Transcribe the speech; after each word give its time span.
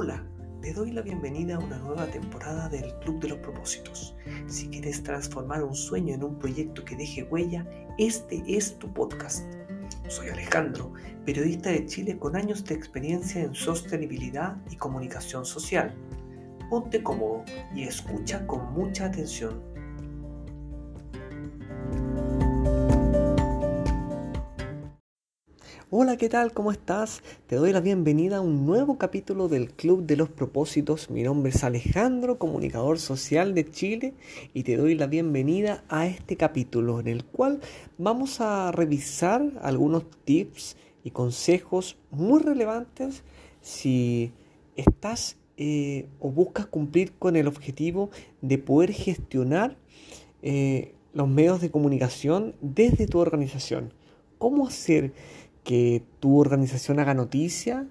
Hola, 0.00 0.22
te 0.62 0.72
doy 0.72 0.92
la 0.92 1.02
bienvenida 1.02 1.56
a 1.56 1.58
una 1.58 1.76
nueva 1.78 2.06
temporada 2.06 2.68
del 2.68 2.94
Club 3.00 3.18
de 3.18 3.30
los 3.30 3.38
Propósitos. 3.38 4.14
Si 4.46 4.68
quieres 4.68 5.02
transformar 5.02 5.64
un 5.64 5.74
sueño 5.74 6.14
en 6.14 6.22
un 6.22 6.38
proyecto 6.38 6.84
que 6.84 6.94
deje 6.94 7.24
huella, 7.24 7.66
este 7.98 8.40
es 8.46 8.78
tu 8.78 8.94
podcast. 8.94 9.44
Soy 10.06 10.28
Alejandro, 10.28 10.92
periodista 11.24 11.70
de 11.70 11.84
Chile 11.86 12.16
con 12.16 12.36
años 12.36 12.64
de 12.64 12.76
experiencia 12.76 13.42
en 13.42 13.56
sostenibilidad 13.56 14.56
y 14.70 14.76
comunicación 14.76 15.44
social. 15.44 15.92
Ponte 16.70 17.02
cómodo 17.02 17.42
y 17.74 17.82
escucha 17.82 18.46
con 18.46 18.72
mucha 18.74 19.06
atención 19.06 19.60
Hola, 25.90 26.18
¿qué 26.18 26.28
tal? 26.28 26.52
¿Cómo 26.52 26.70
estás? 26.70 27.22
Te 27.46 27.56
doy 27.56 27.72
la 27.72 27.80
bienvenida 27.80 28.36
a 28.36 28.40
un 28.42 28.66
nuevo 28.66 28.98
capítulo 28.98 29.48
del 29.48 29.70
Club 29.70 30.04
de 30.04 30.18
los 30.18 30.28
Propósitos. 30.28 31.08
Mi 31.08 31.22
nombre 31.22 31.48
es 31.50 31.64
Alejandro, 31.64 32.38
comunicador 32.38 32.98
social 32.98 33.54
de 33.54 33.70
Chile, 33.70 34.12
y 34.52 34.64
te 34.64 34.76
doy 34.76 34.96
la 34.96 35.06
bienvenida 35.06 35.84
a 35.88 36.06
este 36.06 36.36
capítulo 36.36 37.00
en 37.00 37.08
el 37.08 37.24
cual 37.24 37.60
vamos 37.96 38.42
a 38.42 38.70
revisar 38.70 39.50
algunos 39.62 40.04
tips 40.26 40.76
y 41.04 41.10
consejos 41.10 41.96
muy 42.10 42.42
relevantes 42.42 43.22
si 43.62 44.32
estás 44.76 45.38
eh, 45.56 46.06
o 46.20 46.30
buscas 46.30 46.66
cumplir 46.66 47.14
con 47.14 47.34
el 47.34 47.48
objetivo 47.48 48.10
de 48.42 48.58
poder 48.58 48.92
gestionar 48.92 49.78
eh, 50.42 50.92
los 51.14 51.28
medios 51.28 51.62
de 51.62 51.70
comunicación 51.70 52.54
desde 52.60 53.06
tu 53.06 53.20
organización. 53.20 53.94
¿Cómo 54.36 54.68
hacer 54.68 55.14
que 55.68 56.02
tu 56.18 56.40
organización 56.40 56.98
haga 56.98 57.12
noticia, 57.12 57.86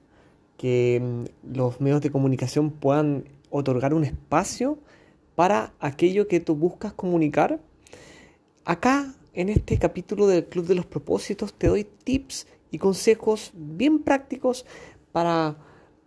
que 0.58 1.00
mm, 1.00 1.56
los 1.56 1.80
medios 1.80 2.02
de 2.02 2.10
comunicación 2.10 2.72
puedan 2.72 3.26
otorgar 3.52 3.94
un 3.94 4.04
espacio 4.04 4.80
para 5.36 5.74
aquello 5.80 6.28
que 6.28 6.40
tú 6.40 6.56
buscas 6.56 6.94
comunicar. 6.94 7.60
Acá, 8.66 9.14
en 9.34 9.50
este 9.50 9.78
capítulo 9.78 10.26
del 10.26 10.48
Club 10.48 10.66
de 10.66 10.74
los 10.74 10.88
Propósitos, 10.88 11.54
te 11.54 11.68
doy 11.68 11.84
tips 11.84 12.48
y 12.72 12.80
consejos 12.80 13.52
bien 13.54 14.00
prácticos 14.00 14.66
para 15.12 15.58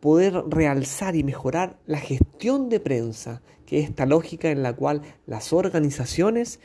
poder 0.01 0.43
realzar 0.49 1.15
y 1.15 1.23
mejorar 1.23 1.79
la 1.87 2.01
gestión 2.01 2.69
de 2.69 2.81
prensa, 2.81 3.43
que 3.65 3.79
es 3.79 3.91
esta 3.91 4.07
lógica 4.07 4.51
en 4.51 4.65
la 4.65 4.75
cual 4.75 5.03
las 5.25 5.53
organizaciones 5.53 6.59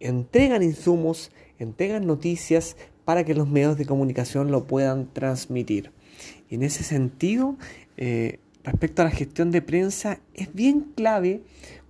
entregan 0.00 0.64
insumos, 0.64 1.30
entregan 1.60 2.08
noticias 2.08 2.76
para 3.04 3.24
que 3.24 3.34
los 3.34 3.48
medios 3.48 3.76
de 3.76 3.86
comunicación 3.86 4.50
lo 4.50 4.66
puedan 4.66 5.12
transmitir. 5.12 5.90
En 6.50 6.62
ese 6.62 6.84
sentido, 6.84 7.56
eh, 7.96 8.38
respecto 8.64 9.02
a 9.02 9.06
la 9.06 9.10
gestión 9.10 9.50
de 9.50 9.62
prensa, 9.62 10.20
es 10.34 10.52
bien 10.54 10.92
clave 10.94 11.42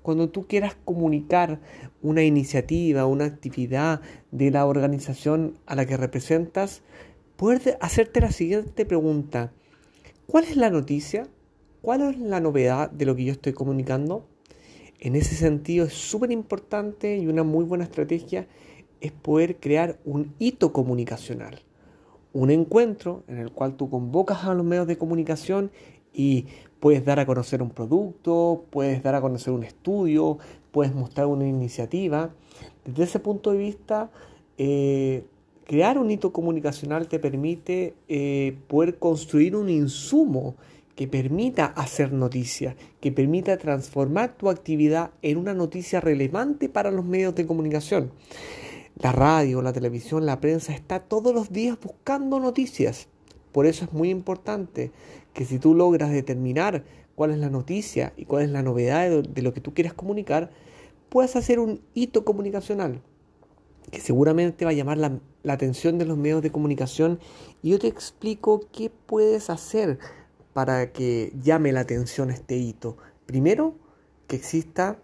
cuando 0.03 0.29
tú 0.29 0.47
quieras 0.47 0.77
comunicar 0.85 1.61
una 2.03 2.23
iniciativa, 2.23 3.07
una 3.07 3.25
actividad 3.25 4.01
de 4.31 4.51
la 4.51 4.67
organización 4.67 5.59
a 5.67 5.77
la 5.77 5.87
que 5.87 5.97
representas, 5.97 6.83
poder 7.37 7.79
hacerte 7.81 8.21
la 8.21 8.33
siguiente 8.33 8.85
pregunta. 8.85 9.53
¿Cuál 10.27 10.45
es 10.45 10.57
la 10.57 10.71
noticia? 10.71 11.29
¿Cuál 11.83 12.03
es 12.03 12.19
la 12.19 12.41
novedad 12.41 12.91
de 12.91 13.07
lo 13.07 13.15
que 13.17 13.25
yo 13.25 13.33
estoy 13.33 13.53
comunicando? 13.53 14.27
En 14.99 15.17
ese 15.17 15.35
sentido 15.35 15.87
es 15.87 15.95
súper 15.95 16.31
importante 16.31 17.17
y 17.17 17.27
una 17.27 17.43
muy 17.43 17.65
buena 17.65 17.85
estrategia 17.85 18.47
es 19.03 19.11
poder 19.11 19.57
crear 19.57 19.99
un 20.05 20.33
hito 20.39 20.73
comunicacional. 20.73 21.59
Un 22.33 22.51
encuentro 22.51 23.25
en 23.27 23.39
el 23.39 23.51
cual 23.51 23.77
tú 23.77 23.91
convocas 23.91 24.45
a 24.45 24.55
los 24.55 24.65
medios 24.65 24.87
de 24.87 24.97
comunicación 24.97 25.73
y 26.15 26.47
puedes 26.79 27.05
dar 27.05 27.19
a 27.19 27.27
conocer 27.27 27.63
un 27.63 27.71
producto, 27.71 28.65
puedes 28.71 29.03
dar 29.03 29.17
a 29.17 29.21
conocer 29.21 29.53
un 29.53 29.65
estudio, 29.65 30.39
puedes 30.71 30.95
mostrar 30.95 31.27
una 31.27 31.47
iniciativa. 31.47 32.31
Desde 32.85 33.03
ese 33.03 33.19
punto 33.19 33.51
de 33.51 33.59
vista, 33.59 34.11
eh, 34.57 35.25
crear 35.67 35.99
un 35.99 36.09
hito 36.11 36.33
comunicacional 36.33 37.09
te 37.09 37.19
permite 37.19 37.95
eh, 38.09 38.57
poder 38.69 38.99
construir 39.01 39.57
un 39.57 39.69
insumo 39.69 40.55
que 40.95 41.09
permita 41.09 41.67
hacer 41.67 42.13
noticia, 42.13 42.77
que 43.01 43.11
permita 43.11 43.57
transformar 43.57 44.37
tu 44.37 44.49
actividad 44.49 45.11
en 45.23 45.39
una 45.39 45.55
noticia 45.55 46.01
relevante 46.01 46.69
para 46.69 46.93
los 46.93 47.05
medios 47.05 47.35
de 47.35 47.47
comunicación. 47.47 48.13
La 49.03 49.11
radio, 49.11 49.63
la 49.63 49.73
televisión, 49.73 50.27
la 50.27 50.41
prensa 50.41 50.73
está 50.73 51.01
todos 51.01 51.35
los 51.35 51.53
días 51.53 51.77
buscando 51.83 52.39
noticias. 52.39 53.09
Por 53.51 53.67
eso 53.67 53.85
es 53.85 53.93
muy 53.93 54.11
importante 54.11 54.93
que 55.35 55.45
si 55.45 55.59
tú 55.59 55.75
logras 55.75 56.13
determinar 56.13 56.85
cuál 57.17 57.33
es 57.33 57.39
la 57.39 57.51
noticia 57.51 58.13
y 58.17 58.27
cuál 58.27 58.45
es 58.45 58.51
la 58.51 58.63
novedad 58.63 59.11
de 59.11 59.43
lo 59.43 59.53
que 59.53 59.61
tú 59.61 59.75
quieres 59.75 59.93
comunicar, 59.93 60.51
puedas 61.09 61.35
hacer 61.35 61.59
un 61.59 61.81
hito 61.95 62.25
comunicacional 62.25 63.03
que 63.91 63.99
seguramente 64.01 64.65
va 64.65 64.71
a 64.71 64.75
llamar 64.75 64.99
la, 64.99 65.19
la, 65.43 65.53
atención 65.55 65.99
de 65.99 66.07
los 66.07 66.17
medios 66.17 66.41
de 66.41 66.53
comunicación 66.53 67.19
y 67.61 67.71
yo 67.71 67.81
te 67.81 67.89
explico 67.89 68.69
qué 68.71 68.89
puedes 68.89 69.51
hacer 69.51 69.99
para 70.53 70.93
que 70.93 71.33
llame 71.43 71.73
la 71.73 71.81
atención 71.81 72.31
este 72.31 72.57
hito. 72.57 72.97
Primero, 73.27 73.75
que 74.29 74.37
exista 74.37 75.01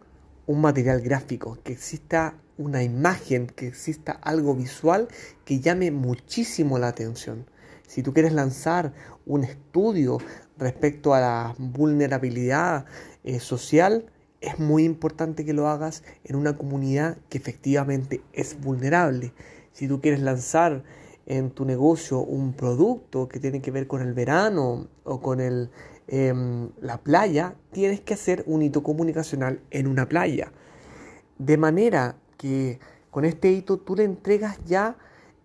un 0.48 0.62
material 0.62 1.02
gráfico, 1.02 1.58
que 1.62 1.74
exista 1.74 2.34
una 2.56 2.82
imagen, 2.82 3.46
que 3.48 3.68
exista 3.68 4.12
algo 4.12 4.54
visual 4.54 5.06
que 5.44 5.60
llame 5.60 5.90
muchísimo 5.90 6.78
la 6.78 6.88
atención. 6.88 7.44
Si 7.86 8.02
tú 8.02 8.14
quieres 8.14 8.32
lanzar 8.32 8.94
un 9.26 9.44
estudio 9.44 10.18
respecto 10.56 11.12
a 11.12 11.20
la 11.20 11.54
vulnerabilidad 11.58 12.86
eh, 13.24 13.40
social, 13.40 14.06
es 14.40 14.58
muy 14.58 14.84
importante 14.84 15.44
que 15.44 15.52
lo 15.52 15.68
hagas 15.68 16.02
en 16.24 16.36
una 16.36 16.56
comunidad 16.56 17.18
que 17.28 17.36
efectivamente 17.36 18.22
es 18.32 18.58
vulnerable. 18.58 19.34
Si 19.72 19.86
tú 19.86 20.00
quieres 20.00 20.20
lanzar 20.20 20.82
en 21.26 21.50
tu 21.50 21.66
negocio 21.66 22.20
un 22.20 22.54
producto 22.54 23.28
que 23.28 23.38
tiene 23.38 23.60
que 23.60 23.70
ver 23.70 23.86
con 23.86 24.00
el 24.00 24.14
verano 24.14 24.88
o 25.04 25.20
con 25.20 25.40
el, 25.40 25.70
em, 26.08 26.70
la 26.80 26.98
playa, 26.98 27.54
tienes 27.70 28.00
que 28.00 28.14
hacer 28.14 28.42
un 28.46 28.62
hito 28.62 28.82
comunicacional 28.82 29.60
en 29.70 29.86
una 29.86 30.08
playa. 30.08 30.52
De 31.38 31.56
manera 31.56 32.16
que 32.36 32.80
con 33.10 33.24
este 33.24 33.52
hito 33.52 33.78
tú 33.78 33.94
le 33.94 34.04
entregas 34.04 34.58
ya 34.64 34.96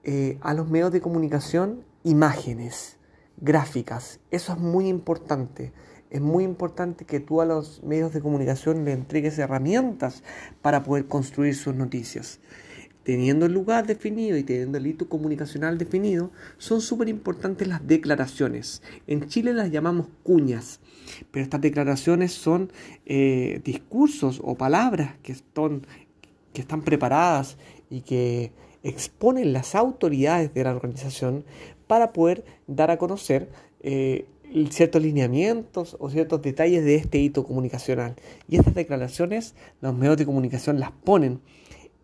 eh, 0.03 0.38
a 0.41 0.53
los 0.53 0.69
medios 0.69 0.91
de 0.91 1.01
comunicación 1.01 1.85
imágenes, 2.03 2.97
gráficas. 3.38 4.19
Eso 4.31 4.53
es 4.53 4.59
muy 4.59 4.88
importante. 4.88 5.72
Es 6.09 6.22
muy 6.22 6.44
importante 6.44 7.06
que 7.06 7.19
tú 7.19 7.41
a 7.41 7.45
los 7.45 7.81
medios 7.84 8.13
de 8.13 8.22
comunicación 8.22 8.85
le 8.85 8.91
entregues 8.91 9.40
herramientas 9.40 10.24
para 10.62 10.84
poder 10.84 11.07
construir 11.07 11.56
sus 11.56 11.74
noticias. 11.74 12.40
Teniendo 13.03 13.46
el 13.46 13.53
lugar 13.53 13.86
definido 13.86 14.38
y 14.38 14.44
teniendo 14.44 14.78
el 14.78 14.88
hito 14.88 15.09
comunicacional 15.09 15.78
definido, 15.78 16.31
son 16.58 16.81
súper 16.81 17.09
importantes 17.09 17.68
las 17.68 17.86
declaraciones. 17.86 18.81
En 19.08 19.28
Chile 19.28 19.53
las 19.53 19.72
llamamos 19.72 20.08
cuñas, 20.24 20.80
pero 21.31 21.44
estas 21.44 21.62
declaraciones 21.62 22.31
son 22.31 22.72
eh, 23.06 23.62
discursos 23.63 24.40
o 24.44 24.56
palabras 24.56 25.16
que 25.22 25.34
están 25.34 26.81
preparadas 26.84 27.58
y 27.90 28.02
que 28.02 28.52
exponen 28.84 29.53
las 29.53 29.75
autoridades 29.75 30.53
de 30.53 30.63
la 30.63 30.75
organización 30.75 31.46
para 31.88 32.13
poder 32.13 32.46
dar 32.68 32.92
a 32.92 32.97
conocer 32.97 33.50
eh, 33.81 34.25
ciertos 34.69 35.02
lineamientos 35.02 35.97
o 36.00 36.09
ciertos 36.09 36.42
detalles 36.42 36.86
de 36.86 36.96
este 36.96 37.18
hito 37.18 37.44
comunicacional. 37.44 38.16
Y 38.47 38.58
estas 38.58 38.75
declaraciones 38.75 39.56
los 39.81 39.96
medios 39.96 40.18
de 40.18 40.25
comunicación 40.25 40.80
las 40.80 40.92
ponen 40.92 41.42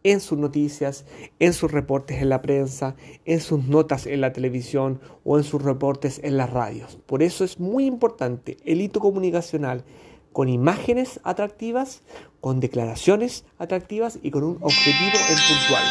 en 0.03 0.19
sus 0.19 0.37
noticias, 0.37 1.05
en 1.39 1.53
sus 1.53 1.71
reportes 1.71 2.21
en 2.21 2.29
la 2.29 2.41
prensa, 2.41 2.95
en 3.25 3.39
sus 3.39 3.65
notas 3.65 4.05
en 4.05 4.21
la 4.21 4.33
televisión 4.33 4.99
o 5.23 5.37
en 5.37 5.43
sus 5.43 5.61
reportes 5.61 6.19
en 6.23 6.37
las 6.37 6.49
radios. 6.49 6.97
Por 7.05 7.23
eso 7.23 7.43
es 7.43 7.59
muy 7.59 7.85
importante 7.85 8.57
el 8.65 8.81
hito 8.81 8.99
comunicacional 8.99 9.83
con 10.31 10.47
imágenes 10.47 11.19
atractivas, 11.23 12.01
con 12.39 12.59
declaraciones 12.59 13.45
atractivas 13.57 14.19
y 14.21 14.31
con 14.31 14.43
un 14.43 14.57
objetivo 14.61 15.17
en 15.29 15.37
puntual. 15.47 15.83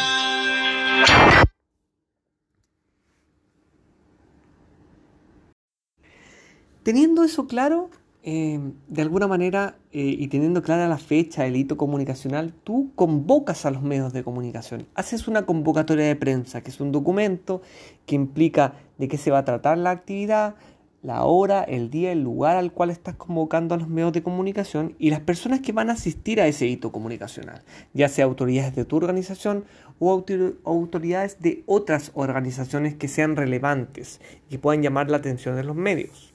Teniendo 6.83 7.23
eso 7.23 7.45
claro, 7.45 7.89
eh, 8.21 8.59
de 8.87 9.01
alguna 9.01 9.27
manera, 9.27 9.77
eh, 9.93 10.15
y 10.17 10.27
teniendo 10.27 10.61
clara 10.61 10.87
la 10.87 10.97
fecha, 10.97 11.45
el 11.45 11.55
hito 11.55 11.77
comunicacional, 11.77 12.53
tú 12.63 12.91
convocas 12.95 13.65
a 13.65 13.71
los 13.71 13.81
medios 13.81 14.11
de 14.11 14.23
comunicación. 14.23 14.87
Haces 14.93 15.27
una 15.27 15.45
convocatoria 15.45 16.05
de 16.05 16.15
prensa, 16.15 16.61
que 16.61 16.69
es 16.69 16.81
un 16.81 16.91
documento 16.91 17.61
que 18.05 18.15
implica 18.15 18.73
de 18.97 19.07
qué 19.07 19.17
se 19.17 19.31
va 19.31 19.39
a 19.39 19.45
tratar 19.45 19.77
la 19.77 19.91
actividad, 19.91 20.55
la 21.01 21.23
hora, 21.23 21.63
el 21.63 21.89
día, 21.89 22.11
el 22.11 22.21
lugar 22.21 22.57
al 22.57 22.73
cual 22.73 22.89
estás 22.89 23.15
convocando 23.15 23.73
a 23.73 23.77
los 23.77 23.87
medios 23.87 24.11
de 24.11 24.21
comunicación 24.21 24.95
y 24.99 25.11
las 25.11 25.21
personas 25.21 25.61
que 25.61 25.71
van 25.71 25.89
a 25.89 25.93
asistir 25.93 26.41
a 26.41 26.47
ese 26.47 26.67
hito 26.67 26.91
comunicacional, 26.91 27.63
ya 27.93 28.09
sea 28.09 28.25
autoridades 28.25 28.75
de 28.75 28.83
tu 28.83 28.97
organización 28.97 29.63
o 29.99 30.11
autoridades 30.11 31.41
de 31.41 31.63
otras 31.67 32.11
organizaciones 32.15 32.95
que 32.95 33.07
sean 33.07 33.37
relevantes 33.37 34.19
y 34.49 34.57
puedan 34.57 34.83
llamar 34.83 35.09
la 35.09 35.17
atención 35.17 35.55
de 35.55 35.63
los 35.63 35.75
medios. 35.75 36.28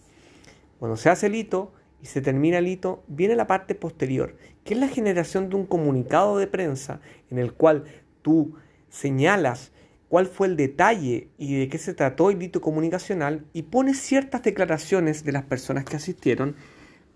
Cuando 0.79 0.97
se 0.97 1.11
hace 1.11 1.27
el 1.27 1.35
hito 1.35 1.73
y 2.03 2.07
se 2.07 2.21
termina 2.21 2.59
el 2.59 2.69
hito, 2.69 3.03
viene 3.09 3.37
la 3.37 3.47
parte 3.47 3.75
posterior, 3.75 4.37
que 4.65 4.75
es 4.75 4.81
la 4.81 4.89
generación 4.89 5.49
de 5.49 5.57
un 5.57 5.67
comunicado 5.67 6.39
de 6.39 6.47
prensa 6.47 7.01
en 7.31 7.39
el 7.39 7.53
cual 7.53 7.85
tú 8.23 8.55
señalas 8.89 9.73
cuál 10.09 10.27
fue 10.27 10.47
el 10.47 10.57
detalle 10.57 11.29
y 11.39 11.59
de 11.59 11.69
qué 11.69 11.79
se 11.79 11.95
trató 11.95 12.31
el 12.31 12.43
hito 12.43 12.61
comunicacional 12.61 13.47
y 13.53 13.63
pones 13.63 13.99
ciertas 13.99 14.43
declaraciones 14.43 15.25
de 15.25 15.33
las 15.33 15.45
personas 15.45 15.85
que 15.85 15.97
asistieron, 15.97 16.57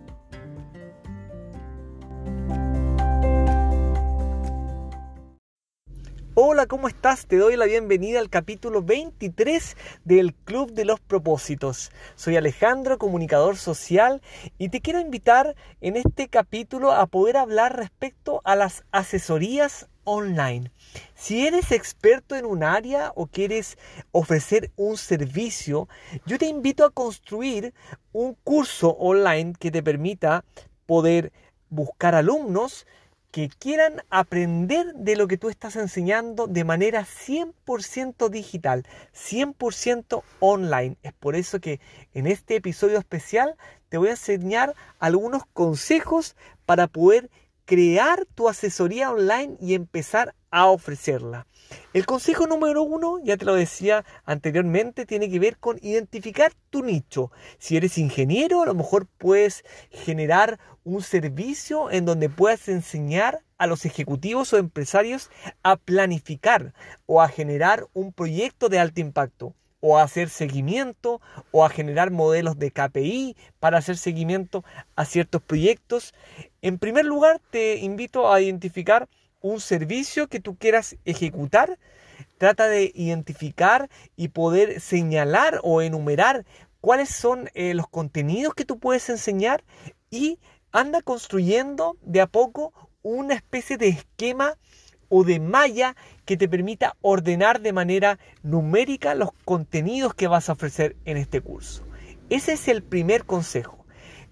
¿Cómo 6.73 6.89
estás? 6.89 7.27
Te 7.27 7.37
doy 7.37 7.57
la 7.57 7.67
bienvenida 7.67 8.19
al 8.19 8.31
capítulo 8.31 8.81
23 8.83 9.77
del 10.07 10.33
Club 10.33 10.73
de 10.73 10.87
los 10.87 11.01
Propósitos. 11.01 11.93
Soy 12.15 12.39
Alejandro, 12.39 12.97
comunicador 12.97 13.59
social, 13.59 14.23
y 14.57 14.71
te 14.71 14.81
quiero 14.81 14.99
invitar 14.99 15.55
en 15.83 15.99
este 15.99 16.29
capítulo 16.29 16.93
a 16.93 17.07
poder 17.09 17.37
hablar 17.37 17.77
respecto 17.77 18.41
a 18.45 18.57
las 18.57 18.85
asesorías 18.91 19.91
online. 20.05 20.73
Si 21.15 21.47
eres 21.47 21.73
experto 21.73 22.37
en 22.37 22.47
un 22.47 22.65
área 22.65 23.13
o 23.17 23.27
quieres 23.27 23.77
ofrecer 24.11 24.71
un 24.77 24.97
servicio, 24.97 25.91
yo 26.25 26.39
te 26.39 26.47
invito 26.47 26.87
a 26.87 26.91
construir 26.91 27.75
un 28.13 28.35
curso 28.45 28.93
online 28.93 29.53
que 29.61 29.71
te 29.71 29.83
permita 29.83 30.47
poder 30.87 31.35
buscar 31.69 32.15
alumnos, 32.15 32.87
que 33.33 33.49
quieran 33.49 34.05
aprender 34.11 34.93
de 34.95 35.17
lo 35.17 35.27
que 35.27 35.39
tú 35.39 35.49
estás 35.49 35.77
enseñando 35.77 36.47
de 36.47 36.65
manera 36.65 37.07
100% 37.07 38.29
digital, 38.29 38.87
100% 39.15 40.23
online. 40.39 40.99
Es 41.03 41.15
por 41.15 41.35
eso 41.35 41.59
que 41.59 41.81
en 42.13 42.27
este 42.27 42.57
episodio 42.57 42.99
especial 42.99 43.57
te 43.89 43.97
voy 43.97 44.09
a 44.09 44.13
enseñar 44.13 44.75
algunos 44.99 45.45
consejos 45.55 46.37
para 46.67 46.89
poder 46.89 47.31
crear 47.65 48.27
tu 48.35 48.51
asesoría 48.51 49.11
online 49.11 49.57
y 49.61 49.75
empezar 49.75 50.35
a 50.51 50.67
ofrecerla. 50.67 51.47
El 51.93 52.07
consejo 52.07 52.47
número 52.47 52.83
uno, 52.83 53.19
ya 53.23 53.37
te 53.37 53.45
lo 53.45 53.55
decía 53.55 54.05
anteriormente, 54.25 55.07
tiene 55.07 55.31
que 55.31 55.39
ver 55.39 55.59
con 55.59 55.79
identificar 55.83 56.53
tu 56.71 56.83
nicho. 56.83 57.31
Si 57.59 57.77
eres 57.77 57.99
ingeniero, 57.99 58.63
a 58.63 58.67
lo 58.67 58.75
mejor 58.75 59.07
puedes 59.19 59.65
generar 59.91 60.59
un 60.85 61.03
servicio 61.03 61.91
en 61.91 62.05
donde 62.05 62.29
puedas 62.29 62.69
enseñar 62.69 63.41
a 63.59 63.67
los 63.67 63.85
ejecutivos 63.85 64.53
o 64.53 64.59
empresarios 64.59 65.31
a 65.63 65.77
planificar 65.77 66.75
o 67.07 67.23
a 67.23 67.29
generar 67.29 67.87
un 67.93 68.13
proyecto 68.13 68.69
de 68.69 68.79
alto 68.79 69.01
impacto 69.01 69.55
o 69.83 69.99
a 69.99 70.05
hacer 70.05 70.31
seguimiento 70.31 71.21
o 71.51 71.65
a 71.65 71.69
generar 71.69 72.11
modelos 72.11 72.59
de 72.59 72.71
KPI 72.71 73.37
para 73.59 73.79
hacer 73.79 73.97
seguimiento 73.97 74.65
a 74.97 75.05
ciertos 75.05 75.43
proyectos. 75.43 76.15
En 76.63 76.79
primer 76.79 77.05
lugar, 77.05 77.41
te 77.51 77.77
invito 77.77 78.33
a 78.33 78.41
identificar 78.41 79.09
un 79.43 79.61
servicio 79.61 80.29
que 80.29 80.41
tú 80.41 80.57
quieras 80.57 80.97
ejecutar. 81.05 81.79
Trata 82.39 82.69
de 82.69 82.91
identificar 82.95 83.91
y 84.17 84.29
poder 84.29 84.81
señalar 84.81 85.61
o 85.63 85.83
enumerar 85.83 86.45
cuáles 86.81 87.11
son 87.11 87.51
eh, 87.55 87.75
los 87.75 87.89
contenidos 87.89 88.55
que 88.55 88.65
tú 88.65 88.79
puedes 88.79 89.09
enseñar 89.09 89.63
y 90.11 90.39
anda 90.73 91.03
construyendo 91.03 91.97
de 92.03 92.21
a 92.21 92.27
poco 92.27 92.73
una 93.03 93.35
especie 93.35 93.77
de 93.77 93.89
esquema 93.89 94.57
o 95.09 95.25
de 95.25 95.41
malla 95.41 95.95
que 96.25 96.37
te 96.37 96.49
permita 96.49 96.97
ordenar 97.03 97.61
de 97.61 97.73
manera 97.73 98.19
numérica 98.43 99.15
los 99.15 99.31
contenidos 99.45 100.15
que 100.15 100.27
vas 100.27 100.49
a 100.49 100.53
ofrecer 100.53 100.97
en 101.05 101.19
este 101.19 101.41
curso. 101.41 101.85
Ese 102.31 102.55
es 102.55 102.67
el 102.69 102.83
primer 102.83 103.27
consejo. 103.27 103.82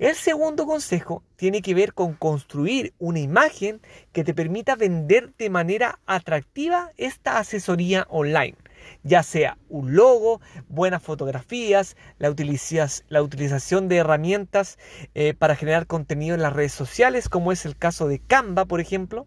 El 0.00 0.14
segundo 0.14 0.64
consejo 0.64 1.22
tiene 1.36 1.60
que 1.60 1.74
ver 1.74 1.92
con 1.92 2.14
construir 2.14 2.94
una 2.98 3.18
imagen 3.18 3.82
que 4.12 4.24
te 4.24 4.32
permita 4.32 4.74
vender 4.74 5.34
de 5.36 5.50
manera 5.50 5.98
atractiva 6.06 6.90
esta 6.96 7.36
asesoría 7.36 8.06
online 8.08 8.56
ya 9.02 9.22
sea 9.22 9.58
un 9.68 9.94
logo, 9.94 10.40
buenas 10.68 11.02
fotografías, 11.02 11.96
la, 12.18 12.30
utilización 12.30 13.88
de 13.88 13.96
herramientas 13.96 14.78
eh, 15.14 15.34
para 15.34 15.54
generar 15.54 15.86
contenido 15.86 16.34
en 16.34 16.40
las 16.40 16.54
redes 16.54 16.72
sociales, 16.72 17.28
como 17.28 17.52
es 17.52 17.66
el 17.66 17.76
caso 17.76 18.08
de 18.08 18.20
Canva, 18.20 18.64
por 18.64 18.80
ejemplo 18.80 19.26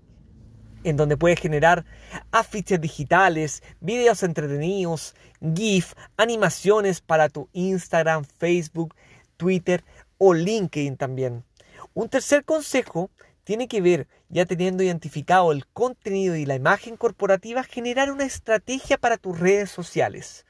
en 0.84 0.98
donde 0.98 1.18
puedes 1.18 1.40
generar 1.40 1.86
afiches 2.32 2.82
digitales, 2.82 3.64
videos 3.80 4.22
entretenidos, 4.24 5.16
GIF, 5.40 5.94
animaciones 6.18 7.00
para 7.00 7.30
tu 7.30 7.48
Instagram, 7.54 8.26
Facebook, 8.26 8.94
Twitter 9.38 9.84
o 10.26 10.34
LinkedIn 10.34 10.96
también. 10.96 11.44
Un 11.94 12.08
tercer 12.08 12.46
consejo 12.46 13.12
tiene 13.44 13.68
que 13.68 13.82
ver, 13.82 14.08
ya 14.30 14.46
teniendo 14.46 14.82
identificado 14.82 15.52
el 15.52 15.68
contenido 15.68 16.38
y 16.38 16.46
la 16.46 16.56
imagen 16.56 16.96
corporativa, 16.96 17.62
generar 17.64 18.10
una 18.10 18.24
estrategia 18.24 18.98
para 18.98 19.18
tus 19.18 19.38
redes 19.38 19.70
sociales. 19.70 20.46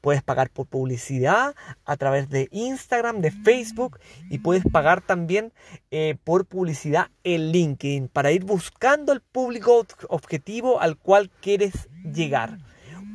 Puedes 0.00 0.24
pagar 0.24 0.50
por 0.50 0.66
publicidad 0.66 1.54
a 1.84 1.96
través 1.96 2.28
de 2.28 2.48
Instagram, 2.50 3.20
de 3.20 3.30
Facebook 3.30 4.00
y 4.30 4.38
puedes 4.38 4.64
pagar 4.64 5.00
también 5.00 5.52
eh, 5.92 6.16
por 6.24 6.44
publicidad 6.44 7.06
en 7.22 7.52
LinkedIn 7.52 8.08
para 8.08 8.32
ir 8.32 8.44
buscando 8.44 9.12
el 9.12 9.20
público 9.20 9.86
objetivo 10.08 10.80
al 10.80 10.98
cual 10.98 11.30
quieres 11.40 11.88
llegar. 12.02 12.58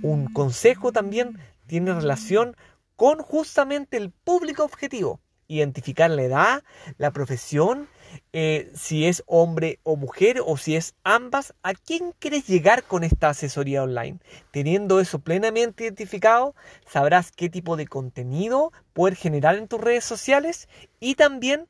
Un 0.02 0.32
consejo 0.32 0.94
también 0.94 1.38
tiene 1.68 1.94
relación 1.94 2.56
con 2.96 3.20
justamente 3.20 3.98
el 3.98 4.12
público 4.12 4.64
objetivo. 4.64 5.20
Identificar 5.50 6.10
la 6.10 6.24
edad, 6.24 6.64
la 6.98 7.12
profesión, 7.12 7.90
eh, 8.32 8.72
si 8.74 9.06
es 9.06 9.24
hombre 9.26 9.80
o 9.84 9.98
mujer 9.98 10.42
o 10.46 10.56
si 10.56 10.76
es 10.76 10.96
ambas, 11.04 11.54
a 11.64 11.74
quién 11.74 12.14
quieres 12.20 12.48
llegar 12.48 12.84
con 12.84 13.04
esta 13.04 13.30
asesoría 13.30 13.84
online. 13.84 14.20
Teniendo 14.52 15.00
eso 15.02 15.20
plenamente 15.20 15.84
identificado, 15.84 16.56
sabrás 16.86 17.32
qué 17.32 17.50
tipo 17.50 17.76
de 17.76 17.88
contenido 17.88 18.72
poder 18.94 19.16
generar 19.16 19.56
en 19.58 19.68
tus 19.68 19.82
redes 19.82 20.06
sociales 20.06 20.70
y 21.00 21.16
también 21.16 21.68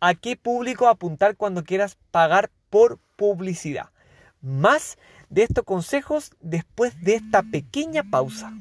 a 0.00 0.14
qué 0.14 0.36
público 0.36 0.88
apuntar 0.88 1.36
cuando 1.36 1.64
quieras 1.64 1.96
pagar 2.10 2.50
por 2.68 2.98
publicidad. 3.16 3.90
Más 4.40 4.98
de 5.30 5.44
estos 5.44 5.64
consejos 5.64 6.32
después 6.40 7.00
de 7.02 7.14
esta 7.14 7.42
pequeña 7.42 8.02
pausa. 8.02 8.52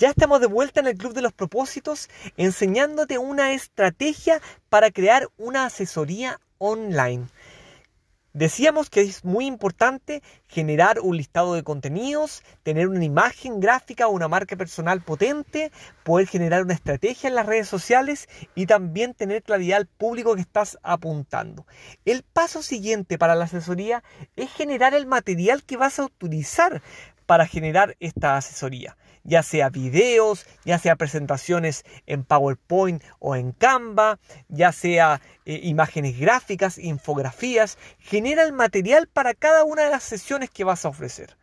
Ya 0.00 0.08
estamos 0.08 0.40
de 0.40 0.46
vuelta 0.46 0.80
en 0.80 0.86
el 0.86 0.96
Club 0.96 1.12
de 1.12 1.20
los 1.20 1.34
Propósitos 1.34 2.08
enseñándote 2.38 3.18
una 3.18 3.52
estrategia 3.52 4.40
para 4.70 4.90
crear 4.90 5.28
una 5.36 5.66
asesoría 5.66 6.40
online. 6.56 7.26
Decíamos 8.32 8.90
que 8.90 9.00
es 9.00 9.24
muy 9.24 9.44
importante 9.44 10.22
generar 10.46 11.00
un 11.00 11.16
listado 11.16 11.54
de 11.54 11.64
contenidos, 11.64 12.44
tener 12.62 12.86
una 12.86 13.04
imagen 13.04 13.58
gráfica 13.58 14.06
o 14.06 14.12
una 14.12 14.28
marca 14.28 14.54
personal 14.54 15.02
potente, 15.02 15.72
poder 16.04 16.28
generar 16.28 16.62
una 16.62 16.74
estrategia 16.74 17.28
en 17.28 17.34
las 17.34 17.46
redes 17.46 17.66
sociales 17.66 18.28
y 18.54 18.66
también 18.66 19.14
tener 19.14 19.42
claridad 19.42 19.78
al 19.78 19.86
público 19.86 20.36
que 20.36 20.42
estás 20.42 20.78
apuntando. 20.84 21.66
El 22.04 22.22
paso 22.22 22.62
siguiente 22.62 23.18
para 23.18 23.34
la 23.34 23.46
asesoría 23.46 24.04
es 24.36 24.50
generar 24.52 24.94
el 24.94 25.06
material 25.06 25.64
que 25.64 25.76
vas 25.76 25.98
a 25.98 26.04
utilizar 26.04 26.82
para 27.30 27.46
generar 27.46 27.96
esta 28.00 28.36
asesoría 28.36 28.96
ya 29.22 29.44
sea 29.44 29.70
videos, 29.70 30.46
ya 30.64 30.80
sea 30.80 30.96
presentaciones 30.96 31.84
en 32.06 32.24
PowerPoint 32.24 33.04
o 33.20 33.36
en 33.36 33.52
Canva, 33.52 34.18
ya 34.48 34.72
sea 34.72 35.20
eh, 35.44 35.60
imágenes 35.62 36.18
gráficas, 36.18 36.76
infografías, 36.76 37.78
genera 38.00 38.42
el 38.42 38.52
material 38.52 39.06
para 39.06 39.34
cada 39.34 39.62
una 39.62 39.84
de 39.84 39.90
las 39.90 40.02
sesiones 40.02 40.50
que 40.50 40.64
vas 40.64 40.84
a 40.84 40.88
ofrecer. 40.88 41.36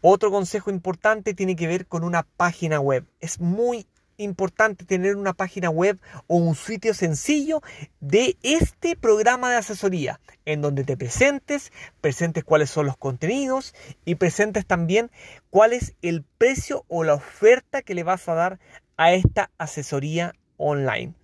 Otro 0.00 0.30
consejo 0.30 0.70
importante 0.70 1.34
tiene 1.34 1.56
que 1.56 1.66
ver 1.66 1.86
con 1.86 2.02
una 2.02 2.22
página 2.22 2.80
web. 2.80 3.04
Es 3.20 3.38
muy 3.38 3.86
importante 4.18 4.84
tener 4.84 5.16
una 5.16 5.32
página 5.32 5.70
web 5.70 5.98
o 6.26 6.36
un 6.36 6.54
sitio 6.54 6.94
sencillo 6.94 7.62
de 8.00 8.36
este 8.42 8.96
programa 8.96 9.50
de 9.50 9.56
asesoría, 9.56 10.20
en 10.44 10.62
donde 10.62 10.84
te 10.84 10.96
presentes, 10.96 11.72
presentes 12.00 12.44
cuáles 12.44 12.70
son 12.70 12.86
los 12.86 12.96
contenidos 12.96 13.74
y 14.04 14.16
presentes 14.16 14.66
también 14.66 15.10
cuál 15.50 15.72
es 15.72 15.94
el 16.02 16.24
precio 16.38 16.84
o 16.88 17.04
la 17.04 17.14
oferta 17.14 17.82
que 17.82 17.94
le 17.94 18.02
vas 18.02 18.28
a 18.28 18.34
dar 18.34 18.58
a 18.96 19.12
esta 19.12 19.50
asesoría 19.58 20.34
online. 20.56 21.14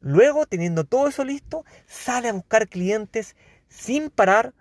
Luego, 0.00 0.46
teniendo 0.46 0.84
todo 0.84 1.08
eso 1.08 1.24
listo, 1.24 1.64
sale 1.86 2.28
a 2.28 2.32
buscar 2.32 2.68
clientes 2.68 3.36
sin 3.68 4.10
parar 4.10 4.54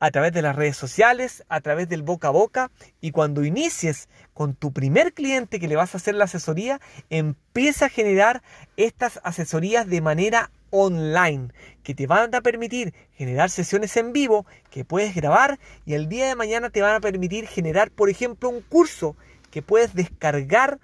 a 0.00 0.10
través 0.10 0.32
de 0.32 0.42
las 0.42 0.54
redes 0.54 0.76
sociales, 0.76 1.44
a 1.48 1.60
través 1.60 1.88
del 1.88 2.02
boca 2.02 2.28
a 2.28 2.30
boca 2.30 2.70
y 3.00 3.10
cuando 3.10 3.44
inicies 3.44 4.08
con 4.34 4.54
tu 4.54 4.72
primer 4.72 5.14
cliente 5.14 5.60
que 5.60 5.68
le 5.68 5.76
vas 5.76 5.94
a 5.94 5.98
hacer 5.98 6.14
la 6.14 6.24
asesoría, 6.24 6.80
empieza 7.08 7.86
a 7.86 7.88
generar 7.88 8.42
estas 8.76 9.20
asesorías 9.22 9.86
de 9.86 10.00
manera 10.00 10.50
online 10.70 11.50
que 11.84 11.94
te 11.94 12.08
van 12.08 12.34
a 12.34 12.40
permitir 12.40 12.92
generar 13.12 13.48
sesiones 13.48 13.96
en 13.96 14.12
vivo 14.12 14.44
que 14.70 14.84
puedes 14.84 15.14
grabar 15.14 15.60
y 15.86 15.94
el 15.94 16.08
día 16.08 16.26
de 16.26 16.34
mañana 16.34 16.68
te 16.68 16.82
van 16.82 16.96
a 16.96 17.00
permitir 17.00 17.46
generar, 17.46 17.92
por 17.92 18.10
ejemplo, 18.10 18.48
un 18.48 18.60
curso 18.60 19.16
que 19.52 19.62
puedes 19.62 19.94
descargar 19.94 20.80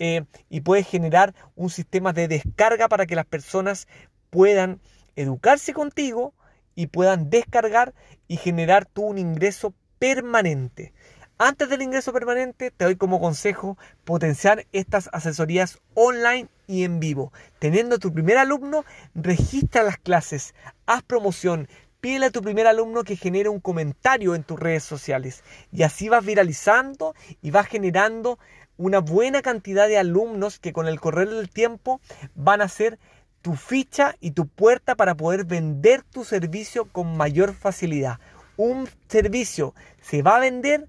eh, 0.00 0.24
y 0.50 0.60
puedes 0.62 0.88
generar 0.88 1.34
un 1.54 1.70
sistema 1.70 2.12
de 2.12 2.26
descarga 2.26 2.88
para 2.88 3.06
que 3.06 3.14
las 3.14 3.26
personas 3.26 3.86
puedan 4.30 4.80
educarse 5.14 5.72
contigo 5.72 6.34
y 6.74 6.88
puedan 6.88 7.30
descargar 7.30 7.94
y 8.26 8.36
generar 8.36 8.86
tú 8.86 9.02
un 9.02 9.18
ingreso 9.18 9.72
permanente. 9.98 10.92
Antes 11.40 11.68
del 11.68 11.82
ingreso 11.82 12.12
permanente, 12.12 12.72
te 12.72 12.84
doy 12.84 12.96
como 12.96 13.20
consejo 13.20 13.78
potenciar 14.04 14.66
estas 14.72 15.08
asesorías 15.12 15.78
online 15.94 16.48
y 16.66 16.82
en 16.82 16.98
vivo. 16.98 17.32
Teniendo 17.60 18.00
tu 18.00 18.12
primer 18.12 18.38
alumno, 18.38 18.84
registra 19.14 19.84
las 19.84 19.98
clases, 19.98 20.56
haz 20.86 21.04
promoción, 21.04 21.68
pídele 22.00 22.26
a 22.26 22.30
tu 22.32 22.42
primer 22.42 22.66
alumno 22.66 23.04
que 23.04 23.14
genere 23.14 23.48
un 23.48 23.60
comentario 23.60 24.34
en 24.34 24.42
tus 24.42 24.58
redes 24.58 24.82
sociales. 24.82 25.44
Y 25.70 25.84
así 25.84 26.08
vas 26.08 26.26
viralizando 26.26 27.14
y 27.40 27.52
vas 27.52 27.68
generando 27.68 28.40
una 28.76 28.98
buena 28.98 29.40
cantidad 29.40 29.86
de 29.86 29.96
alumnos 29.96 30.58
que 30.58 30.72
con 30.72 30.88
el 30.88 30.98
correr 30.98 31.28
del 31.30 31.50
tiempo 31.50 32.00
van 32.34 32.62
a 32.62 32.68
ser 32.68 32.98
tu 33.42 33.54
ficha 33.54 34.16
y 34.18 34.32
tu 34.32 34.48
puerta 34.48 34.96
para 34.96 35.14
poder 35.14 35.44
vender 35.44 36.02
tu 36.02 36.24
servicio 36.24 36.86
con 36.86 37.16
mayor 37.16 37.54
facilidad. 37.54 38.18
Un 38.56 38.88
servicio 39.06 39.72
se 40.00 40.22
va 40.22 40.38
a 40.38 40.40
vender 40.40 40.88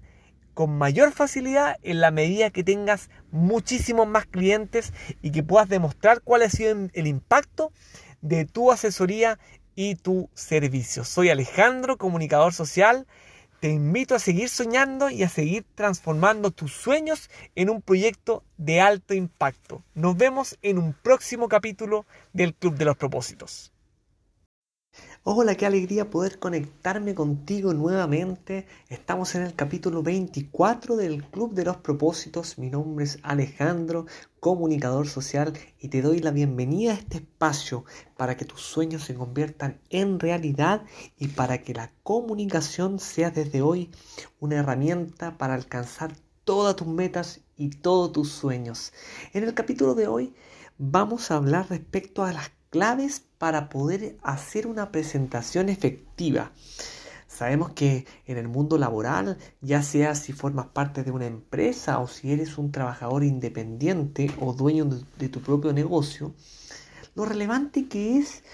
con 0.60 0.76
mayor 0.76 1.12
facilidad 1.12 1.78
en 1.82 2.02
la 2.02 2.10
medida 2.10 2.50
que 2.50 2.62
tengas 2.62 3.08
muchísimos 3.30 4.06
más 4.06 4.26
clientes 4.26 4.92
y 5.22 5.30
que 5.30 5.42
puedas 5.42 5.70
demostrar 5.70 6.20
cuál 6.20 6.42
ha 6.42 6.50
sido 6.50 6.90
el 6.92 7.06
impacto 7.06 7.72
de 8.20 8.44
tu 8.44 8.70
asesoría 8.70 9.38
y 9.74 9.94
tu 9.94 10.28
servicio. 10.34 11.04
Soy 11.04 11.30
Alejandro, 11.30 11.96
comunicador 11.96 12.52
social 12.52 13.06
te 13.60 13.70
invito 13.70 14.14
a 14.14 14.18
seguir 14.18 14.50
soñando 14.50 15.08
y 15.08 15.22
a 15.22 15.30
seguir 15.30 15.64
transformando 15.74 16.50
tus 16.50 16.74
sueños 16.74 17.30
en 17.54 17.70
un 17.70 17.80
proyecto 17.80 18.44
de 18.58 18.82
alto 18.82 19.14
impacto. 19.14 19.82
Nos 19.94 20.14
vemos 20.14 20.58
en 20.60 20.76
un 20.76 20.92
próximo 20.92 21.48
capítulo 21.48 22.04
del 22.34 22.54
Club 22.54 22.76
de 22.76 22.84
los 22.84 22.98
Propósitos. 22.98 23.72
Hola, 25.22 25.54
qué 25.54 25.66
alegría 25.66 26.08
poder 26.08 26.38
conectarme 26.38 27.14
contigo 27.14 27.74
nuevamente. 27.74 28.66
Estamos 28.88 29.34
en 29.34 29.42
el 29.42 29.54
capítulo 29.54 30.02
24 30.02 30.96
del 30.96 31.22
Club 31.24 31.52
de 31.52 31.66
los 31.66 31.76
Propósitos. 31.76 32.56
Mi 32.56 32.70
nombre 32.70 33.04
es 33.04 33.18
Alejandro, 33.22 34.06
comunicador 34.40 35.06
social, 35.08 35.52
y 35.78 35.88
te 35.88 36.00
doy 36.00 36.20
la 36.20 36.30
bienvenida 36.30 36.92
a 36.92 36.94
este 36.94 37.18
espacio 37.18 37.84
para 38.16 38.38
que 38.38 38.46
tus 38.46 38.62
sueños 38.62 39.04
se 39.04 39.14
conviertan 39.14 39.78
en 39.90 40.18
realidad 40.18 40.86
y 41.18 41.28
para 41.28 41.58
que 41.58 41.74
la 41.74 41.92
comunicación 42.02 42.98
sea 42.98 43.30
desde 43.30 43.60
hoy 43.60 43.90
una 44.38 44.56
herramienta 44.56 45.36
para 45.36 45.52
alcanzar 45.52 46.14
todas 46.44 46.76
tus 46.76 46.88
metas 46.88 47.42
y 47.58 47.68
todos 47.68 48.12
tus 48.12 48.30
sueños. 48.30 48.94
En 49.34 49.44
el 49.44 49.52
capítulo 49.52 49.94
de 49.94 50.06
hoy 50.06 50.34
vamos 50.78 51.30
a 51.30 51.36
hablar 51.36 51.68
respecto 51.68 52.24
a 52.24 52.32
las 52.32 52.50
claves 52.70 53.24
para 53.38 53.68
poder 53.68 54.16
hacer 54.22 54.66
una 54.66 54.92
presentación 54.92 55.68
efectiva. 55.68 56.52
Sabemos 57.26 57.72
que 57.72 58.06
en 58.26 58.38
el 58.38 58.48
mundo 58.48 58.78
laboral, 58.78 59.38
ya 59.60 59.82
sea 59.82 60.14
si 60.14 60.32
formas 60.32 60.66
parte 60.66 61.02
de 61.02 61.10
una 61.10 61.26
empresa 61.26 61.98
o 61.98 62.06
si 62.06 62.32
eres 62.32 62.58
un 62.58 62.70
trabajador 62.70 63.24
independiente 63.24 64.30
o 64.40 64.52
dueño 64.52 64.84
de, 64.84 65.28
tu 65.28 65.40
propio 65.40 65.72
negocio, 65.72 66.34
lo 67.14 67.24
relevante 67.24 67.88
que 67.88 68.18
es 68.18 68.44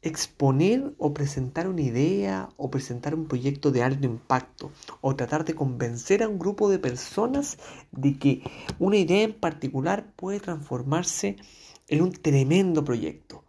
exponer 0.00 0.94
o 0.98 1.12
presentar 1.12 1.68
una 1.68 1.82
idea 1.82 2.48
o 2.56 2.70
presentar 2.70 3.14
un 3.14 3.26
proyecto 3.26 3.70
de 3.70 3.82
alto 3.82 4.06
impacto 4.06 4.70
o 5.00 5.16
tratar 5.16 5.44
de 5.44 5.54
convencer 5.54 6.22
a 6.22 6.28
un 6.28 6.38
grupo 6.38 6.70
de 6.70 6.78
personas 6.78 7.58
de 7.90 8.18
que 8.18 8.42
una 8.78 8.96
idea 8.96 9.22
en 9.22 9.34
particular 9.34 10.12
puede 10.14 10.40
transformarse 10.40 11.36
en 11.88 12.02
un 12.02 12.12
tremendo 12.12 12.84
proyecto. 12.84 13.42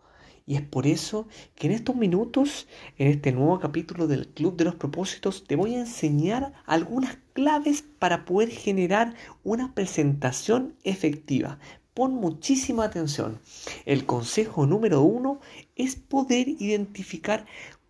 Y 0.49 0.55
es 0.55 0.63
por 0.63 0.87
eso 0.87 1.27
que 1.53 1.67
en 1.67 1.73
estos 1.73 1.95
minutos, 1.95 2.67
en 2.97 3.07
este 3.09 3.31
nuevo 3.31 3.59
capítulo 3.59 4.07
del 4.07 4.29
Club 4.29 4.57
de 4.57 4.63
los 4.63 4.73
Propósitos, 4.73 5.43
te 5.43 5.55
voy 5.55 5.75
a 5.75 5.81
enseñar 5.81 6.53
algunas 6.65 7.19
claves 7.33 7.83
para 7.99 8.25
poder 8.25 8.49
generar 8.49 9.13
una 9.43 9.75
presentación 9.75 10.73
efectiva. 10.83 11.59
Pon 11.93 12.15
muchísima 12.15 12.85
atención. 12.85 13.37
El 13.85 14.07
consejo 14.07 14.65
número 14.65 15.03
uno 15.03 15.39
es 15.75 15.95
poder 15.95 16.47
identificar 16.47 17.45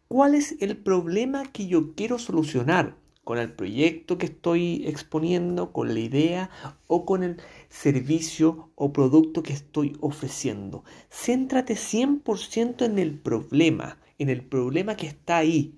cuál 0.10 0.36
es 0.36 0.58
el 0.60 0.76
problema 0.76 1.44
que 1.44 1.68
yo 1.68 1.96
quiero 1.96 2.20
solucionar 2.20 2.94
con 3.30 3.38
el 3.38 3.54
proyecto 3.54 4.18
que 4.18 4.26
estoy 4.26 4.88
exponiendo, 4.88 5.72
con 5.72 5.94
la 5.94 6.00
idea 6.00 6.50
o 6.88 7.06
con 7.06 7.24
el 7.24 7.38
servicio 7.70 8.72
o 8.76 8.92
producto 8.92 9.44
que 9.44 9.54
estoy 9.54 9.96
ofreciendo. 10.02 10.84
Céntrate 11.10 11.76
100% 11.76 12.86
en 12.86 13.00
el 13.00 13.18
problema, 13.18 14.00
en 14.18 14.30
el 14.30 14.44
problema 14.44 14.96
que 14.96 15.08
está 15.08 15.38
ahí. 15.38 15.76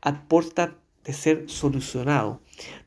Aporta 0.00 0.78
de 1.04 1.12
ser 1.12 1.48
solucionado. 1.48 2.40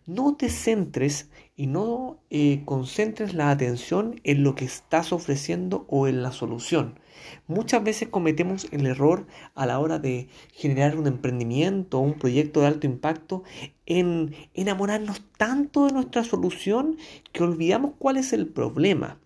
No 0.05 0.35
te 0.35 0.49
centres 0.49 1.29
y 1.55 1.67
no 1.67 2.19
eh, 2.29 2.63
concentres 2.65 3.33
la 3.33 3.51
atención 3.51 4.19
en 4.23 4.43
lo 4.43 4.55
que 4.55 4.65
estás 4.65 5.13
ofreciendo 5.13 5.85
o 5.87 6.07
en 6.07 6.21
la 6.21 6.31
solución. 6.31 6.99
Muchas 7.47 7.83
veces 7.83 8.09
cometemos 8.09 8.67
el 8.71 8.85
error 8.85 9.27
a 9.55 9.65
la 9.65 9.79
hora 9.79 9.99
de 9.99 10.29
generar 10.53 10.97
un 10.97 11.07
emprendimiento 11.07 11.99
o 11.99 12.01
un 12.01 12.13
proyecto 12.13 12.61
de 12.61 12.67
alto 12.67 12.87
impacto 12.87 13.43
en 13.85 14.35
enamorarnos 14.53 15.21
tanto 15.37 15.87
de 15.87 15.93
nuestra 15.93 16.23
solución 16.23 16.97
que 17.31 17.43
olvidamos 17.43 17.93
cuál 17.97 18.17
es 18.17 18.33
el 18.33 18.47
problema. 18.47 19.19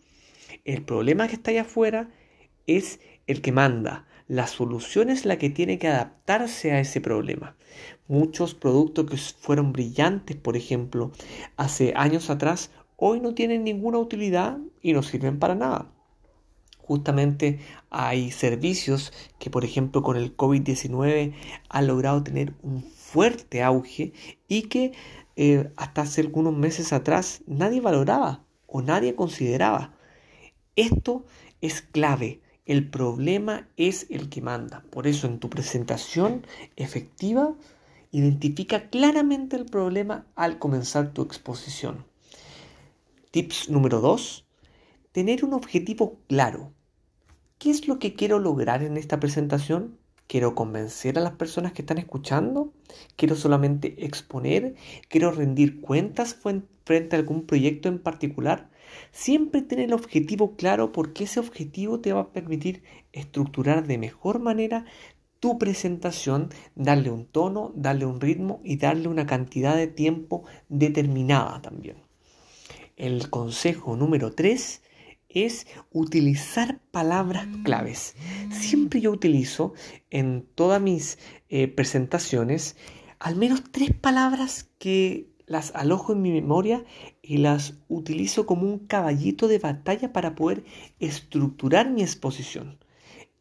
El 0.63 0.81
problema 0.81 1.27
que 1.27 1.35
está 1.35 1.51
allá 1.51 1.61
afuera 1.61 2.09
es 2.67 2.99
el 3.27 3.41
que 3.41 3.51
manda. 3.51 4.05
La 4.27 4.47
solución 4.47 5.09
es 5.11 5.25
la 5.25 5.37
que 5.37 5.51
tiene 5.51 5.77
que 5.77 5.87
adaptarse 5.87 6.71
a 6.71 6.79
ese 6.79 6.99
problema. 6.99 7.55
Muchos 8.07 8.55
productos 8.55 9.09
que 9.09 9.17
fueron 9.17 9.71
brillantes, 9.71 10.35
por 10.35 10.57
ejemplo, 10.57 11.11
hace 11.57 11.93
años 11.95 12.29
atrás, 12.31 12.71
hoy 12.95 13.19
no 13.19 13.35
tienen 13.35 13.63
ninguna 13.63 13.99
utilidad 13.99 14.57
y 14.81 14.93
no 14.93 15.03
sirven 15.03 15.37
para 15.37 15.53
nada. 15.53 15.91
Justamente 16.87 17.57
hay 17.89 18.29
servicios 18.29 19.11
que, 19.39 19.49
por 19.49 19.65
ejemplo, 19.65 20.03
con 20.03 20.17
el 20.17 20.37
COVID-19 20.37 21.33
han 21.67 21.87
logrado 21.87 22.21
tener 22.21 22.53
un 22.61 22.83
fuerte 22.83 23.63
auge 23.63 24.13
y 24.47 24.63
que 24.63 24.91
eh, 25.35 25.71
hasta 25.77 26.03
hace 26.03 26.21
algunos 26.21 26.55
meses 26.55 26.93
atrás 26.93 27.41
nadie 27.47 27.81
valoraba 27.81 28.43
o 28.67 28.83
nadie 28.83 29.15
consideraba. 29.15 29.95
Esto 30.75 31.25
es 31.59 31.81
clave. 31.81 32.41
El 32.67 32.87
problema 32.87 33.67
es 33.77 34.05
el 34.11 34.29
que 34.29 34.41
manda. 34.41 34.83
Por 34.91 35.07
eso 35.07 35.25
en 35.25 35.39
tu 35.39 35.49
presentación 35.49 36.45
efectiva, 36.75 37.55
identifica 38.11 38.89
claramente 38.91 39.55
el 39.55 39.65
problema 39.65 40.27
al 40.35 40.59
comenzar 40.59 41.13
tu 41.13 41.23
exposición. 41.23 42.05
Tips 43.31 43.69
número 43.71 44.01
2. 44.01 44.45
Tener 45.11 45.43
un 45.43 45.53
objetivo 45.53 46.19
claro. 46.27 46.74
¿Qué 47.57 47.71
es 47.71 47.87
lo 47.87 47.99
que 47.99 48.15
quiero 48.15 48.39
lograr 48.39 48.83
en 48.83 48.97
esta 48.97 49.19
presentación? 49.19 49.97
¿Quiero 50.27 50.55
convencer 50.55 51.17
a 51.17 51.21
las 51.21 51.33
personas 51.33 51.71
que 51.71 51.83
están 51.83 51.97
escuchando? 51.97 52.73
¿Quiero 53.15 53.35
solamente 53.35 54.05
exponer? 54.05 54.75
¿Quiero 55.07 55.31
rendir 55.31 55.79
cuentas 55.79 56.35
frente 56.35 57.15
a 57.15 57.19
algún 57.19 57.45
proyecto 57.45 57.87
en 57.87 57.99
particular? 57.99 58.69
Siempre 59.11 59.61
tener 59.61 59.85
el 59.85 59.93
objetivo 59.93 60.55
claro 60.57 60.91
porque 60.91 61.23
ese 61.23 61.39
objetivo 61.39 62.01
te 62.01 62.11
va 62.11 62.21
a 62.21 62.33
permitir 62.33 62.83
estructurar 63.13 63.87
de 63.87 63.99
mejor 63.99 64.39
manera 64.39 64.85
tu 65.39 65.57
presentación, 65.57 66.49
darle 66.75 67.09
un 67.09 67.25
tono, 67.25 67.71
darle 67.75 68.05
un 68.05 68.19
ritmo 68.19 68.59
y 68.63 68.77
darle 68.77 69.07
una 69.07 69.25
cantidad 69.25 69.77
de 69.77 69.87
tiempo 69.87 70.43
determinada 70.67 71.61
también. 71.61 71.97
El 72.97 73.29
consejo 73.29 73.95
número 73.95 74.33
3 74.33 74.81
es 75.35 75.67
utilizar 75.91 76.79
palabras 76.91 77.47
claves. 77.63 78.15
Siempre 78.51 79.01
yo 79.01 79.11
utilizo 79.11 79.73
en 80.09 80.47
todas 80.55 80.81
mis 80.81 81.19
eh, 81.49 81.67
presentaciones 81.67 82.75
al 83.19 83.35
menos 83.35 83.63
tres 83.71 83.93
palabras 83.93 84.69
que 84.77 85.29
las 85.47 85.73
alojo 85.75 86.13
en 86.13 86.21
mi 86.21 86.31
memoria 86.31 86.83
y 87.21 87.37
las 87.37 87.75
utilizo 87.87 88.45
como 88.45 88.63
un 88.63 88.79
caballito 88.79 89.47
de 89.47 89.59
batalla 89.59 90.11
para 90.11 90.35
poder 90.35 90.63
estructurar 90.99 91.89
mi 91.89 92.01
exposición. 92.01 92.77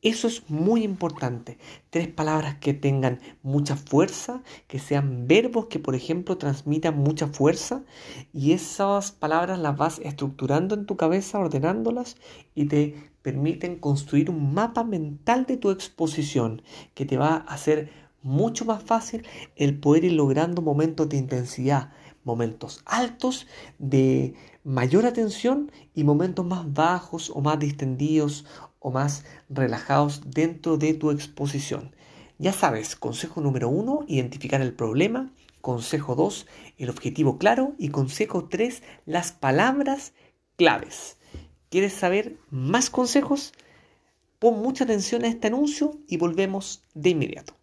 Eso 0.04 0.28
es 0.28 0.50
muy 0.50 0.84
importante. 0.84 1.56
Tres 1.88 2.08
palabras 2.08 2.56
que 2.56 2.74
tengan 2.74 3.20
mucha 3.42 3.74
fuerza, 3.74 4.42
que 4.68 4.78
sean 4.78 5.26
verbos 5.26 5.66
que, 5.66 5.78
por 5.78 5.94
ejemplo, 5.94 6.36
transmitan 6.36 6.98
mucha 6.98 7.26
fuerza 7.26 7.84
y 8.34 8.52
esas 8.52 9.12
palabras 9.12 9.58
las 9.58 9.78
vas 9.78 10.00
estructurando 10.00 10.74
en 10.74 10.84
tu 10.84 10.98
cabeza, 10.98 11.38
ordenándolas 11.38 12.18
y 12.54 12.66
te 12.66 13.10
permiten 13.22 13.78
construir 13.78 14.28
un 14.28 14.52
mapa 14.52 14.84
mental 14.84 15.46
de 15.46 15.56
tu 15.56 15.70
exposición 15.70 16.60
que 16.92 17.06
te 17.06 17.16
va 17.16 17.36
a 17.36 17.54
hacer 17.54 17.90
mucho 18.22 18.66
más 18.66 18.82
fácil 18.82 19.26
el 19.56 19.80
poder 19.80 20.04
ir 20.04 20.12
logrando 20.12 20.60
momentos 20.60 21.08
de 21.08 21.16
intensidad, 21.16 21.92
momentos 22.24 22.82
altos 22.84 23.46
de 23.78 24.34
mayor 24.64 25.06
atención 25.06 25.70
y 25.94 26.04
momentos 26.04 26.44
más 26.44 26.70
bajos 26.72 27.30
o 27.30 27.40
más 27.40 27.58
distendidos 27.58 28.44
o 28.84 28.90
más 28.90 29.24
relajados 29.48 30.20
dentro 30.26 30.76
de 30.76 30.92
tu 30.92 31.10
exposición. 31.10 31.96
Ya 32.38 32.52
sabes, 32.52 32.96
consejo 32.96 33.40
número 33.40 33.70
uno, 33.70 34.04
identificar 34.08 34.60
el 34.60 34.74
problema. 34.74 35.32
Consejo 35.62 36.14
2, 36.14 36.46
el 36.76 36.90
objetivo 36.90 37.38
claro. 37.38 37.74
Y 37.78 37.88
consejo 37.88 38.44
3, 38.44 38.82
las 39.06 39.32
palabras 39.32 40.12
claves. 40.56 41.16
¿Quieres 41.70 41.94
saber 41.94 42.36
más 42.50 42.90
consejos? 42.90 43.54
Pon 44.38 44.60
mucha 44.60 44.84
atención 44.84 45.24
a 45.24 45.28
este 45.28 45.46
anuncio 45.46 45.96
y 46.06 46.18
volvemos 46.18 46.82
de 46.92 47.08
inmediato. 47.08 47.54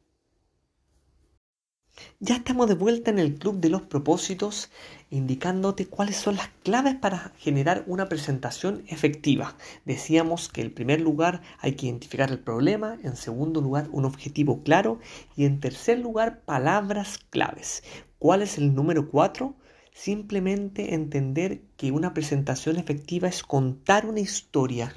Ya 2.19 2.35
estamos 2.35 2.67
de 2.67 2.75
vuelta 2.75 3.09
en 3.09 3.17
el 3.17 3.35
Club 3.35 3.59
de 3.59 3.69
los 3.69 3.81
Propósitos, 3.81 4.69
indicándote 5.09 5.87
cuáles 5.87 6.17
son 6.17 6.35
las 6.35 6.49
claves 6.63 6.95
para 6.95 7.33
generar 7.37 7.83
una 7.87 8.07
presentación 8.09 8.83
efectiva. 8.87 9.55
Decíamos 9.85 10.47
que 10.47 10.61
en 10.61 10.73
primer 10.73 11.01
lugar 11.01 11.41
hay 11.59 11.73
que 11.73 11.87
identificar 11.87 12.29
el 12.29 12.39
problema, 12.39 12.97
en 13.03 13.15
segundo 13.15 13.59
lugar 13.59 13.87
un 13.91 14.05
objetivo 14.05 14.61
claro 14.61 14.99
y 15.35 15.45
en 15.45 15.59
tercer 15.59 15.97
lugar 15.97 16.41
palabras 16.41 17.17
claves. 17.29 17.83
¿Cuál 18.19 18.43
es 18.43 18.59
el 18.59 18.75
número 18.75 19.09
cuatro? 19.09 19.55
Simplemente 19.93 20.93
entender 20.93 21.61
que 21.75 21.91
una 21.91 22.13
presentación 22.13 22.77
efectiva 22.77 23.27
es 23.27 23.41
contar 23.41 24.05
una 24.05 24.19
historia. 24.19 24.93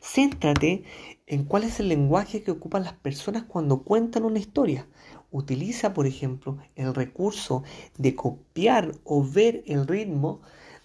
Céntrate 0.00 0.84
en 1.26 1.44
cuál 1.44 1.64
es 1.64 1.80
el 1.80 1.88
lenguaje 1.88 2.42
que 2.42 2.50
ocupan 2.50 2.82
las 2.82 2.94
personas 2.94 3.44
cuando 3.44 3.82
cuentan 3.82 4.24
una 4.24 4.40
historia 4.40 4.88
utiliza, 5.32 5.94
por 5.94 6.06
ejemplo, 6.06 6.58
el 6.76 6.94
recurso 6.94 7.64
de 7.98 8.14
copiar 8.14 8.94
o 9.02 9.24
ver 9.24 9.64
el 9.66 9.86
ritmo 9.88 10.40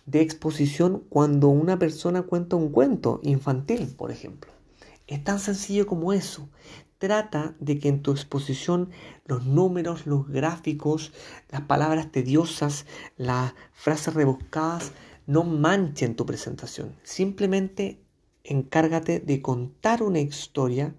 de 0.07 0.21
exposición 0.21 1.03
cuando 1.09 1.49
una 1.49 1.77
persona 1.77 2.23
cuenta 2.23 2.55
un 2.55 2.69
cuento 2.69 3.19
infantil, 3.23 3.93
por 3.95 4.09
ejemplo. 4.09 4.51
Es 5.05 5.23
tan 5.23 5.39
sencillo 5.39 5.85
como 5.85 6.13
eso. 6.13 6.49
Trata 6.97 7.55
de 7.59 7.77
que 7.77 7.89
en 7.89 8.01
tu 8.01 8.11
exposición 8.11 8.89
los 9.25 9.45
números, 9.45 10.07
los 10.07 10.27
gráficos, 10.27 11.13
las 11.49 11.61
palabras 11.61 12.11
tediosas, 12.11 12.85
las 13.17 13.53
frases 13.73 14.15
rebuscadas 14.15 14.93
no 15.27 15.43
manchen 15.43 16.15
tu 16.15 16.25
presentación. 16.25 16.95
Simplemente 17.03 17.99
encárgate 18.43 19.19
de 19.19 19.41
contar 19.41 20.01
una 20.01 20.21
historia 20.21 20.95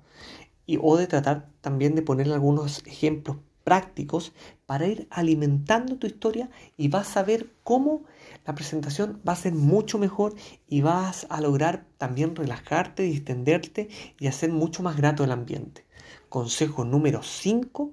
y, 0.66 0.78
o 0.80 0.96
de 0.96 1.06
tratar 1.06 1.48
también 1.68 1.94
de 1.94 2.00
poner 2.00 2.33
algunos 2.33 2.83
ejemplos 2.87 3.37
prácticos 3.62 4.33
para 4.64 4.87
ir 4.87 5.07
alimentando 5.11 5.98
tu 5.98 6.07
historia 6.07 6.48
y 6.78 6.88
vas 6.88 7.14
a 7.18 7.22
ver 7.22 7.52
cómo 7.62 8.04
la 8.46 8.54
presentación 8.54 9.20
va 9.28 9.35
a 9.35 9.37
ser 9.37 9.52
mucho 9.52 9.98
mejor 9.98 10.35
y 10.66 10.81
vas 10.81 11.26
a 11.28 11.42
lograr 11.42 11.85
también 11.98 12.35
relajarte, 12.35 13.02
distenderte 13.02 13.90
y 14.18 14.28
hacer 14.28 14.50
mucho 14.50 14.83
más 14.83 14.96
grato 14.96 15.24
el 15.24 15.31
ambiente. 15.31 15.85
Consejo 16.31 16.87
número 16.87 17.22
5. 17.22 17.92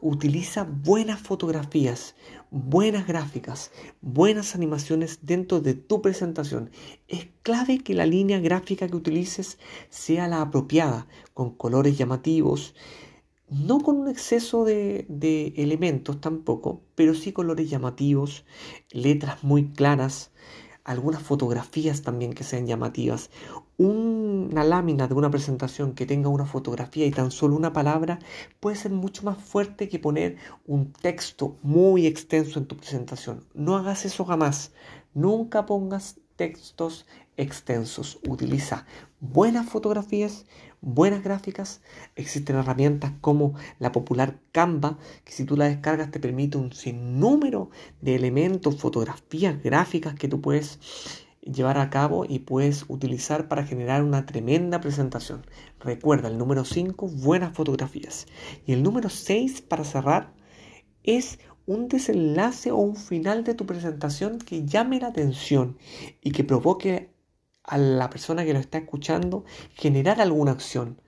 Utiliza 0.00 0.64
buenas 0.64 1.20
fotografías, 1.20 2.14
buenas 2.50 3.06
gráficas, 3.06 3.70
buenas 4.00 4.54
animaciones 4.54 5.18
dentro 5.20 5.60
de 5.60 5.74
tu 5.74 6.00
presentación. 6.00 6.70
Es 7.06 7.28
clave 7.42 7.80
que 7.80 7.92
la 7.92 8.06
línea 8.06 8.40
gráfica 8.40 8.88
que 8.88 8.96
utilices 8.96 9.58
sea 9.90 10.26
la 10.26 10.40
apropiada, 10.40 11.06
con 11.34 11.54
colores 11.54 11.98
llamativos, 11.98 12.74
no 13.50 13.80
con 13.80 13.96
un 13.96 14.08
exceso 14.08 14.64
de, 14.64 15.06
elementos 15.56 16.20
tampoco, 16.20 16.82
pero 16.94 17.14
sí 17.14 17.32
colores 17.32 17.68
llamativos, 17.68 18.44
letras 18.92 19.42
muy 19.42 19.70
claras, 19.70 20.30
algunas 20.84 21.22
fotografías 21.22 22.02
también 22.02 22.32
que 22.32 22.44
sean 22.44 22.66
llamativas. 22.66 23.30
Una 23.76 24.64
lámina 24.64 25.08
de 25.08 25.14
una 25.14 25.30
presentación 25.30 25.94
que 25.94 26.06
tenga 26.06 26.28
una 26.28 26.46
fotografía 26.46 27.06
y 27.06 27.10
tan 27.10 27.30
solo 27.30 27.56
una 27.56 27.72
palabra 27.72 28.18
puede 28.60 28.76
ser 28.76 28.92
mucho 28.92 29.24
más 29.24 29.38
fuerte 29.38 29.88
que 29.88 29.98
poner 29.98 30.36
un 30.66 30.92
texto 30.92 31.56
muy 31.62 32.06
extenso 32.06 32.58
en 32.58 32.66
tu 32.66 32.76
presentación. 32.76 33.44
No 33.52 33.76
hagas 33.76 34.04
eso 34.04 34.24
jamás. 34.24 34.72
Nunca 35.12 35.66
pongas 35.66 36.20
textos 36.36 37.06
extensos. 37.36 38.18
Utiliza 38.26 38.86
buenas 39.20 39.68
fotografías, 39.68 40.46
buenas 40.80 41.22
gráficas. 41.22 41.82
Existen 42.16 42.56
herramientas 42.56 43.12
como 43.20 43.54
la 43.78 43.92
popular 43.92 44.38
Canva, 44.52 44.98
que 45.24 45.32
si 45.32 45.44
tú 45.44 45.56
la 45.56 45.66
descargas 45.66 46.10
te 46.10 46.20
permite 46.20 46.58
un 46.58 46.72
sinnúmero 46.72 47.70
de 48.00 48.14
elementos, 48.14 48.78
fotografías, 48.78 49.62
gráficas 49.62 50.14
que 50.14 50.28
tú 50.28 50.40
puedes 50.40 50.78
llevar 51.42 51.78
a 51.78 51.90
cabo 51.90 52.24
y 52.28 52.40
puedes 52.40 52.84
utilizar 52.88 53.48
para 53.48 53.64
generar 53.64 54.02
una 54.02 54.26
tremenda 54.26 54.80
presentación. 54.80 55.46
Recuerda 55.80 56.28
el 56.28 56.38
número 56.38 56.64
5, 56.64 57.08
buenas 57.08 57.54
fotografías. 57.54 58.26
Y 58.66 58.72
el 58.72 58.82
número 58.82 59.08
6, 59.08 59.62
para 59.62 59.84
cerrar, 59.84 60.34
es 61.02 61.38
un 61.66 61.88
desenlace 61.88 62.70
o 62.72 62.76
un 62.76 62.96
final 62.96 63.44
de 63.44 63.54
tu 63.54 63.64
presentación 63.64 64.38
que 64.38 64.66
llame 64.66 65.00
la 65.00 65.08
atención 65.08 65.78
y 66.20 66.32
que 66.32 66.44
provoque 66.44 67.14
a 67.70 67.78
la 67.78 68.10
persona 68.10 68.44
que 68.44 68.52
lo 68.52 68.58
está 68.58 68.78
escuchando 68.78 69.44
generar 69.74 70.20
alguna 70.20 70.52
acción. 70.52 71.00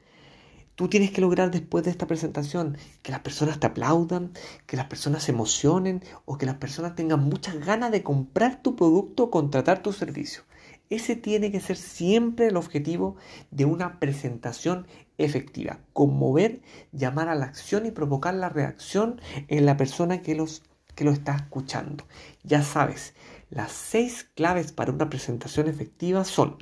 Tú 0.77 0.89
tienes 0.89 1.11
que 1.11 1.21
lograr 1.21 1.51
después 1.51 1.85
de 1.85 1.91
esta 1.91 2.07
presentación 2.07 2.79
que 3.03 3.13
las 3.13 3.21
personas 3.21 3.61
te 3.61 3.67
aplaudan, 3.67 4.33
que 4.67 4.77
las 4.77 4.87
personas 4.87 5.25
se 5.25 5.33
emocionen 5.33 6.03
o 6.25 6.39
que 6.39 6.47
las 6.47 6.55
personas 6.57 6.95
tengan 6.95 7.21
muchas 7.21 7.59
ganas 7.59 7.91
de 7.91 8.03
comprar 8.03 8.63
tu 8.63 8.75
producto 8.75 9.25
o 9.25 9.31
contratar 9.31 9.83
tu 9.83 9.93
servicio. 9.93 10.45
Ese 10.89 11.17
tiene 11.17 11.51
que 11.51 11.61
ser 11.61 11.77
siempre 11.77 12.47
el 12.47 12.57
objetivo 12.57 13.17
de 13.51 13.65
una 13.65 13.99
presentación 13.99 14.87
efectiva. 15.19 15.81
Conmover, 15.93 16.63
llamar 16.93 17.29
a 17.29 17.35
la 17.35 17.47
acción 17.47 17.87
y 17.87 17.91
provocar 17.91 18.35
la 18.35 18.49
reacción 18.49 19.21
en 19.49 19.67
la 19.67 19.77
persona 19.77 20.23
que, 20.23 20.35
los, 20.35 20.63
que 20.95 21.05
lo 21.05 21.11
está 21.11 21.35
escuchando. 21.35 22.05
Ya 22.45 22.63
sabes, 22.63 23.15
las 23.53 23.73
seis 23.73 24.25
claves 24.35 24.73
para 24.73 24.93
una 24.93 25.11
presentación 25.11 25.69
efectiva 25.69 26.25
son 26.25 26.57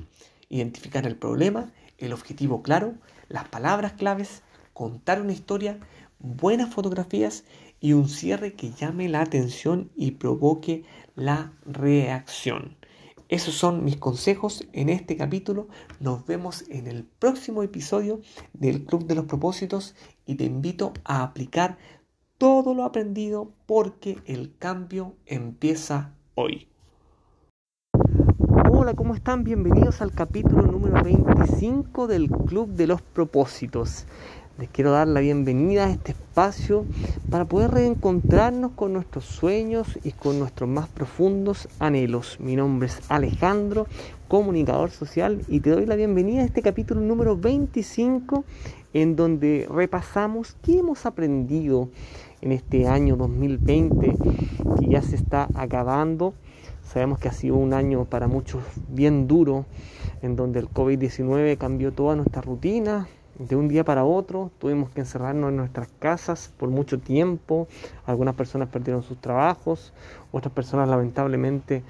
identificar 0.49 1.07
el 1.07 1.15
problema, 1.15 1.71
el 1.97 2.11
objetivo 2.11 2.61
claro, 2.61 2.95
las 3.29 3.47
palabras 3.47 3.93
claves, 3.93 4.43
contar 4.73 5.21
una 5.21 5.31
historia, 5.31 5.79
buenas 6.19 6.73
fotografías 6.73 7.45
y 7.79 7.93
un 7.93 8.09
cierre 8.09 8.55
que 8.55 8.71
llame 8.73 9.07
la 9.07 9.21
atención 9.21 9.89
y 9.95 10.11
provoque 10.11 10.83
la 11.15 11.53
reacción. 11.65 12.75
Esos 13.29 13.53
son 13.55 13.85
mis 13.85 13.95
consejos 13.95 14.67
en 14.73 14.89
este 14.89 15.15
capítulo. 15.15 15.69
Nos 16.01 16.25
vemos 16.25 16.65
en 16.67 16.87
el 16.87 17.05
próximo 17.05 17.63
episodio 17.63 18.19
del 18.51 18.83
Club 18.83 19.05
de 19.05 19.15
los 19.15 19.27
Propósitos 19.27 19.95
y 20.25 20.35
te 20.35 20.43
invito 20.43 20.91
a 21.05 21.23
aplicar 21.23 21.77
todo 22.37 22.73
lo 22.73 22.83
aprendido 22.83 23.53
porque 23.65 24.17
el 24.25 24.57
cambio 24.57 25.15
empieza 25.25 26.13
hoy. 26.35 26.70
¿Cómo 28.95 29.15
están? 29.15 29.45
Bienvenidos 29.45 30.01
al 30.01 30.11
capítulo 30.11 30.63
número 30.63 31.01
25 31.01 32.07
del 32.07 32.29
Club 32.29 32.67
de 32.71 32.87
los 32.87 33.01
Propósitos. 33.01 34.05
Les 34.57 34.69
quiero 34.69 34.91
dar 34.91 35.07
la 35.07 35.21
bienvenida 35.21 35.85
a 35.85 35.91
este 35.91 36.11
espacio 36.11 36.83
para 37.29 37.45
poder 37.45 37.71
reencontrarnos 37.71 38.71
con 38.71 38.91
nuestros 38.91 39.23
sueños 39.23 39.97
y 40.03 40.11
con 40.11 40.39
nuestros 40.39 40.69
más 40.69 40.89
profundos 40.89 41.69
anhelos. 41.79 42.37
Mi 42.41 42.57
nombre 42.57 42.89
es 42.89 42.99
Alejandro, 43.07 43.87
comunicador 44.27 44.91
social, 44.91 45.41
y 45.47 45.61
te 45.61 45.69
doy 45.69 45.85
la 45.85 45.95
bienvenida 45.95 46.41
a 46.41 46.45
este 46.45 46.61
capítulo 46.61 46.99
número 46.99 47.37
25 47.37 48.43
en 48.93 49.15
donde 49.15 49.69
repasamos 49.71 50.57
qué 50.61 50.79
hemos 50.79 51.05
aprendido 51.05 51.87
en 52.41 52.51
este 52.51 52.87
año 52.87 53.15
2020 53.15 54.17
que 54.79 54.87
ya 54.87 55.01
se 55.01 55.15
está 55.15 55.47
acabando. 55.55 56.33
Sabemos 56.83 57.19
que 57.19 57.29
ha 57.29 57.33
sido 57.33 57.55
un 57.55 57.73
año 57.73 58.05
para 58.05 58.27
muchos 58.27 58.63
bien 58.89 59.27
duro, 59.27 59.65
en 60.21 60.35
donde 60.35 60.59
el 60.59 60.69
COVID-19 60.69 61.57
cambió 61.57 61.93
toda 61.93 62.15
nuestra 62.15 62.41
rutina, 62.41 63.07
de 63.39 63.55
un 63.55 63.67
día 63.67 63.83
para 63.83 64.03
otro 64.03 64.51
tuvimos 64.59 64.89
que 64.91 64.99
encerrarnos 64.99 65.49
en 65.49 65.57
nuestras 65.57 65.87
casas 65.99 66.53
por 66.57 66.69
mucho 66.69 66.99
tiempo. 66.99 67.67
Algunas 68.05 68.35
personas 68.35 68.69
perdieron 68.69 69.03
sus 69.03 69.17
trabajos, 69.19 69.93
otras 70.31 70.53
personas 70.53 70.87
lamentablemente 70.89 71.83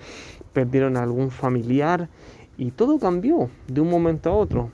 perdieron 0.53 0.97
a 0.97 1.03
algún 1.03 1.31
familiar 1.31 2.09
y 2.57 2.71
todo 2.71 2.99
cambió 2.99 3.49
de 3.67 3.81
un 3.81 3.89
momento 3.89 4.29
a 4.29 4.33
otro. 4.33 4.71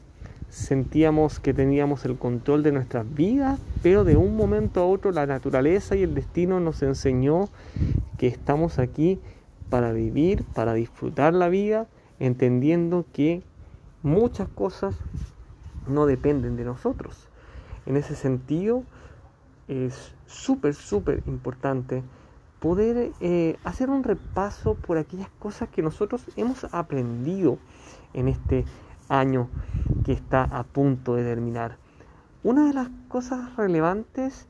Sentíamos 0.50 1.40
que 1.40 1.54
teníamos 1.54 2.06
el 2.06 2.18
control 2.18 2.64
de 2.64 2.72
nuestras 2.72 3.06
vidas, 3.14 3.60
pero 3.84 4.04
de 4.04 4.16
un 4.16 4.36
momento 4.36 4.82
a 4.82 4.86
otro 4.86 5.12
la 5.12 5.26
naturaleza 5.26 5.96
y 5.96 6.04
el 6.04 6.16
destino 6.16 6.60
nos 6.60 6.82
enseñó 6.82 7.50
que 8.18 8.28
estamos 8.28 8.80
aquí 8.80 9.20
para 9.70 9.92
vivir, 9.92 10.44
para 10.54 10.74
disfrutar 10.74 11.34
la 11.34 11.50
vida, 11.50 11.88
entendiendo 12.20 13.06
que 13.12 13.44
muchas 14.04 14.48
cosas 14.48 14.96
no 15.88 16.06
dependen 16.06 16.56
de 16.56 16.64
nosotros. 16.64 17.28
En 17.86 17.98
ese 17.98 18.16
sentido, 18.16 18.84
es 19.68 20.14
súper, 20.26 20.74
súper 20.74 21.24
importante 21.28 22.04
poder 22.60 23.12
eh, 23.20 23.58
hacer 23.64 23.90
un 23.90 24.04
repaso 24.04 24.76
por 24.76 24.98
aquellas 24.98 25.30
cosas 25.40 25.70
que 25.70 25.82
nosotros 25.82 26.24
hemos 26.36 26.66
aprendido 26.74 27.60
en 28.14 28.28
este 28.28 28.66
año 29.10 29.50
que 30.06 30.12
está 30.12 30.44
a 30.44 30.64
punto 30.64 31.16
de 31.16 31.24
terminar. 31.24 31.78
Una 32.44 32.68
de 32.68 32.74
las 32.74 32.90
cosas 33.08 33.56
relevantes 33.56 34.48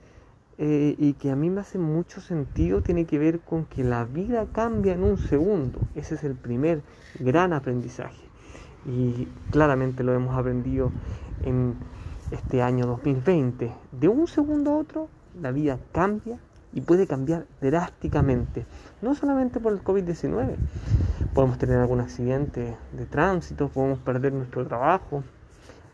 eh, 0.57 0.95
y 0.97 1.13
que 1.13 1.31
a 1.31 1.35
mí 1.35 1.49
me 1.49 1.61
hace 1.61 1.77
mucho 1.77 2.19
sentido 2.19 2.81
tiene 2.81 3.05
que 3.05 3.19
ver 3.19 3.39
con 3.39 3.65
que 3.65 3.83
la 3.83 4.05
vida 4.05 4.47
cambia 4.51 4.93
en 4.93 5.03
un 5.03 5.17
segundo. 5.17 5.79
Ese 5.95 6.15
es 6.15 6.23
el 6.23 6.35
primer 6.35 6.81
gran 7.19 7.53
aprendizaje. 7.53 8.23
Y 8.85 9.27
claramente 9.51 10.03
lo 10.03 10.13
hemos 10.13 10.35
aprendido 10.35 10.91
en 11.43 11.75
este 12.31 12.61
año 12.61 12.85
2020. 12.87 13.71
De 13.91 14.07
un 14.07 14.27
segundo 14.27 14.71
a 14.71 14.77
otro, 14.77 15.09
la 15.39 15.51
vida 15.51 15.79
cambia 15.91 16.39
y 16.77 16.81
puede 16.81 17.07
cambiar 17.07 17.47
drásticamente. 17.59 18.63
No 19.01 19.15
solamente 19.15 19.59
por 19.59 19.73
el 19.73 19.83
COVID-19. 19.83 20.57
Podemos 21.33 21.57
tener 21.57 21.79
algún 21.79 22.01
accidente 22.01 22.77
de 22.93 23.05
tránsito, 23.07 23.69
podemos 23.69 23.97
perder 23.97 24.31
nuestro 24.31 24.63
trabajo, 24.67 25.23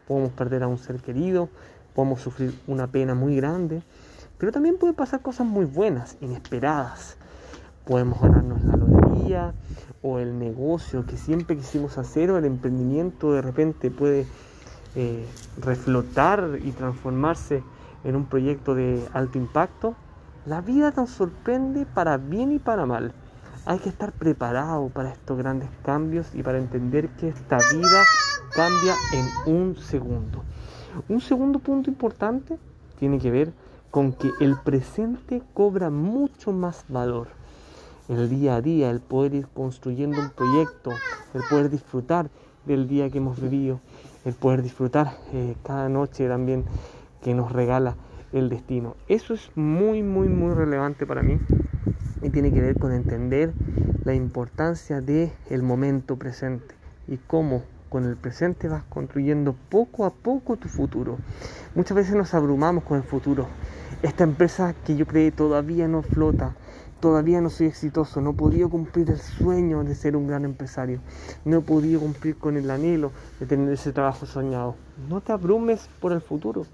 podemos 0.10 0.34
perder 0.34 0.62
a 0.62 0.68
un 0.68 0.78
ser 0.78 0.98
querido, 0.98 1.48
podemos 1.96 2.20
sufrir 2.20 2.60
una 2.68 2.88
pena 2.88 3.16
muy 3.16 3.38
grande, 3.38 3.82
pero 4.38 4.52
también 4.52 4.78
pueden 4.78 4.94
pasar 4.94 5.22
cosas 5.22 5.48
muy 5.48 5.64
buenas, 5.64 6.18
inesperadas. 6.20 7.16
Podemos 7.86 8.22
ganarnos 8.22 8.62
la 8.66 8.76
lotería 8.76 9.54
o 10.02 10.20
el 10.20 10.38
negocio 10.38 11.06
que 11.06 11.16
siempre 11.16 11.56
quisimos 11.56 11.98
hacer 11.98 12.30
o 12.30 12.38
el 12.38 12.44
emprendimiento 12.44 13.32
de 13.32 13.42
repente 13.42 13.90
puede 13.90 14.28
eh, 14.96 15.26
reflotar 15.62 16.60
y 16.62 16.72
transformarse 16.72 17.64
en 18.04 18.18
un 18.18 18.26
proyecto 18.26 18.76
de 18.76 19.02
alto 19.14 19.38
impacto, 19.38 19.96
la 20.46 20.60
vida 20.60 20.94
nos 20.96 21.10
sorprende 21.10 21.86
para 21.86 22.18
bien 22.18 22.52
y 22.52 22.60
para 22.60 22.86
mal. 22.86 23.14
Hay 23.66 23.80
que 23.80 23.88
estar 23.88 24.12
preparado 24.12 24.90
para 24.90 25.12
estos 25.12 25.38
grandes 25.38 25.70
cambios 25.84 26.36
y 26.36 26.44
para 26.44 26.58
entender 26.58 27.10
que 27.10 27.30
esta 27.30 27.58
vida 27.74 28.04
cambia 28.54 28.94
en 29.14 29.54
un 29.54 29.78
segundo. 29.78 30.44
Un 31.08 31.22
segundo 31.22 31.60
punto 31.60 31.90
importante 31.90 32.58
tiene 33.00 33.20
que 33.20 33.32
ver 33.32 33.54
con 33.90 34.12
que 34.12 34.32
el 34.42 34.58
presente 34.58 35.42
cobra 35.54 35.90
mucho 35.90 36.52
más 36.52 36.84
valor. 36.90 37.30
El 38.10 38.30
día 38.30 38.56
a 38.56 38.62
día, 38.62 38.90
el 38.90 39.00
poder 39.00 39.34
ir 39.34 39.48
construyendo 39.48 40.20
un 40.20 40.30
proyecto, 40.32 40.92
el 41.34 41.42
poder 41.50 41.70
disfrutar 41.70 42.30
del 42.66 42.90
día 42.90 43.10
que 43.10 43.20
hemos 43.20 43.40
vivido, 43.40 43.80
el 44.26 44.34
poder 44.34 44.62
disfrutar 44.62 45.16
eh, 45.32 45.56
cada 45.64 45.88
noche 45.88 46.28
también 46.28 46.66
que 47.22 47.34
nos 47.34 47.52
regala 47.54 47.96
el 48.34 48.50
destino. 48.50 48.96
Eso 49.08 49.34
es 49.34 49.52
muy, 49.56 50.04
muy, 50.04 50.28
muy 50.28 50.54
relevante 50.54 51.06
para 51.06 51.24
mí 51.24 51.40
y 52.22 52.30
tiene 52.30 52.52
que 52.52 52.62
ver 52.62 52.78
con 52.78 52.92
entender 52.92 53.54
la 54.04 54.14
importancia 54.14 55.02
del 55.02 55.32
el 55.50 55.64
momento 55.64 56.18
presente 56.18 56.76
y 57.08 57.18
cómo 57.18 57.64
con 57.90 58.06
el 58.06 58.16
presente 58.16 58.68
vas 58.68 58.84
construyendo 58.90 59.56
poco 59.70 60.06
a 60.06 60.10
poco 60.10 60.58
tu 60.58 60.68
futuro. 60.68 61.20
Muchas 61.76 61.96
veces 61.96 62.16
nos 62.16 62.34
abrumamos 62.34 62.84
con 62.84 62.98
el 62.98 63.04
futuro. 63.04 63.48
Esta 64.02 64.24
empresa 64.24 64.74
que 64.86 64.96
yo 64.96 65.06
creé 65.06 65.32
todavía 65.32 65.88
no 65.88 66.02
flota, 66.02 66.56
todavía 67.00 67.40
no 67.40 67.50
soy 67.50 67.68
exitoso, 67.68 68.20
no 68.20 68.32
he 68.32 68.34
podido 68.34 68.70
cumplir 68.70 69.10
el 69.12 69.20
sueño 69.20 69.84
de 69.84 69.94
ser 69.94 70.16
un 70.16 70.28
gran 70.28 70.44
empresario, 70.44 71.02
no 71.46 71.58
he 71.58 71.62
podido 71.62 72.00
cumplir 72.00 72.38
con 72.38 72.58
el 72.58 72.72
anhelo 72.72 73.12
de 73.40 73.46
tener 73.46 73.72
ese 73.72 73.92
trabajo 73.92 74.26
soñado. 74.26 74.76
No 75.08 75.22
te 75.22 75.32
abrumes 75.32 75.88
por 76.00 76.14
el 76.14 76.22
futuro. 76.22 76.66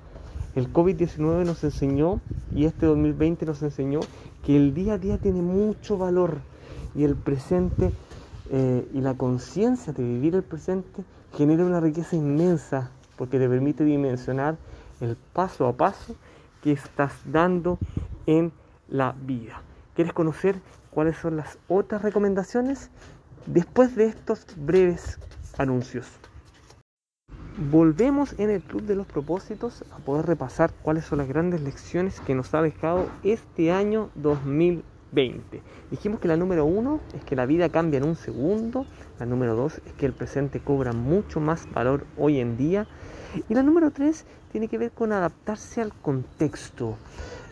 El 0.59 0.73
COVID-19 0.73 1.45
nos 1.45 1.63
enseñó 1.63 2.19
y 2.53 2.65
este 2.65 2.85
2020 2.85 3.45
nos 3.45 3.61
enseñó 3.61 4.01
que 4.45 4.57
el 4.57 4.73
día 4.73 4.95
a 4.95 4.97
día 4.97 5.17
tiene 5.17 5.41
mucho 5.41 5.97
valor 5.97 6.39
y 6.93 7.05
el 7.05 7.15
presente 7.15 7.93
eh, 8.51 8.85
y 8.93 8.99
la 8.99 9.13
conciencia 9.13 9.93
de 9.93 10.03
vivir 10.03 10.35
el 10.35 10.43
presente 10.43 11.05
genera 11.33 11.63
una 11.63 11.79
riqueza 11.79 12.17
inmensa 12.17 12.91
porque 13.15 13.39
te 13.39 13.47
permite 13.47 13.85
dimensionar 13.85 14.57
el 14.99 15.15
paso 15.31 15.65
a 15.65 15.77
paso 15.77 16.17
que 16.61 16.73
estás 16.73 17.13
dando 17.23 17.79
en 18.25 18.51
la 18.89 19.15
vida. 19.17 19.61
¿Quieres 19.95 20.11
conocer 20.11 20.59
cuáles 20.91 21.15
son 21.15 21.37
las 21.37 21.57
otras 21.69 22.01
recomendaciones? 22.01 22.89
Después 23.45 23.95
de 23.95 24.07
estos 24.07 24.45
breves 24.57 25.19
anuncios. 25.57 26.18
Volvemos 27.59 28.35
en 28.39 28.49
el 28.49 28.61
Club 28.61 28.83
de 28.83 28.95
los 28.95 29.05
Propósitos 29.05 29.83
a 29.91 29.97
poder 29.97 30.25
repasar 30.25 30.71
cuáles 30.81 31.03
son 31.03 31.17
las 31.17 31.27
grandes 31.27 31.59
lecciones 31.59 32.21
que 32.21 32.33
nos 32.33 32.53
ha 32.53 32.61
dejado 32.61 33.07
este 33.21 33.73
año 33.73 34.11
2020. 34.15 35.61
Dijimos 35.91 36.21
que 36.21 36.29
la 36.29 36.37
número 36.37 36.63
uno 36.63 37.01
es 37.13 37.21
que 37.25 37.35
la 37.35 37.45
vida 37.45 37.67
cambia 37.67 37.97
en 37.97 38.05
un 38.05 38.15
segundo, 38.15 38.85
la 39.19 39.25
número 39.25 39.57
dos 39.57 39.81
es 39.85 39.91
que 39.91 40.05
el 40.05 40.13
presente 40.13 40.61
cobra 40.61 40.93
mucho 40.93 41.41
más 41.41 41.69
valor 41.73 42.05
hoy 42.17 42.39
en 42.39 42.55
día 42.55 42.87
y 43.49 43.53
la 43.53 43.61
número 43.61 43.91
tres 43.91 44.25
tiene 44.53 44.69
que 44.69 44.77
ver 44.77 44.91
con 44.91 45.11
adaptarse 45.11 45.81
al 45.81 45.93
contexto 45.93 46.95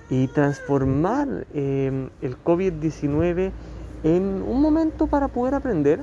y 0.10 0.28
transformar 0.30 1.48
em, 1.54 2.12
el 2.22 2.42
COVID-19 2.46 3.52
en 4.06 4.24
un 4.42 4.62
momento 4.62 5.08
para 5.08 5.28
poder 5.28 5.54
aprender. 5.54 6.00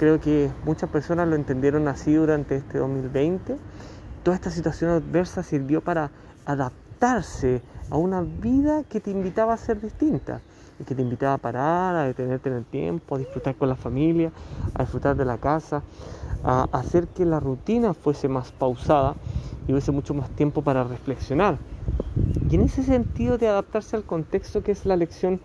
Creo 0.00 0.18
que 0.18 0.50
muchas 0.64 0.88
personas 0.88 1.28
lo 1.28 1.36
entendieron 1.36 1.86
así 1.86 2.14
durante 2.14 2.56
este 2.56 2.78
2020. 2.78 3.58
Toda 4.22 4.34
esta 4.34 4.50
situación 4.50 4.92
adversa 4.92 5.42
sirvió 5.42 5.82
para 5.82 6.10
adaptarse 6.46 7.60
a 7.90 7.98
una 7.98 8.22
vida 8.22 8.82
que 8.84 9.00
te 9.00 9.10
invitaba 9.10 9.52
a 9.52 9.58
ser 9.58 9.78
distinta. 9.78 10.40
y 10.78 10.84
que 10.84 10.94
te 10.94 11.02
invitaba 11.02 11.34
a 11.34 11.36
parar, 11.36 11.94
a 11.94 12.04
detenerte 12.04 12.48
en 12.48 12.54
el 12.54 12.64
tiempo, 12.64 13.14
a 13.14 13.18
disfrutar 13.18 13.54
con 13.56 13.68
la 13.68 13.76
familia, 13.76 14.32
a 14.74 14.84
disfrutar 14.84 15.14
de 15.14 15.26
la 15.26 15.36
casa, 15.36 15.82
a 16.42 16.66
hacer 16.72 17.06
que 17.08 17.26
la 17.26 17.38
rutina 17.38 17.92
fuese 17.92 18.26
más 18.26 18.52
pausada 18.52 19.16
y 19.68 19.72
hubiese 19.72 19.92
mucho 19.92 20.14
más 20.14 20.30
tiempo 20.30 20.62
para 20.62 20.82
reflexionar. 20.82 21.58
Y 22.50 22.54
en 22.54 22.62
ese 22.62 22.82
sentido 22.82 23.38
de 23.38 23.48
adaptarse 23.48 23.96
al 23.96 24.04
contexto 24.04 24.62
que 24.62 24.72
es 24.72 24.84
la 24.86 24.96
lección 24.96 25.40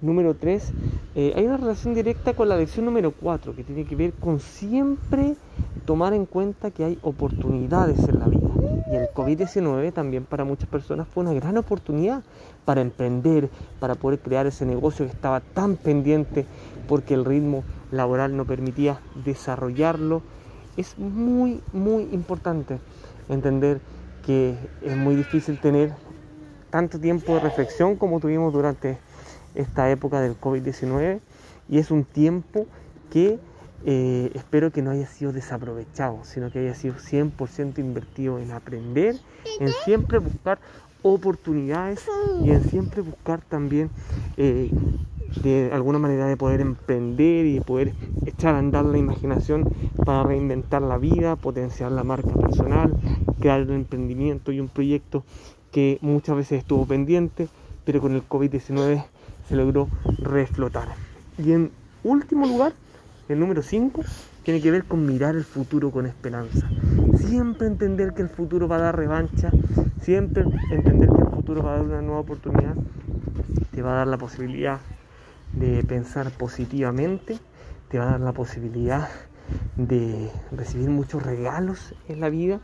número 0.00 0.34
3, 0.34 0.72
eh, 1.14 1.32
hay 1.36 1.46
una 1.46 1.56
relación 1.56 1.94
directa 1.94 2.34
con 2.34 2.48
la 2.48 2.56
lección 2.56 2.84
número 2.84 3.12
4, 3.12 3.54
que 3.54 3.64
tiene 3.64 3.84
que 3.84 3.96
ver 3.96 4.12
con 4.12 4.40
siempre 4.40 5.36
tomar 5.84 6.12
en 6.12 6.26
cuenta 6.26 6.70
que 6.70 6.84
hay 6.84 6.98
oportunidades 7.02 8.08
en 8.08 8.18
la 8.18 8.26
vida. 8.26 8.48
Y 8.90 8.96
el 8.96 9.08
COVID-19 9.14 9.92
también 9.92 10.24
para 10.24 10.44
muchas 10.44 10.68
personas 10.68 11.06
fue 11.08 11.22
una 11.22 11.32
gran 11.32 11.56
oportunidad 11.56 12.22
para 12.64 12.80
emprender, 12.80 13.48
para 13.78 13.94
poder 13.94 14.18
crear 14.18 14.46
ese 14.46 14.66
negocio 14.66 15.06
que 15.06 15.12
estaba 15.12 15.40
tan 15.40 15.76
pendiente 15.76 16.46
porque 16.88 17.14
el 17.14 17.24
ritmo 17.24 17.64
laboral 17.90 18.36
no 18.36 18.44
permitía 18.44 19.00
desarrollarlo. 19.24 20.22
Es 20.76 20.98
muy, 20.98 21.60
muy 21.72 22.08
importante 22.12 22.78
entender 23.28 23.80
que 24.26 24.56
es 24.82 24.96
muy 24.96 25.14
difícil 25.14 25.60
tener 25.60 25.92
tanto 26.70 26.98
tiempo 26.98 27.34
de 27.34 27.40
reflexión 27.40 27.96
como 27.96 28.20
tuvimos 28.20 28.52
durante 28.52 28.98
esta 29.54 29.90
época 29.90 30.20
del 30.20 30.40
COVID-19 30.40 31.20
y 31.68 31.78
es 31.78 31.90
un 31.90 32.04
tiempo 32.04 32.66
que 33.10 33.38
eh, 33.84 34.30
espero 34.34 34.70
que 34.70 34.82
no 34.82 34.90
haya 34.90 35.06
sido 35.06 35.32
desaprovechado, 35.32 36.20
sino 36.24 36.50
que 36.50 36.60
haya 36.60 36.74
sido 36.74 36.94
100% 36.94 37.78
invertido 37.78 38.38
en 38.38 38.52
aprender, 38.52 39.16
en 39.58 39.72
siempre 39.84 40.18
buscar 40.18 40.58
oportunidades 41.02 42.06
y 42.44 42.50
en 42.50 42.62
siempre 42.68 43.00
buscar 43.00 43.40
también 43.40 43.90
eh, 44.36 44.70
de 45.42 45.70
alguna 45.72 45.98
manera 45.98 46.26
de 46.26 46.36
poder 46.36 46.60
emprender 46.60 47.46
y 47.46 47.60
poder 47.60 47.94
echar 48.26 48.54
a 48.54 48.58
andar 48.58 48.84
la 48.84 48.98
imaginación 48.98 49.72
para 50.04 50.24
reinventar 50.24 50.82
la 50.82 50.98
vida, 50.98 51.36
potenciar 51.36 51.92
la 51.92 52.04
marca 52.04 52.34
personal, 52.34 52.94
crear 53.40 53.62
un 53.62 53.72
emprendimiento 53.72 54.52
y 54.52 54.60
un 54.60 54.68
proyecto 54.68 55.24
que 55.70 55.98
muchas 56.00 56.36
veces 56.36 56.58
estuvo 56.58 56.86
pendiente, 56.86 57.48
pero 57.84 58.00
con 58.00 58.14
el 58.14 58.26
COVID-19 58.28 59.04
se 59.48 59.56
logró 59.56 59.88
reflotar. 60.18 60.88
Y 61.38 61.52
en 61.52 61.70
último 62.04 62.46
lugar, 62.46 62.72
el 63.28 63.38
número 63.38 63.62
5 63.62 64.02
tiene 64.42 64.60
que 64.60 64.70
ver 64.70 64.84
con 64.84 65.06
mirar 65.06 65.36
el 65.36 65.44
futuro 65.44 65.90
con 65.90 66.06
esperanza. 66.06 66.68
Siempre 67.16 67.66
entender 67.66 68.14
que 68.14 68.22
el 68.22 68.28
futuro 68.28 68.68
va 68.68 68.76
a 68.76 68.80
dar 68.80 68.96
revancha, 68.96 69.50
siempre 70.00 70.44
entender 70.70 71.08
que 71.08 71.22
el 71.22 71.28
futuro 71.28 71.62
va 71.62 71.74
a 71.74 71.76
dar 71.76 71.86
una 71.86 72.02
nueva 72.02 72.20
oportunidad, 72.20 72.74
te 73.70 73.82
va 73.82 73.92
a 73.92 73.96
dar 73.96 74.06
la 74.08 74.18
posibilidad 74.18 74.80
de 75.52 75.82
pensar 75.84 76.30
positivamente, 76.30 77.38
te 77.88 77.98
va 77.98 78.08
a 78.08 78.10
dar 78.12 78.20
la 78.20 78.32
posibilidad 78.32 79.08
de 79.76 80.30
recibir 80.52 80.90
muchos 80.90 81.22
regalos 81.22 81.94
en 82.08 82.20
la 82.20 82.28
vida 82.30 82.60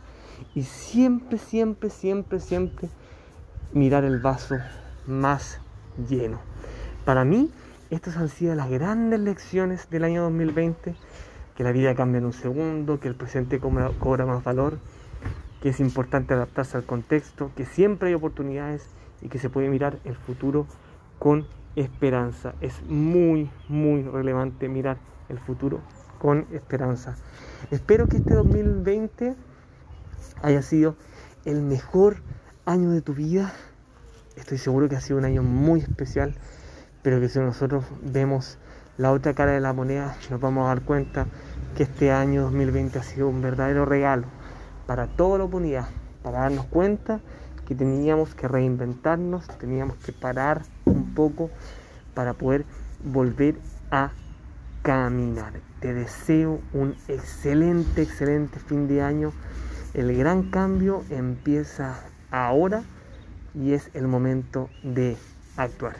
y 0.55 0.63
siempre, 0.63 1.37
siempre, 1.37 1.89
siempre, 1.89 2.39
siempre 2.39 2.89
mirar 3.73 4.03
el 4.03 4.19
vaso 4.19 4.57
más 5.05 5.59
lleno. 6.09 6.39
Para 7.05 7.25
mí, 7.25 7.51
estas 7.89 8.17
han 8.17 8.29
sido 8.29 8.55
las 8.55 8.69
grandes 8.69 9.19
lecciones 9.19 9.89
del 9.89 10.03
año 10.03 10.23
2020, 10.23 10.95
que 11.55 11.63
la 11.63 11.71
vida 11.71 11.95
cambia 11.95 12.19
en 12.19 12.25
un 12.25 12.33
segundo, 12.33 12.99
que 12.99 13.07
el 13.07 13.15
presente 13.15 13.59
cobra 13.59 14.25
más 14.25 14.43
valor, 14.43 14.79
que 15.61 15.69
es 15.69 15.79
importante 15.79 16.33
adaptarse 16.33 16.77
al 16.77 16.83
contexto, 16.83 17.51
que 17.55 17.65
siempre 17.65 18.09
hay 18.09 18.15
oportunidades 18.15 18.89
y 19.21 19.29
que 19.29 19.39
se 19.39 19.49
puede 19.49 19.69
mirar 19.69 19.97
el 20.03 20.15
futuro 20.15 20.67
con 21.17 21.47
esperanza. 21.75 22.53
Es 22.61 22.83
muy, 22.83 23.49
muy 23.69 24.03
relevante 24.03 24.67
mirar 24.67 24.97
el 25.29 25.39
futuro 25.39 25.79
con 26.19 26.45
esperanza. 26.51 27.15
Espero 27.71 28.07
que 28.07 28.17
este 28.17 28.33
2020 28.33 29.35
haya 30.41 30.61
sido 30.61 30.95
el 31.45 31.61
mejor 31.61 32.17
año 32.65 32.91
de 32.91 33.01
tu 33.01 33.13
vida. 33.13 33.53
Estoy 34.35 34.57
seguro 34.57 34.89
que 34.89 34.95
ha 34.95 35.01
sido 35.01 35.19
un 35.19 35.25
año 35.25 35.43
muy 35.43 35.79
especial, 35.81 36.35
pero 37.01 37.19
que 37.19 37.29
si 37.29 37.39
nosotros 37.39 37.85
vemos 38.01 38.57
la 38.97 39.11
otra 39.11 39.33
cara 39.33 39.51
de 39.51 39.59
la 39.59 39.73
moneda, 39.73 40.15
nos 40.29 40.39
vamos 40.39 40.65
a 40.65 40.69
dar 40.69 40.81
cuenta 40.81 41.27
que 41.75 41.83
este 41.83 42.11
año 42.11 42.43
2020 42.43 42.99
ha 42.99 43.03
sido 43.03 43.29
un 43.29 43.41
verdadero 43.41 43.85
regalo 43.85 44.27
para 44.87 45.07
toda 45.07 45.37
la 45.37 45.45
comunidad, 45.45 45.87
para 46.23 46.39
darnos 46.39 46.65
cuenta 46.65 47.19
que 47.67 47.75
teníamos 47.75 48.33
que 48.33 48.47
reinventarnos, 48.47 49.47
teníamos 49.59 49.97
que 49.97 50.13
parar 50.13 50.63
un 50.85 51.13
poco 51.13 51.49
para 52.13 52.33
poder 52.33 52.65
volver 53.03 53.59
a 53.91 54.11
caminar. 54.81 55.53
Te 55.81 55.93
deseo 55.93 56.61
un 56.73 56.95
excelente, 57.07 58.01
excelente 58.01 58.57
fin 58.59 58.87
de 58.87 59.01
año. 59.01 59.33
El 59.97 60.15
gran 60.15 60.51
cambio 60.51 61.03
empieza 61.09 62.07
ahora 62.29 62.83
y 63.55 63.71
es 63.71 63.89
el 63.95 64.07
momento 64.07 64.69
de 64.83 65.17
actuar. 65.55 65.95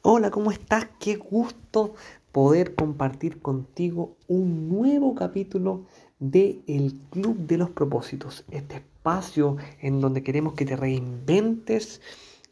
Hola, 0.00 0.30
¿cómo 0.30 0.50
estás? 0.50 0.88
Qué 0.98 1.16
gusto 1.16 1.92
poder 2.32 2.74
compartir 2.74 3.42
contigo 3.42 4.16
un 4.28 4.70
nuevo 4.70 5.14
capítulo 5.14 5.84
de 6.20 6.62
El 6.66 6.94
Club 7.10 7.36
de 7.36 7.58
los 7.58 7.68
Propósitos, 7.68 8.46
este 8.50 8.76
espacio 8.76 9.58
en 9.82 10.00
donde 10.00 10.22
queremos 10.22 10.54
que 10.54 10.64
te 10.64 10.74
reinventes. 10.74 12.00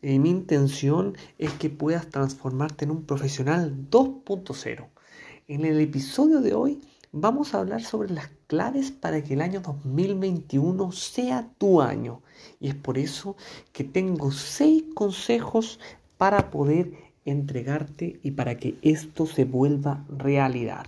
Eh, 0.02 0.18
mi 0.18 0.28
intención 0.28 1.16
es 1.38 1.54
que 1.54 1.70
puedas 1.70 2.06
transformarte 2.10 2.84
en 2.84 2.90
un 2.90 3.06
profesional 3.06 3.74
2.0. 3.90 4.88
En 5.48 5.64
el 5.64 5.80
episodio 5.80 6.42
de 6.42 6.52
hoy 6.52 6.82
vamos 7.12 7.54
a 7.54 7.58
hablar 7.58 7.82
sobre 7.82 8.10
las 8.10 8.28
claves 8.46 8.90
para 8.90 9.22
que 9.22 9.34
el 9.34 9.40
año 9.40 9.60
2021 9.60 10.92
sea 10.92 11.50
tu 11.58 11.80
año. 11.80 12.22
Y 12.60 12.68
es 12.68 12.74
por 12.74 12.98
eso 12.98 13.36
que 13.72 13.84
tengo 13.84 14.30
seis 14.32 14.84
consejos 14.94 15.80
para 16.16 16.50
poder 16.50 16.92
entregarte 17.24 18.20
y 18.22 18.32
para 18.32 18.56
que 18.56 18.78
esto 18.82 19.26
se 19.26 19.44
vuelva 19.44 20.04
realidad. 20.08 20.86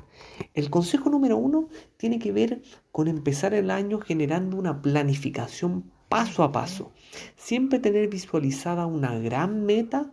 El 0.54 0.70
consejo 0.70 1.10
número 1.10 1.36
uno 1.36 1.68
tiene 1.96 2.18
que 2.18 2.32
ver 2.32 2.62
con 2.90 3.08
empezar 3.08 3.54
el 3.54 3.70
año 3.70 4.00
generando 4.00 4.56
una 4.56 4.80
planificación 4.80 5.90
paso 6.08 6.42
a 6.42 6.52
paso. 6.52 6.92
Siempre 7.36 7.78
tener 7.78 8.08
visualizada 8.08 8.86
una 8.86 9.18
gran 9.18 9.64
meta 9.64 10.10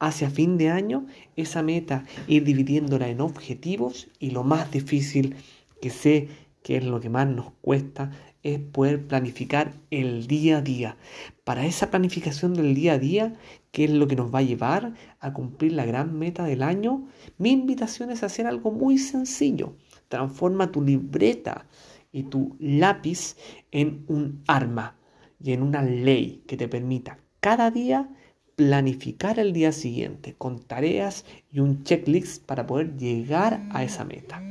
hacia 0.00 0.30
fin 0.30 0.58
de 0.58 0.70
año, 0.70 1.06
esa 1.36 1.62
meta 1.62 2.04
ir 2.26 2.44
dividiéndola 2.44 3.08
en 3.08 3.20
objetivos 3.20 4.08
y 4.18 4.30
lo 4.30 4.44
más 4.44 4.70
difícil 4.70 5.36
que 5.80 5.90
sé 5.90 6.28
que 6.62 6.76
es 6.76 6.84
lo 6.84 7.00
que 7.00 7.08
más 7.08 7.26
nos 7.28 7.52
cuesta 7.60 8.10
es 8.42 8.60
poder 8.60 9.06
planificar 9.06 9.72
el 9.90 10.26
día 10.26 10.58
a 10.58 10.62
día. 10.62 10.96
Para 11.44 11.66
esa 11.66 11.90
planificación 11.90 12.54
del 12.54 12.74
día 12.74 12.94
a 12.94 12.98
día, 12.98 13.34
que 13.72 13.84
es 13.84 13.90
lo 13.90 14.06
que 14.06 14.16
nos 14.16 14.32
va 14.32 14.40
a 14.40 14.42
llevar 14.42 14.94
a 15.20 15.32
cumplir 15.32 15.72
la 15.72 15.84
gran 15.84 16.18
meta 16.18 16.44
del 16.44 16.62
año, 16.62 17.08
mi 17.36 17.50
invitación 17.50 18.10
es 18.10 18.22
hacer 18.22 18.46
algo 18.46 18.70
muy 18.70 18.98
sencillo. 18.98 19.76
Transforma 20.08 20.70
tu 20.70 20.82
libreta 20.82 21.66
y 22.12 22.24
tu 22.24 22.56
lápiz 22.60 23.36
en 23.70 24.04
un 24.08 24.42
arma 24.46 24.96
y 25.42 25.52
en 25.52 25.62
una 25.62 25.82
ley 25.82 26.42
que 26.46 26.56
te 26.56 26.68
permita 26.68 27.18
cada 27.40 27.70
día 27.70 28.08
planificar 28.58 29.38
el 29.38 29.52
día 29.52 29.70
siguiente 29.70 30.34
con 30.36 30.58
tareas 30.58 31.24
y 31.52 31.60
un 31.60 31.84
checklist 31.84 32.44
para 32.44 32.66
poder 32.66 32.96
llegar 32.96 33.62
a 33.70 33.84
esa 33.84 34.04
meta. 34.04 34.42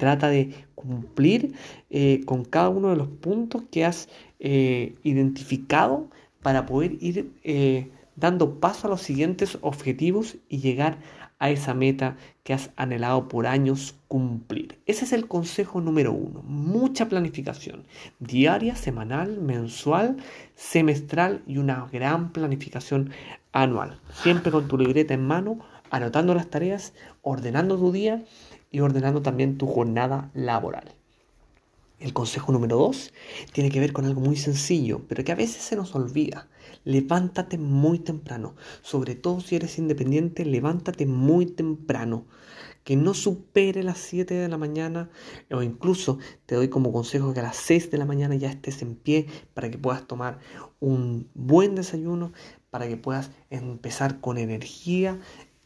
Trata 0.00 0.28
de 0.28 0.52
cumplir 0.74 1.54
eh, 1.88 2.22
con 2.24 2.44
cada 2.44 2.70
uno 2.70 2.90
de 2.90 2.96
los 2.96 3.06
puntos 3.06 3.62
que 3.70 3.84
has 3.84 4.08
eh, 4.40 4.96
identificado 5.04 6.10
para 6.42 6.66
poder 6.66 6.96
ir 7.00 7.30
eh, 7.44 7.88
dando 8.16 8.58
paso 8.58 8.88
a 8.88 8.90
los 8.90 9.02
siguientes 9.02 9.56
objetivos 9.60 10.38
y 10.48 10.58
llegar 10.58 10.98
a 11.38 11.50
esa 11.50 11.72
meta 11.72 12.16
que 12.42 12.54
has 12.54 12.70
anhelado 12.74 13.28
por 13.28 13.46
años 13.46 13.94
cumplir. 14.08 14.80
Ese 14.86 15.04
es 15.04 15.12
el 15.12 15.28
consejo 15.28 15.80
número 15.80 16.12
uno. 16.12 16.42
Mucha 16.42 17.08
planificación 17.08 17.84
diaria, 18.18 18.74
semanal, 18.74 19.40
mensual, 19.40 20.16
semestral 20.56 21.42
y 21.46 21.58
una 21.58 21.88
gran 21.92 22.32
planificación 22.32 23.10
anual. 23.52 24.00
Siempre 24.12 24.50
con 24.50 24.68
tu 24.68 24.76
libreta 24.78 25.14
en 25.14 25.26
mano, 25.26 25.58
anotando 25.90 26.34
las 26.34 26.48
tareas, 26.48 26.94
ordenando 27.22 27.76
tu 27.76 27.92
día 27.92 28.24
y 28.70 28.80
ordenando 28.80 29.22
también 29.22 29.58
tu 29.58 29.66
jornada 29.66 30.30
laboral. 30.34 30.94
El 32.00 32.12
consejo 32.12 32.50
número 32.50 32.76
dos 32.76 33.12
tiene 33.52 33.70
que 33.70 33.78
ver 33.78 33.92
con 33.92 34.06
algo 34.06 34.20
muy 34.20 34.36
sencillo, 34.36 35.02
pero 35.06 35.22
que 35.22 35.30
a 35.30 35.36
veces 35.36 35.62
se 35.62 35.76
nos 35.76 35.94
olvida. 35.94 36.48
Levántate 36.82 37.58
muy 37.58 38.00
temprano. 38.00 38.56
Sobre 38.82 39.14
todo 39.14 39.40
si 39.40 39.54
eres 39.54 39.78
independiente, 39.78 40.44
levántate 40.44 41.06
muy 41.06 41.46
temprano. 41.46 42.26
que 42.82 42.96
no 42.96 43.14
supere 43.14 43.84
las 43.84 43.98
7 43.98 44.34
de 44.34 44.48
la 44.48 44.58
mañana 44.58 45.08
o 45.52 45.62
incluso 45.62 46.18
te 46.46 46.56
doy 46.56 46.68
como 46.68 46.92
consejo 46.92 47.32
que 47.32 47.38
a 47.38 47.44
las 47.44 47.56
6 47.56 47.92
de 47.92 47.98
la 47.98 48.06
mañana 48.06 48.34
ya 48.34 48.50
estés 48.50 48.82
en 48.82 48.96
pie 48.96 49.26
para 49.54 49.70
que 49.70 49.78
puedas 49.78 50.04
tomar 50.08 50.40
un 50.80 51.28
buen 51.34 51.76
desayuno, 51.76 52.32
para 52.72 52.88
que 52.88 52.96
puedas 52.96 53.30
empezar 53.50 54.18
con 54.20 54.38
energía 54.38 55.20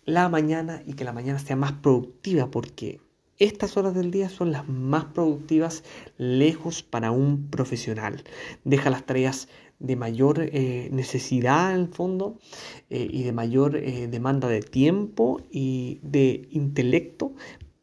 la 0.06 0.28
mañana 0.28 0.82
y 0.84 0.94
que 0.94 1.04
la 1.04 1.12
mañana 1.12 1.38
sea 1.38 1.54
más 1.54 1.70
productiva 1.70 2.50
porque 2.50 3.00
estas 3.38 3.76
horas 3.76 3.94
del 3.94 4.10
día 4.10 4.28
son 4.28 4.50
las 4.50 4.68
más 4.68 5.04
productivas 5.04 5.84
lejos 6.18 6.82
para 6.82 7.12
un 7.12 7.48
profesional. 7.48 8.24
Deja 8.64 8.90
las 8.90 9.06
tareas 9.06 9.48
de 9.78 9.94
mayor 9.94 10.40
eh, 10.40 10.88
necesidad 10.90 11.72
en 11.74 11.82
el 11.82 11.88
fondo 11.88 12.40
eh, 12.90 13.06
y 13.08 13.22
de 13.22 13.32
mayor 13.32 13.76
eh, 13.76 14.08
demanda 14.08 14.48
de 14.48 14.62
tiempo 14.62 15.40
y 15.48 16.00
de 16.02 16.48
intelecto 16.50 17.34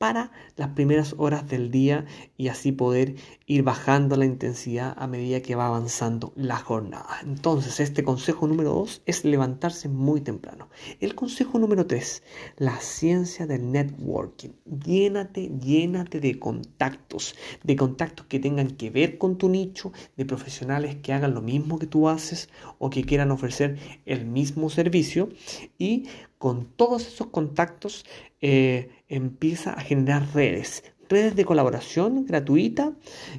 para 0.03 0.33
las 0.57 0.71
primeras 0.71 1.15
horas 1.17 1.47
del 1.47 1.71
día 1.71 2.03
y 2.35 2.49
así 2.49 2.73
poder 2.73 3.15
ir 3.45 3.63
bajando 3.63 4.15
la 4.15 4.25
intensidad 4.25 4.95
a 4.97 5.07
medida 5.07 5.41
que 5.41 5.55
va 5.55 5.67
avanzando 5.67 6.33
la 6.35 6.57
jornada. 6.57 7.19
Entonces, 7.23 7.79
este 7.79 8.03
consejo 8.03 8.47
número 8.47 8.73
2 8.73 9.03
es 9.05 9.25
levantarse 9.25 9.89
muy 9.89 10.21
temprano. 10.21 10.69
El 10.99 11.15
consejo 11.15 11.59
número 11.59 11.85
3, 11.85 12.23
la 12.57 12.77
ciencia 12.79 13.45
del 13.45 13.71
networking. 13.71 14.51
Llénate, 14.65 15.51
llénate 15.59 16.19
de 16.19 16.39
contactos, 16.39 17.35
de 17.63 17.75
contactos 17.75 18.27
que 18.27 18.39
tengan 18.39 18.71
que 18.71 18.89
ver 18.89 19.17
con 19.17 19.37
tu 19.37 19.49
nicho, 19.49 19.91
de 20.15 20.25
profesionales 20.25 20.95
que 21.01 21.13
hagan 21.13 21.33
lo 21.33 21.41
mismo 21.41 21.79
que 21.79 21.87
tú 21.87 22.07
haces 22.07 22.49
o 22.79 22.89
que 22.89 23.03
quieran 23.03 23.31
ofrecer 23.31 23.77
el 24.05 24.25
mismo 24.25 24.69
servicio 24.69 25.29
y 25.77 26.07
con 26.37 26.65
todos 26.65 27.07
esos 27.07 27.27
contactos 27.27 28.05
eh, 28.41 28.89
empieza 29.07 29.71
a 29.71 29.79
generar 29.79 30.27
redes, 30.33 30.83
redes 31.13 31.35
de 31.35 31.45
colaboración 31.45 32.25
gratuita, 32.25 32.93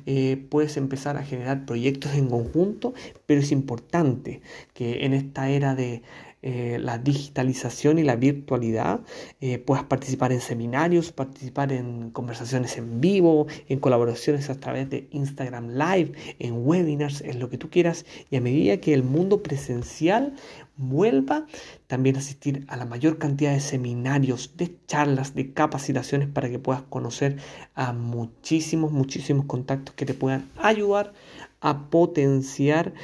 eh, 0.06 0.46
puedes 0.48 0.76
empezar 0.76 1.16
a 1.16 1.24
generar 1.24 1.66
proyectos 1.66 2.14
en 2.14 2.28
conjunto, 2.28 2.94
pero 3.26 3.40
es 3.40 3.50
importante 3.50 4.40
que 4.72 5.04
en 5.04 5.12
esta 5.12 5.50
era 5.50 5.74
de 5.74 6.02
eh, 6.46 6.78
la 6.78 6.98
digitalización 6.98 7.98
y 7.98 8.02
la 8.02 8.16
virtualidad, 8.16 9.00
eh, 9.40 9.58
puedas 9.58 9.84
participar 9.84 10.30
en 10.30 10.42
seminarios, 10.42 11.10
participar 11.10 11.72
en 11.72 12.10
conversaciones 12.10 12.76
en 12.76 13.00
vivo, 13.00 13.46
en 13.70 13.80
colaboraciones 13.80 14.50
a 14.50 14.60
través 14.60 14.90
de 14.90 15.08
Instagram 15.10 15.70
Live, 15.70 16.12
en 16.38 16.66
webinars, 16.66 17.22
en 17.22 17.40
lo 17.40 17.48
que 17.48 17.56
tú 17.56 17.70
quieras. 17.70 18.04
Y 18.30 18.36
a 18.36 18.42
medida 18.42 18.76
que 18.76 18.92
el 18.92 19.04
mundo 19.04 19.42
presencial 19.42 20.34
vuelva, 20.76 21.46
también 21.86 22.16
asistir 22.16 22.64
a 22.68 22.76
la 22.76 22.84
mayor 22.84 23.18
cantidad 23.18 23.52
de 23.52 23.60
seminarios, 23.60 24.56
de 24.56 24.76
charlas, 24.86 25.34
de 25.34 25.52
capacitaciones 25.52 26.28
para 26.28 26.50
que 26.50 26.58
puedas 26.58 26.82
conocer 26.82 27.38
a 27.74 27.92
muchísimos, 27.92 28.92
muchísimos 28.92 29.46
contactos 29.46 29.94
que 29.94 30.06
te 30.06 30.14
puedan 30.14 30.48
ayudar 30.56 31.12
a 31.60 31.88
potenciar 31.90 32.94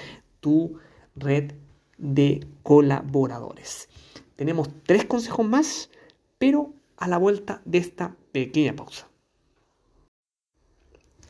tu 0.41 0.79
red 1.17 1.53
de 1.99 2.47
colaboradores. 2.63 3.89
Tenemos 4.37 4.71
tres 4.85 5.05
consejos 5.05 5.47
más, 5.47 5.91
pero 6.39 6.73
a 6.97 7.09
la 7.09 7.19
vuelta 7.19 7.63
de 7.65 7.79
esta 7.79 8.17
pequeña 8.33 8.75
pausa. 8.75 9.10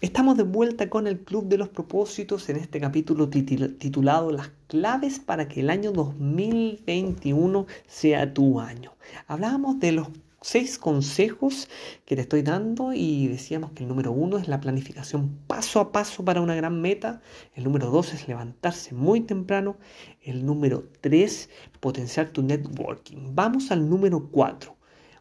Estamos 0.03 0.39
de 0.39 0.45
vuelta 0.45 0.89
con 0.89 1.07
el 1.07 1.21
Club 1.21 1.45
de 1.49 1.59
los 1.59 1.69
Propósitos 1.69 2.49
en 2.49 2.57
este 2.57 2.81
capítulo 2.81 3.29
titulado 3.29 4.33
Las 4.33 4.51
claves 4.67 5.21
para 5.21 5.47
que 5.47 5.61
el 5.61 5.69
año 5.69 5.93
2021 5.93 7.67
sea 7.87 8.33
tu 8.33 8.61
año. 8.61 8.95
Hablábamos 9.27 9.79
de 9.79 9.93
los 9.93 10.09
seis 10.41 10.79
consejos 10.79 11.69
que 12.07 12.17
te 12.17 12.23
estoy 12.23 12.41
dando 12.41 12.95
y 12.95 13.29
decíamos 13.29 13.73
que 13.73 13.83
el 13.83 13.91
número 13.91 14.11
uno 14.11 14.39
es 14.39 14.49
la 14.49 14.59
planificación 14.63 15.39
paso 15.47 15.81
a 15.81 15.93
paso 15.93 16.25
para 16.25 16.41
una 16.41 16.55
gran 16.55 16.81
meta, 16.81 17.21
el 17.55 17.65
número 17.65 17.91
dos 17.91 18.15
es 18.15 18.27
levantarse 18.27 18.95
muy 18.95 19.21
temprano, 19.21 19.77
el 20.23 20.47
número 20.47 20.83
tres, 21.03 21.51
potenciar 21.79 22.31
tu 22.31 22.43
networking. 22.43 23.35
Vamos 23.35 23.71
al 23.71 23.87
número 23.87 24.31
cuatro, 24.31 24.79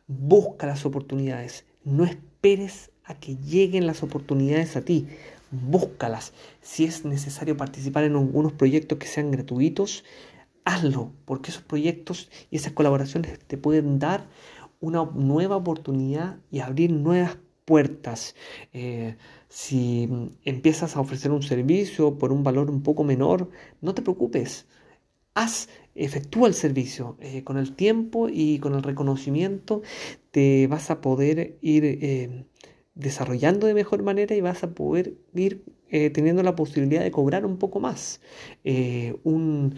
busca 0.07 0.67
las 0.67 0.85
oportunidades, 0.85 1.65
no 1.83 2.05
esperes 2.05 2.91
a 3.09 3.15
que 3.15 3.35
lleguen 3.37 3.87
las 3.87 4.03
oportunidades 4.03 4.77
a 4.77 4.81
ti, 4.81 5.07
búscalas. 5.51 6.31
Si 6.61 6.85
es 6.85 7.05
necesario 7.05 7.57
participar 7.57 8.03
en 8.03 8.15
algunos 8.15 8.53
proyectos 8.53 8.99
que 8.99 9.07
sean 9.07 9.31
gratuitos, 9.31 10.05
hazlo, 10.63 11.11
porque 11.25 11.49
esos 11.51 11.63
proyectos 11.63 12.29
y 12.51 12.57
esas 12.57 12.73
colaboraciones 12.73 13.39
te 13.39 13.57
pueden 13.57 13.97
dar 13.97 14.27
una 14.79 15.03
nueva 15.03 15.57
oportunidad 15.57 16.37
y 16.51 16.59
abrir 16.59 16.91
nuevas 16.91 17.37
puertas. 17.65 18.35
Eh, 18.73 19.17
si 19.49 20.07
empiezas 20.45 20.95
a 20.95 21.01
ofrecer 21.01 21.31
un 21.31 21.43
servicio 21.43 22.17
por 22.19 22.31
un 22.31 22.43
valor 22.43 22.69
un 22.69 22.83
poco 22.83 23.03
menor, 23.03 23.49
no 23.81 23.93
te 23.95 24.03
preocupes. 24.03 24.67
Haz, 25.33 25.69
efectúa 25.95 26.47
el 26.47 26.53
servicio. 26.53 27.17
Eh, 27.21 27.43
con 27.43 27.57
el 27.57 27.75
tiempo 27.75 28.29
y 28.29 28.59
con 28.59 28.75
el 28.75 28.83
reconocimiento 28.83 29.81
te 30.31 30.67
vas 30.67 30.91
a 30.91 31.01
poder 31.01 31.57
ir 31.61 31.85
eh, 31.85 32.45
desarrollando 32.99 33.67
de 33.67 33.73
mejor 33.73 34.03
manera 34.03 34.35
y 34.35 34.41
vas 34.41 34.63
a 34.63 34.71
poder 34.71 35.15
ir 35.33 35.63
teniendo 35.89 36.43
la 36.43 36.55
posibilidad 36.55 37.01
de 37.01 37.09
cobrar 37.09 37.45
un 37.45 37.57
poco 37.57 37.79
más. 37.79 38.21
un 39.23 39.75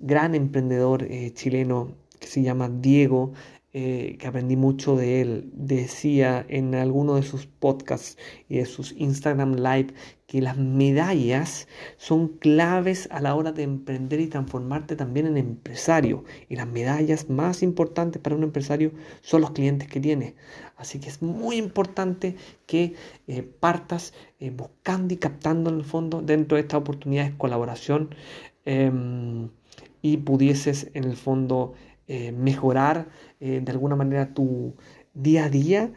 gran 0.00 0.34
emprendedor 0.34 1.06
chileno 1.34 1.96
que 2.18 2.26
se 2.26 2.42
llama 2.42 2.68
Diego 2.68 3.32
eh, 3.76 4.18
que 4.20 4.28
aprendí 4.28 4.54
mucho 4.54 4.94
de 4.94 5.20
él, 5.20 5.50
decía 5.52 6.46
en 6.48 6.76
alguno 6.76 7.16
de 7.16 7.24
sus 7.24 7.46
podcasts 7.46 8.16
y 8.48 8.58
de 8.58 8.66
sus 8.66 8.92
Instagram 8.92 9.56
Live 9.56 9.88
que 10.28 10.40
las 10.40 10.56
medallas 10.56 11.66
son 11.96 12.28
claves 12.38 13.08
a 13.10 13.20
la 13.20 13.34
hora 13.34 13.50
de 13.50 13.64
emprender 13.64 14.20
y 14.20 14.28
transformarte 14.28 14.94
también 14.94 15.26
en 15.26 15.36
empresario. 15.36 16.22
Y 16.48 16.54
las 16.54 16.68
medallas 16.68 17.28
más 17.28 17.64
importantes 17.64 18.22
para 18.22 18.36
un 18.36 18.44
empresario 18.44 18.92
son 19.22 19.40
los 19.40 19.50
clientes 19.50 19.88
que 19.88 19.98
tiene. 19.98 20.36
Así 20.84 21.00
que 21.00 21.08
es 21.08 21.22
muy 21.22 21.56
importante 21.56 22.36
que 22.66 22.92
eh, 23.26 23.42
partas 23.42 24.12
eh, 24.38 24.50
buscando 24.50 25.14
y 25.14 25.16
captando 25.16 25.70
en 25.70 25.76
el 25.76 25.84
fondo 25.84 26.20
dentro 26.20 26.56
de 26.56 26.60
estas 26.60 26.78
oportunidades 26.78 27.32
de 27.32 27.38
colaboración 27.38 28.14
em, 28.66 29.48
y 30.02 30.18
pudieses 30.18 30.90
en 30.92 31.04
el 31.04 31.16
fondo 31.16 31.72
eh, 32.06 32.32
mejorar 32.32 33.08
de 33.40 33.70
alguna 33.72 33.96
manera 33.96 34.32
tu 34.32 34.74
día 35.12 35.44
a 35.44 35.48
día, 35.50 35.92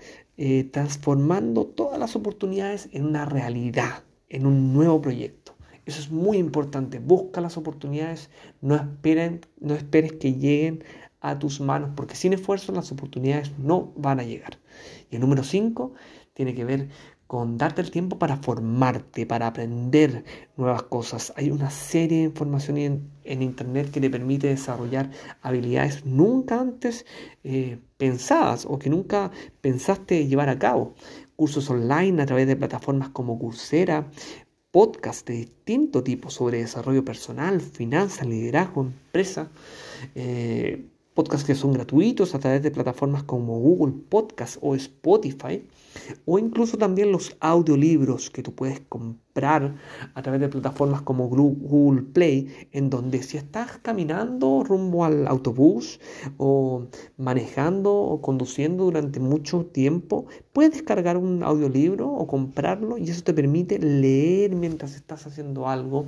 transformando 0.72 1.66
todas 1.66 1.98
las 1.98 2.18
oportunidades 2.18 2.90
en 2.92 3.06
una 3.06 3.24
realidad, 3.24 4.04
en 4.28 4.46
un 4.46 4.74
nuevo 4.74 5.02
proyecto. 5.02 5.56
Eso 5.86 6.02
es 6.02 6.12
muy 6.12 6.38
importante. 6.38 7.00
Busca 7.00 7.40
las 7.40 7.56
oportunidades, 7.56 8.30
no, 8.60 8.76
esperen, 8.76 9.42
no 9.62 9.76
esperes 9.76 10.12
que 10.14 10.34
lleguen 10.34 10.84
a 11.22 11.40
tus 11.40 11.62
manos, 11.62 11.92
porque 11.96 12.16
sin 12.16 12.34
esfuerzo 12.34 12.72
las 12.74 12.92
oportunidades 12.92 13.58
no 13.58 13.94
van 13.96 14.20
a 14.20 14.24
llegar. 14.24 14.58
Y 15.10 15.16
el 15.16 15.22
número 15.22 15.44
5 15.44 15.94
tiene 16.34 16.54
que 16.54 16.66
ver 16.66 16.90
con 17.28 17.58
darte 17.58 17.82
el 17.82 17.92
tiempo 17.92 18.18
para 18.18 18.38
formarte, 18.38 19.26
para 19.26 19.48
aprender 19.48 20.24
nuevas 20.56 20.84
cosas. 20.84 21.34
Hay 21.36 21.52
una 21.52 21.70
serie 21.70 22.20
de 22.20 22.24
información 22.24 22.78
en, 22.78 23.42
Internet 23.42 23.92
que 23.92 24.00
te 24.00 24.10
permite 24.10 24.48
desarrollar 24.48 25.12
habilidades 25.42 26.06
nunca 26.06 26.62
antes 26.62 27.06
eh, 27.44 27.80
pensadas 27.98 28.66
o 28.66 28.80
que 28.80 28.90
nunca 28.90 29.32
pensaste 29.60 30.28
llevar 30.28 30.48
a 30.48 30.58
cabo. 30.58 30.96
Cursos 31.36 31.70
online 31.70 32.22
a 32.22 32.26
través 32.26 32.48
de 32.48 32.56
plataformas 32.56 33.10
como 33.10 33.38
Coursera, 33.38 34.10
podcasts 34.72 35.26
de 35.26 35.34
distinto 35.34 36.04
tipo 36.04 36.30
sobre 36.30 36.60
desarrollo 36.60 37.04
personal, 37.04 37.60
finanzas, 37.60 38.26
liderazgo, 38.26 38.82
empresa. 38.84 39.50
Eh, 40.16 40.86
podcasts 41.18 41.48
que 41.48 41.56
son 41.56 41.74
gratuitos 41.74 42.36
a 42.36 42.40
través 42.40 42.62
de 42.62 42.70
plataformas 42.70 43.24
como 43.24 43.58
Google 43.58 43.96
Podcast 44.08 44.60
o 44.62 44.76
Spotify 44.76 45.66
o 46.26 46.38
incluso 46.38 46.78
también 46.78 47.12
los 47.12 47.36
audiolibros 47.40 48.30
que 48.30 48.44
tú 48.44 48.54
puedes 48.54 48.82
comprar 48.82 49.74
a 50.14 50.22
través 50.22 50.42
de 50.42 50.48
plataformas 50.48 51.02
como 51.02 51.28
Google 51.28 52.04
Play, 52.04 52.68
en 52.72 52.92
donde 52.92 53.24
si 53.24 53.38
estás 53.38 53.80
caminando 53.80 54.64
rumbo 54.64 55.06
al 55.06 55.26
autobús 55.26 56.00
o 56.38 56.86
manejando 57.18 57.96
o 57.96 58.22
conduciendo 58.22 58.84
durante 58.84 59.20
mucho 59.20 59.66
tiempo, 59.66 60.28
puedes 60.54 60.74
descargar 60.74 61.18
un 61.18 61.42
audiolibro 61.42 62.12
o 62.12 62.28
comprarlo 62.28 63.00
y 63.00 63.10
eso 63.10 63.24
te 63.24 63.34
permite 63.34 63.80
leer 63.80 64.56
mientras 64.56 64.94
estás 64.94 65.26
haciendo 65.26 65.68
algo 65.68 66.06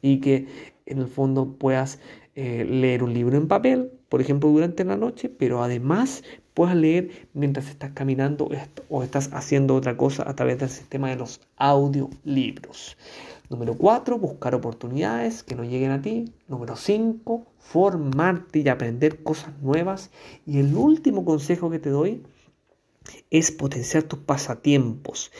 y 0.00 0.20
que 0.20 0.46
en 0.86 0.96
el 0.96 1.08
fondo 1.08 1.58
puedas 1.58 1.98
eh, 2.34 2.64
leer 2.64 3.02
un 3.02 3.12
libro 3.12 3.36
en 3.36 3.48
papel, 3.48 3.90
por 4.08 4.20
ejemplo, 4.20 4.48
durante 4.50 4.84
la 4.84 4.96
noche, 4.96 5.28
pero 5.28 5.62
además 5.62 6.22
puedas 6.54 6.76
leer 6.76 7.28
mientras 7.34 7.68
estás 7.68 7.92
caminando 7.92 8.48
o 8.88 9.02
estás 9.02 9.30
haciendo 9.32 9.74
otra 9.74 9.96
cosa 9.96 10.28
a 10.28 10.34
través 10.34 10.58
del 10.58 10.70
sistema 10.70 11.10
de 11.10 11.16
los 11.16 11.40
audiolibros. 11.56 12.96
Número 13.48 13.74
4, 13.74 14.18
buscar 14.18 14.54
oportunidades 14.54 15.42
que 15.42 15.54
no 15.54 15.64
lleguen 15.64 15.90
a 15.92 16.02
ti. 16.02 16.32
Número 16.48 16.74
5, 16.74 17.46
formarte 17.58 18.60
y 18.60 18.68
aprender 18.68 19.22
cosas 19.22 19.52
nuevas. 19.60 20.10
Y 20.46 20.58
el 20.58 20.74
último 20.74 21.24
consejo 21.24 21.70
que 21.70 21.78
te 21.78 21.90
doy 21.90 22.22
es 23.30 23.52
potenciar 23.52 24.02
tus 24.02 24.18
pasatiempos, 24.18 25.30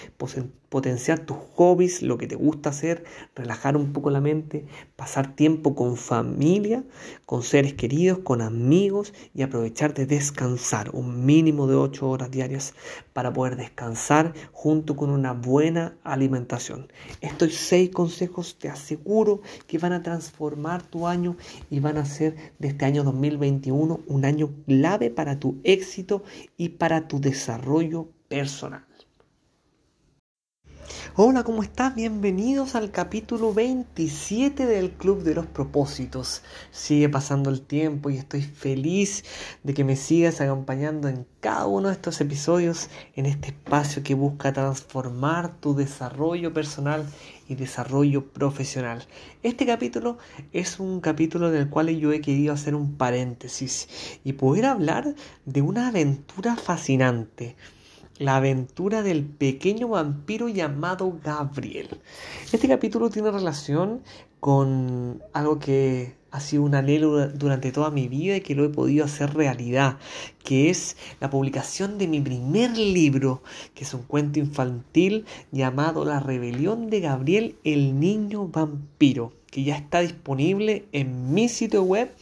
potenciar 0.77 1.21
tus 1.21 1.39
hobbies, 1.55 2.03
lo 2.03 2.19
que 2.19 2.27
te 2.27 2.37
gusta 2.37 2.69
hacer, 2.69 3.03
relajar 3.35 3.79
un 3.79 3.95
poco 3.95 4.11
la 4.11 4.21
mente, 4.21 4.67
pasar 4.95 5.35
tiempo 5.35 5.75
con 5.75 5.97
familia, 5.97 6.85
con 7.25 7.43
seres 7.43 7.73
queridos, 7.73 8.19
con 8.19 8.43
amigos 8.43 9.15
y 9.35 9.41
aprovechar 9.41 9.95
de 9.95 10.05
descansar 10.05 10.91
un 10.93 11.25
mínimo 11.25 11.67
de 11.67 11.77
8 11.77 12.07
horas 12.07 12.31
diarias 12.31 12.75
para 13.15 13.33
poder 13.33 13.57
descansar 13.57 14.35
junto 14.53 14.97
con 14.97 15.09
una 15.09 15.33
buena 15.33 15.97
alimentación. 16.05 16.93
Estos 17.23 17.55
seis 17.55 17.89
consejos 17.89 18.59
te 18.59 18.69
aseguro 18.69 19.41
que 19.67 19.79
van 19.79 19.95
a 19.95 20.03
transformar 20.03 20.83
tu 20.83 21.07
año 21.07 21.39
y 21.71 21.81
van 21.81 21.97
a 21.97 22.05
ser 22.05 22.37
de 22.59 22.69
este 22.69 22.85
año 22.85 23.03
2021 23.03 24.01
un 24.07 24.25
año 24.27 24.51
clave 24.67 25.09
para 25.09 25.39
tu 25.41 25.57
éxito 25.65 26.23
y 26.59 26.69
para 26.69 27.09
tu 27.09 27.19
desarrollo 27.19 28.09
personal. 28.29 28.86
Hola, 31.19 31.45
¿cómo 31.45 31.63
estás? 31.63 31.95
Bienvenidos 31.95 32.75
al 32.75 32.91
capítulo 32.91 33.55
27 33.55 34.67
del 34.67 34.91
Club 34.91 35.23
de 35.23 35.35
los 35.35 35.47
Propósitos. 35.47 36.43
Sigue 36.71 37.09
pasando 37.09 37.49
el 37.49 37.63
tiempo 37.63 38.11
y 38.11 38.19
estoy 38.19 38.43
feliz 38.43 39.25
de 39.63 39.73
que 39.73 39.83
me 39.83 39.97
sigas 39.97 40.43
acompañando 40.43 41.09
en 41.09 41.27
cada 41.41 41.65
uno 41.65 41.89
de 41.89 41.95
estos 41.95 42.21
episodios 42.21 42.91
en 43.15 43.25
este 43.25 43.49
espacio 43.49 44.03
que 44.03 44.13
busca 44.13 44.53
transformar 44.53 45.59
tu 45.59 45.75
desarrollo 45.75 46.53
personal 46.53 47.07
y 47.49 47.55
desarrollo 47.55 48.27
profesional. 48.27 49.03
Este 49.43 49.65
capítulo 49.65 50.19
es 50.53 50.79
un 50.79 51.01
capítulo 51.01 51.49
en 51.49 51.55
el 51.55 51.71
cual 51.71 51.89
yo 51.99 52.13
he 52.13 52.21
querido 52.21 52.53
hacer 52.53 52.75
un 52.75 52.99
paréntesis 52.99 54.21
y 54.23 54.35
poder 54.35 54.67
hablar 54.67 55.15
de 55.47 55.63
una 55.63 55.89
aventura 55.89 56.57
fascinante 56.57 57.57
la 58.19 58.37
aventura 58.37 59.03
del 59.03 59.25
pequeño 59.25 59.89
vampiro 59.89 60.49
llamado 60.49 61.19
Gabriel. 61.23 62.01
Este 62.53 62.69
capítulo 62.69 63.11
tiene 63.11 63.31
relación 63.31 64.03
con 64.41 65.23
algo 65.33 65.59
que 65.59 66.15
ha 66.31 66.41
sido 66.41 66.63
un 66.63 66.75
anhelo 66.75 67.29
durante 67.29 67.73
toda 67.73 67.91
mi 67.91 68.09
vida 68.09 68.37
y 68.37 68.43
que 68.43 68.55
lo 68.55 68.65
he 68.65 68.69
podido 68.69 69.05
hacer 69.05 69.35
realidad, 69.35 69.99
que 70.45 70.71
es 70.71 70.97
la 71.21 71.31
publicación 71.31 71.99
de 71.99 72.09
mi 72.09 72.21
primer 72.21 72.77
libro, 72.77 73.43
que 73.75 73.85
es 73.85 73.95
un 73.95 74.03
cuento 74.03 74.39
infantil 74.39 75.25
llamado 75.51 76.05
La 76.05 76.21
rebelión 76.21 76.91
de 76.91 77.01
Gabriel 77.01 77.57
el 77.65 77.99
niño 77.99 78.49
vampiro, 78.49 79.33
que 79.51 79.65
ya 79.65 79.77
está 79.77 80.01
disponible 80.01 80.85
en 80.93 81.33
mi 81.33 81.49
sitio 81.49 81.83
web 81.83 82.13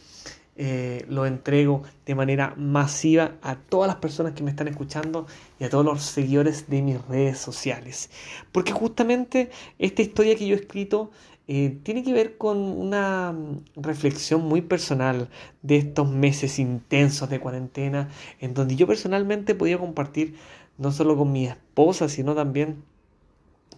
eh, 0.54 1.06
lo 1.08 1.24
entrego 1.24 1.82
de 2.04 2.14
manera 2.14 2.54
masiva 2.58 3.32
a 3.40 3.56
todas 3.56 3.88
las 3.88 3.96
personas 3.96 4.34
que 4.34 4.42
me 4.42 4.50
están 4.50 4.68
escuchando 4.68 5.26
y 5.58 5.64
a 5.64 5.70
todos 5.70 5.84
los 5.84 6.02
seguidores 6.02 6.68
de 6.68 6.82
mis 6.82 7.02
redes 7.06 7.38
sociales. 7.38 8.10
Porque 8.52 8.72
justamente 8.72 9.50
esta 9.78 10.02
historia 10.02 10.36
que 10.36 10.46
yo 10.46 10.54
he 10.54 10.58
escrito 10.58 11.10
eh, 11.48 11.78
tiene 11.82 12.02
que 12.02 12.12
ver 12.12 12.36
con 12.36 12.58
una 12.58 13.34
reflexión 13.76 14.42
muy 14.42 14.60
personal 14.60 15.28
de 15.62 15.78
estos 15.78 16.10
meses 16.10 16.58
intensos 16.58 17.30
de 17.30 17.40
cuarentena, 17.40 18.10
en 18.38 18.52
donde 18.52 18.76
yo 18.76 18.86
personalmente 18.86 19.54
podía 19.54 19.78
compartir 19.78 20.36
no 20.76 20.92
solo 20.92 21.16
con 21.16 21.32
mi 21.32 21.46
esposa, 21.46 22.08
sino 22.08 22.34
también 22.34 22.84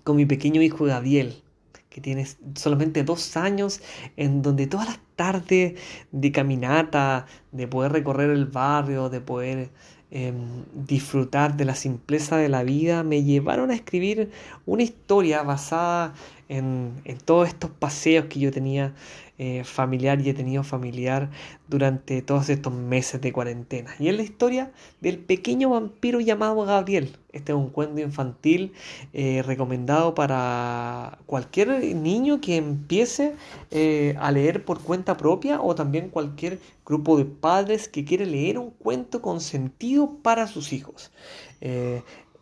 con 0.02 0.16
mi 0.16 0.26
pequeño 0.26 0.60
hijo 0.60 0.84
Gabriel 0.84 1.43
que 1.94 2.00
tienes 2.00 2.38
solamente 2.56 3.04
dos 3.04 3.36
años, 3.36 3.80
en 4.16 4.42
donde 4.42 4.66
todas 4.66 4.88
las 4.88 4.98
tardes 5.14 5.74
de 6.10 6.32
caminata, 6.32 7.26
de 7.52 7.68
poder 7.68 7.92
recorrer 7.92 8.30
el 8.30 8.46
barrio, 8.46 9.10
de 9.10 9.20
poder 9.20 9.70
em, 10.10 10.64
disfrutar 10.74 11.56
de 11.56 11.64
la 11.64 11.76
simpleza 11.76 12.36
de 12.36 12.48
la 12.48 12.64
vida, 12.64 13.04
me 13.04 13.22
llevaron 13.22 13.70
a 13.70 13.74
escribir 13.74 14.32
una 14.66 14.82
historia 14.82 15.44
basada 15.44 16.14
en, 16.48 17.02
todos 17.24 17.48
estos 17.48 17.70
paseos 17.70 18.26
que 18.26 18.40
yo 18.40 18.50
tenía 18.50 18.94
eh, 19.38 19.64
familiar 19.64 20.20
y 20.20 20.28
he 20.28 20.34
tenido 20.34 20.62
familiar 20.62 21.30
durante 21.66 22.22
todos 22.22 22.48
estos 22.50 22.72
meses 22.72 23.20
de 23.20 23.32
cuarentena. 23.32 23.94
Y 23.98 24.08
es 24.08 24.16
la 24.16 24.22
historia 24.22 24.72
del 25.00 25.18
pequeño 25.18 25.70
vampiro 25.70 26.20
llamado 26.20 26.64
Gabriel. 26.64 27.16
Este 27.32 27.52
es 27.52 27.58
un 27.58 27.70
cuento 27.70 28.00
infantil 28.00 28.72
eh, 29.12 29.42
recomendado 29.44 30.14
para 30.14 31.18
cualquier 31.26 31.96
niño 31.96 32.40
que 32.40 32.56
empiece 32.56 33.34
eh, 33.72 34.14
a 34.20 34.30
leer 34.30 34.64
por 34.64 34.80
cuenta 34.80 35.16
propia 35.16 35.60
o 35.60 35.74
también 35.74 36.10
cualquier 36.10 36.60
grupo 36.86 37.16
de 37.16 37.24
padres 37.24 37.88
que 37.88 38.04
quiere 38.04 38.26
leer 38.26 38.58
un 38.58 38.70
cuento 38.70 39.20
con 39.20 39.40
sentido 39.40 40.18
para 40.22 40.46
sus 40.46 40.72
hijos. 40.72 41.10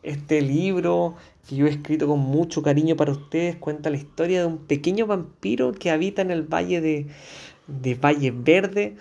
este 0.03 0.42
libro 0.42 1.14
que 1.49 1.57
yo 1.57 1.66
he 1.66 1.70
escrito 1.70 2.07
con 2.07 2.20
mucho 2.20 2.62
cariño 2.62 2.97
para 2.97 3.12
ustedes, 3.12 3.57
cuenta 3.57 3.90
la 3.90 3.97
historia 3.97 4.40
de 4.40 4.47
un 4.47 4.59
pequeño 4.59 5.07
vampiro 5.07 5.72
que 5.72 5.90
habita 5.90 6.22
en 6.22 6.30
el 6.30 6.43
valle 6.43 6.80
de, 6.80 7.95
Valle 7.95 8.30
Verde. 8.30 8.97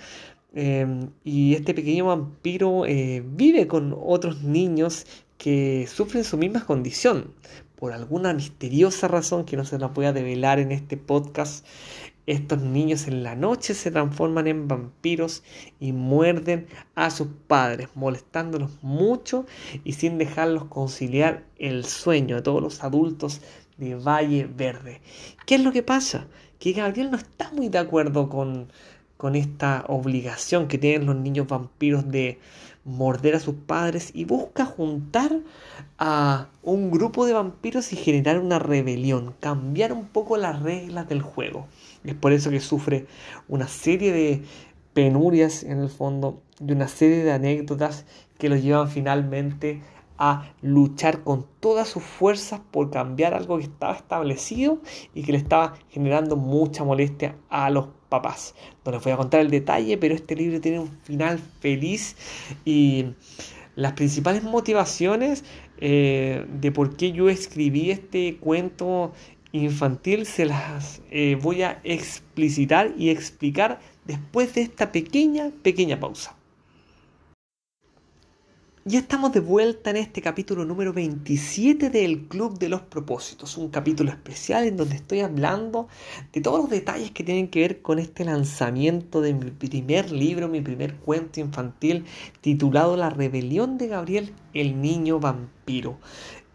Em, 0.53 1.09
y 1.23 1.53
este 1.53 1.73
pequeño 1.73 2.05
vampiro 2.05 2.85
eh, 2.85 3.23
vive 3.25 3.67
con 3.67 3.95
otros 3.97 4.43
niños 4.43 5.05
que 5.37 5.87
sufren 5.87 6.23
su 6.23 6.37
misma 6.37 6.65
condición. 6.65 7.33
Por 7.75 7.93
alguna 7.93 8.33
misteriosa 8.33 9.07
razón 9.07 9.43
que 9.45 9.57
no 9.57 9.65
se 9.65 9.79
la 9.79 9.87
voy 9.87 10.05
a 10.05 10.13
develar 10.13 10.59
en 10.59 10.71
este 10.71 10.97
podcast, 10.97 11.65
estos 12.27 12.61
niños 12.61 13.07
en 13.07 13.23
la 13.23 13.35
noche 13.35 13.73
se 13.73 13.91
transforman 13.91 14.47
en 14.47 14.67
vampiros 14.67 15.43
y 15.79 15.91
muerden 15.91 16.67
a 16.95 17.09
sus 17.09 17.27
padres, 17.47 17.89
molestándolos 17.95 18.71
mucho 18.81 19.45
y 19.83 19.93
sin 19.93 20.17
dejarlos 20.17 20.65
conciliar 20.65 21.43
el 21.57 21.85
sueño 21.85 22.35
de 22.35 22.41
todos 22.41 22.61
los 22.61 22.83
adultos 22.83 23.41
de 23.77 23.95
Valle 23.95 24.45
Verde. 24.45 25.01
¿Qué 25.45 25.55
es 25.55 25.61
lo 25.61 25.71
que 25.71 25.83
pasa? 25.83 26.27
Que 26.59 26.73
Gabriel 26.73 27.11
no 27.11 27.17
está 27.17 27.51
muy 27.51 27.69
de 27.69 27.79
acuerdo 27.79 28.29
con, 28.29 28.71
con 29.17 29.35
esta 29.35 29.85
obligación 29.87 30.67
que 30.67 30.77
tienen 30.77 31.07
los 31.07 31.15
niños 31.15 31.47
vampiros 31.47 32.09
de 32.09 32.39
morder 32.83 33.35
a 33.35 33.39
sus 33.39 33.55
padres 33.55 34.11
y 34.13 34.25
busca 34.25 34.65
juntar 34.65 35.39
a 35.97 36.47
un 36.63 36.91
grupo 36.91 37.25
de 37.25 37.33
vampiros 37.33 37.93
y 37.93 37.95
generar 37.95 38.39
una 38.39 38.59
rebelión, 38.59 39.35
cambiar 39.39 39.93
un 39.93 40.07
poco 40.07 40.37
las 40.37 40.61
reglas 40.61 41.07
del 41.07 41.21
juego. 41.21 41.67
Es 42.03 42.15
por 42.15 42.33
eso 42.33 42.49
que 42.49 42.59
sufre 42.59 43.05
una 43.47 43.67
serie 43.67 44.11
de 44.11 44.43
penurias 44.93 45.63
en 45.63 45.79
el 45.79 45.89
fondo 45.89 46.41
y 46.59 46.71
una 46.71 46.87
serie 46.87 47.23
de 47.23 47.31
anécdotas 47.31 48.05
que 48.37 48.49
lo 48.49 48.55
llevan 48.55 48.89
finalmente 48.89 49.81
a 50.17 50.53
luchar 50.61 51.23
con 51.23 51.47
todas 51.59 51.87
sus 51.87 52.03
fuerzas 52.03 52.61
por 52.71 52.91
cambiar 52.91 53.33
algo 53.33 53.57
que 53.57 53.63
estaba 53.63 53.95
establecido 53.95 54.79
y 55.15 55.23
que 55.23 55.31
le 55.31 55.39
estaba 55.39 55.73
generando 55.89 56.35
mucha 56.35 56.83
molestia 56.83 57.35
a 57.49 57.71
los 57.71 57.87
papás. 58.07 58.53
No 58.85 58.91
les 58.91 59.03
voy 59.03 59.13
a 59.13 59.17
contar 59.17 59.39
el 59.39 59.49
detalle, 59.49 59.97
pero 59.97 60.13
este 60.13 60.35
libro 60.35 60.61
tiene 60.61 60.79
un 60.79 60.91
final 61.01 61.39
feliz 61.59 62.15
y 62.65 63.15
las 63.75 63.93
principales 63.93 64.43
motivaciones 64.43 65.43
eh, 65.79 66.45
de 66.59 66.71
por 66.71 66.95
qué 66.95 67.11
yo 67.13 67.29
escribí 67.29 67.89
este 67.89 68.37
cuento 68.37 69.13
infantil 69.51 70.25
se 70.25 70.45
las 70.45 71.01
eh, 71.11 71.37
voy 71.41 71.63
a 71.63 71.81
explicitar 71.83 72.93
y 72.97 73.09
explicar 73.09 73.79
después 74.05 74.53
de 74.55 74.61
esta 74.61 74.91
pequeña, 74.91 75.51
pequeña 75.61 75.99
pausa. 75.99 76.35
Ya 78.83 78.97
estamos 78.97 79.31
de 79.31 79.41
vuelta 79.41 79.91
en 79.91 79.97
este 79.97 80.23
capítulo 80.23 80.65
número 80.65 80.91
27 80.91 81.91
del 81.91 82.27
Club 82.27 82.57
de 82.57 82.67
los 82.67 82.81
Propósitos, 82.81 83.55
un 83.57 83.69
capítulo 83.69 84.09
especial 84.09 84.65
en 84.65 84.75
donde 84.75 84.95
estoy 84.95 85.19
hablando 85.19 85.87
de 86.33 86.41
todos 86.41 86.61
los 86.61 86.69
detalles 86.71 87.11
que 87.11 87.23
tienen 87.23 87.47
que 87.47 87.59
ver 87.59 87.83
con 87.83 87.99
este 87.99 88.25
lanzamiento 88.25 89.21
de 89.21 89.35
mi 89.35 89.51
primer 89.51 90.11
libro, 90.11 90.47
mi 90.47 90.61
primer 90.61 90.95
cuento 90.95 91.39
infantil 91.39 92.05
titulado 92.41 92.97
La 92.97 93.11
rebelión 93.11 93.77
de 93.77 93.87
Gabriel, 93.87 94.33
el 94.55 94.81
niño 94.81 95.19
vampiro. 95.19 95.99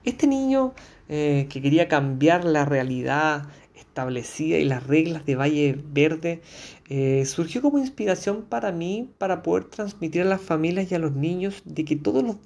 Este 0.03 0.27
niño 0.27 0.75
eh, 1.09 1.47
que 1.51 1.63
quería 1.63 1.89
cambiar 1.89 2.45
la 2.45 2.65
realidad 2.65 3.49
establecida 3.75 4.59
y 4.59 4.65
las 4.65 4.87
reglas 4.87 5.25
de 5.25 5.37
Valle 5.37 5.79
Verde 5.93 6.43
eh, 6.89 7.25
surgió 7.27 7.63
como 7.63 7.79
inspiración 7.79 8.43
para 8.43 8.73
mí 8.73 9.11
para 9.19 9.43
poder 9.43 9.65
transmitir 9.65 10.23
a 10.23 10.27
las 10.27 10.41
familias 10.41 10.91
y 10.91 10.95
a 10.95 10.99
los 10.99 11.13
niños 11.13 11.63
de 11.65 11.85
que 11.85 11.97
todos 11.97 12.23
los 12.23 12.37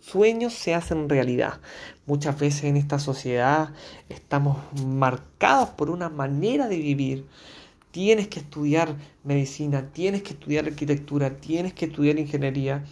sueños 0.00 0.52
se 0.52 0.74
hacen 0.74 1.08
realidad. 1.08 1.60
Muchas 2.06 2.38
veces 2.38 2.64
en 2.64 2.76
esta 2.76 2.98
sociedad 2.98 3.72
estamos 4.08 4.58
marcados 4.86 5.70
por 5.70 5.90
una 5.90 6.08
manera 6.08 6.68
de 6.68 6.78
vivir. 6.78 7.26
Tienes 7.90 8.28
que 8.28 8.38
estudiar 8.38 8.94
medicina, 9.24 9.90
tienes 9.92 10.22
que 10.22 10.34
estudiar 10.34 10.66
arquitectura, 10.66 11.38
tienes 11.38 11.74
que 11.74 11.86
estudiar 11.86 12.18
ingeniería, 12.20 12.84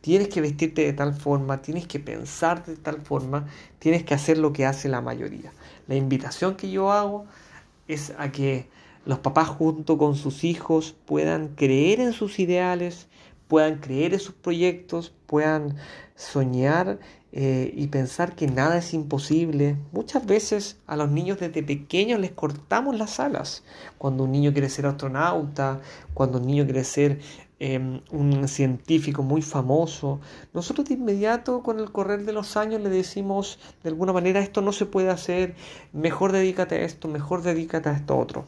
tienes 0.00 0.28
que 0.28 0.40
vestirte 0.40 0.82
de 0.82 0.92
tal 0.92 1.14
forma, 1.14 1.62
tienes 1.62 1.86
que 1.86 2.00
pensar 2.00 2.64
de 2.64 2.76
tal 2.76 3.00
forma, 3.00 3.46
tienes 3.78 4.04
que 4.04 4.14
hacer 4.14 4.38
lo 4.38 4.52
que 4.52 4.66
hace 4.66 4.88
la 4.88 5.00
mayoría. 5.00 5.52
La 5.88 5.96
invitación 5.96 6.56
que 6.56 6.70
yo 6.70 6.92
hago 6.92 7.26
es 7.88 8.12
a 8.18 8.30
que 8.32 8.68
los 9.04 9.18
papás 9.18 9.48
junto 9.48 9.98
con 9.98 10.16
sus 10.16 10.44
hijos 10.44 10.94
puedan 11.06 11.48
creer 11.48 12.00
en 12.00 12.12
sus 12.12 12.38
ideales, 12.38 13.08
puedan 13.48 13.78
creer 13.78 14.14
en 14.14 14.20
sus 14.20 14.34
proyectos, 14.34 15.12
puedan 15.26 15.76
soñar 16.14 16.98
eh, 17.32 17.72
y 17.74 17.86
pensar 17.88 18.34
que 18.34 18.46
nada 18.46 18.78
es 18.78 18.92
imposible. 18.92 19.76
Muchas 19.92 20.26
veces 20.26 20.78
a 20.86 20.96
los 20.96 21.10
niños 21.10 21.38
desde 21.40 21.62
pequeños 21.62 22.20
les 22.20 22.32
cortamos 22.32 22.96
las 22.96 23.20
alas. 23.20 23.64
Cuando 23.98 24.24
un 24.24 24.32
niño 24.32 24.52
quiere 24.52 24.68
ser 24.68 24.86
astronauta, 24.86 25.80
cuando 26.14 26.38
un 26.38 26.46
niño 26.46 26.64
quiere 26.64 26.84
ser 26.84 27.20
em, 27.60 28.00
un 28.10 28.48
científico 28.48 29.22
muy 29.22 29.42
famoso, 29.42 30.20
nosotros 30.52 30.88
de 30.88 30.94
inmediato 30.94 31.62
con 31.62 31.78
el 31.78 31.92
correr 31.92 32.24
de 32.24 32.32
los 32.32 32.56
años 32.56 32.80
le 32.80 32.88
decimos 32.88 33.58
de 33.82 33.90
alguna 33.90 34.12
manera 34.12 34.40
esto 34.40 34.62
no 34.62 34.72
se 34.72 34.86
puede 34.86 35.10
hacer, 35.10 35.54
mejor 35.92 36.32
dedícate 36.32 36.76
a 36.76 36.84
esto, 36.84 37.06
mejor 37.06 37.42
dedícate 37.42 37.88
a 37.88 37.92
esto 37.92 38.18
otro. 38.18 38.46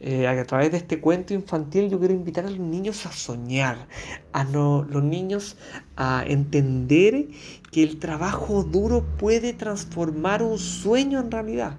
Eh, 0.00 0.26
a 0.26 0.44
través 0.44 0.70
de 0.70 0.76
este 0.76 1.00
cuento 1.00 1.32
infantil 1.32 1.88
yo 1.88 1.98
quiero 1.98 2.12
invitar 2.12 2.44
a 2.44 2.50
los 2.50 2.58
niños 2.58 3.06
a 3.06 3.12
soñar, 3.12 3.88
a 4.32 4.44
los 4.44 5.02
niños 5.02 5.56
a 5.96 6.24
entender 6.26 7.28
que 7.70 7.82
el 7.82 7.98
trabajo 7.98 8.64
duro 8.64 9.06
puede 9.16 9.54
transformar 9.54 10.42
un 10.42 10.58
sueño 10.58 11.20
en 11.20 11.30
realidad. 11.30 11.78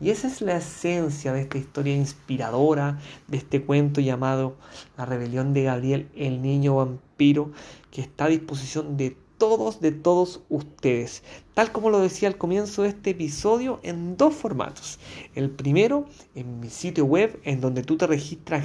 Y 0.00 0.10
esa 0.10 0.26
es 0.26 0.40
la 0.40 0.56
esencia 0.56 1.32
de 1.32 1.42
esta 1.42 1.58
historia 1.58 1.94
inspiradora, 1.94 2.98
de 3.28 3.36
este 3.36 3.62
cuento 3.62 4.00
llamado 4.00 4.56
La 4.96 5.06
rebelión 5.06 5.54
de 5.54 5.62
Gabriel, 5.62 6.08
el 6.16 6.42
niño 6.42 6.76
vampiro, 6.76 7.52
que 7.92 8.00
está 8.00 8.24
a 8.24 8.28
disposición 8.28 8.96
de 8.96 9.16
todos, 9.38 9.80
de 9.80 9.92
todos 9.92 10.42
ustedes. 10.48 11.22
Tal 11.54 11.70
como 11.70 11.90
lo 11.90 12.00
decía 12.00 12.28
al 12.28 12.36
comienzo 12.36 12.82
de 12.82 12.88
este 12.88 13.10
episodio, 13.10 13.78
en 13.82 14.16
dos 14.16 14.34
formatos. 14.34 14.98
El 15.34 15.50
primero, 15.50 16.06
en 16.34 16.60
mi 16.60 16.70
sitio 16.70 17.04
web, 17.04 17.40
en 17.44 17.60
donde 17.60 17.82
tú 17.82 17.96
te 17.96 18.06
registras 18.06 18.64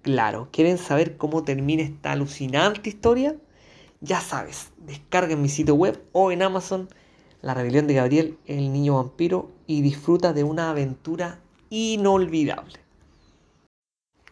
claro. 0.02 0.50
¿Quieren 0.52 0.80
saber 0.80 1.18
cómo 1.18 1.44
termina 1.44 1.84
esta 1.84 2.14
alucinante 2.14 2.90
historia? 2.90 3.36
Ya 4.00 4.22
sabes, 4.22 4.72
descarga 4.80 5.34
en 5.34 5.44
mi 5.44 5.50
sitio 5.50 5.76
web 5.76 6.04
o 6.14 6.32
en 6.32 6.42
Amazon 6.42 6.90
La 7.44 7.54
rebelión 7.54 7.86
de 7.86 7.94
Gabriel, 7.94 8.40
el 8.48 8.74
niño 8.74 8.96
vampiro 8.96 9.52
y 9.68 9.84
disfruta 9.84 10.34
de 10.34 10.44
una 10.44 10.72
aventura 10.72 11.42
inolvidable. 11.72 12.80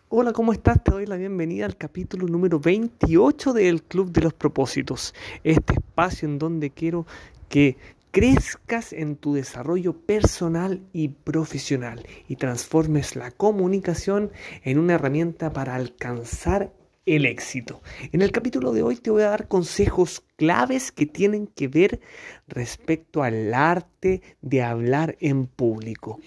Hola, 0.09 0.33
¿cómo 0.33 0.51
estás? 0.51 0.83
Te 0.83 0.91
doy 0.91 1.05
la 1.05 1.15
bienvenida 1.15 1.65
al 1.65 1.77
capítulo 1.77 2.27
número 2.27 2.59
28 2.59 3.53
del 3.53 3.81
Club 3.81 4.11
de 4.11 4.21
los 4.21 4.33
Propósitos, 4.33 5.15
este 5.43 5.73
espacio 5.73 6.27
en 6.27 6.37
donde 6.37 6.69
quiero 6.71 7.07
que 7.47 7.77
crezcas 8.11 8.91
en 8.91 9.15
tu 9.15 9.35
desarrollo 9.35 9.93
personal 9.93 10.81
y 10.91 11.09
profesional 11.09 12.05
y 12.27 12.35
transformes 12.35 13.15
la 13.15 13.31
comunicación 13.31 14.31
en 14.63 14.77
una 14.77 14.95
herramienta 14.95 15.53
para 15.53 15.75
alcanzar 15.75 16.73
el 17.15 17.25
éxito. 17.25 17.81
En 18.11 18.21
el 18.21 18.31
capítulo 18.31 18.71
de 18.71 18.83
hoy 18.83 18.95
te 18.95 19.09
voy 19.09 19.23
a 19.23 19.29
dar 19.29 19.47
consejos 19.47 20.23
claves 20.35 20.91
que 20.91 21.05
tienen 21.05 21.47
que 21.47 21.67
ver 21.67 21.99
respecto 22.47 23.23
al 23.23 23.53
arte 23.53 24.21
de 24.41 24.61
hablar 24.61 25.17
en 25.19 25.47
público. 25.47 26.19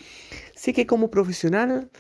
Sé 0.57 0.73
que 0.73 0.87
como 0.87 1.11
profesional 1.11 1.91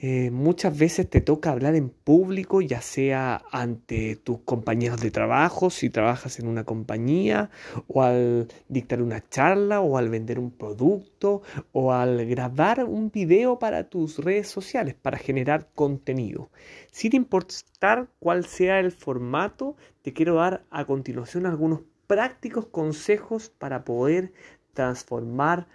eh, 0.00 0.30
muchas 0.30 0.78
veces 0.78 1.10
te 1.10 1.20
toca 1.20 1.50
hablar 1.50 1.74
en 1.74 1.90
público, 1.90 2.60
ya 2.60 2.80
sea 2.80 3.42
ante 3.50 4.14
tus 4.14 4.38
compañeros 4.38 5.00
de 5.00 5.10
trabajo, 5.10 5.70
si 5.70 5.90
trabajas 5.90 6.38
en 6.38 6.46
una 6.46 6.62
compañía, 6.62 7.50
o 7.88 8.04
al 8.04 8.46
dictar 8.68 9.02
una 9.02 9.28
charla, 9.28 9.80
o 9.80 9.98
al 9.98 10.08
vender 10.08 10.38
un 10.38 10.52
producto, 10.52 11.42
o 11.72 11.92
al 11.92 12.24
grabar 12.26 12.84
un 12.84 13.10
video 13.10 13.58
para 13.58 13.88
tus 13.88 14.18
redes 14.18 14.46
sociales, 14.46 14.94
para 14.94 15.18
generar 15.18 15.66
contenido. 15.74 16.48
Sin 16.92 17.16
importar 17.16 18.06
cuál 18.20 18.44
sea 18.44 18.78
el 18.78 18.92
formato, 18.92 19.74
te 20.02 20.12
quiero 20.12 20.36
dar 20.36 20.64
a 20.70 20.84
continuación 20.84 21.44
algunos 21.44 21.80
prácticos 22.06 22.66
consejos 22.66 23.50
para 23.50 23.84
poder 23.84 24.32
transformar 24.74 25.66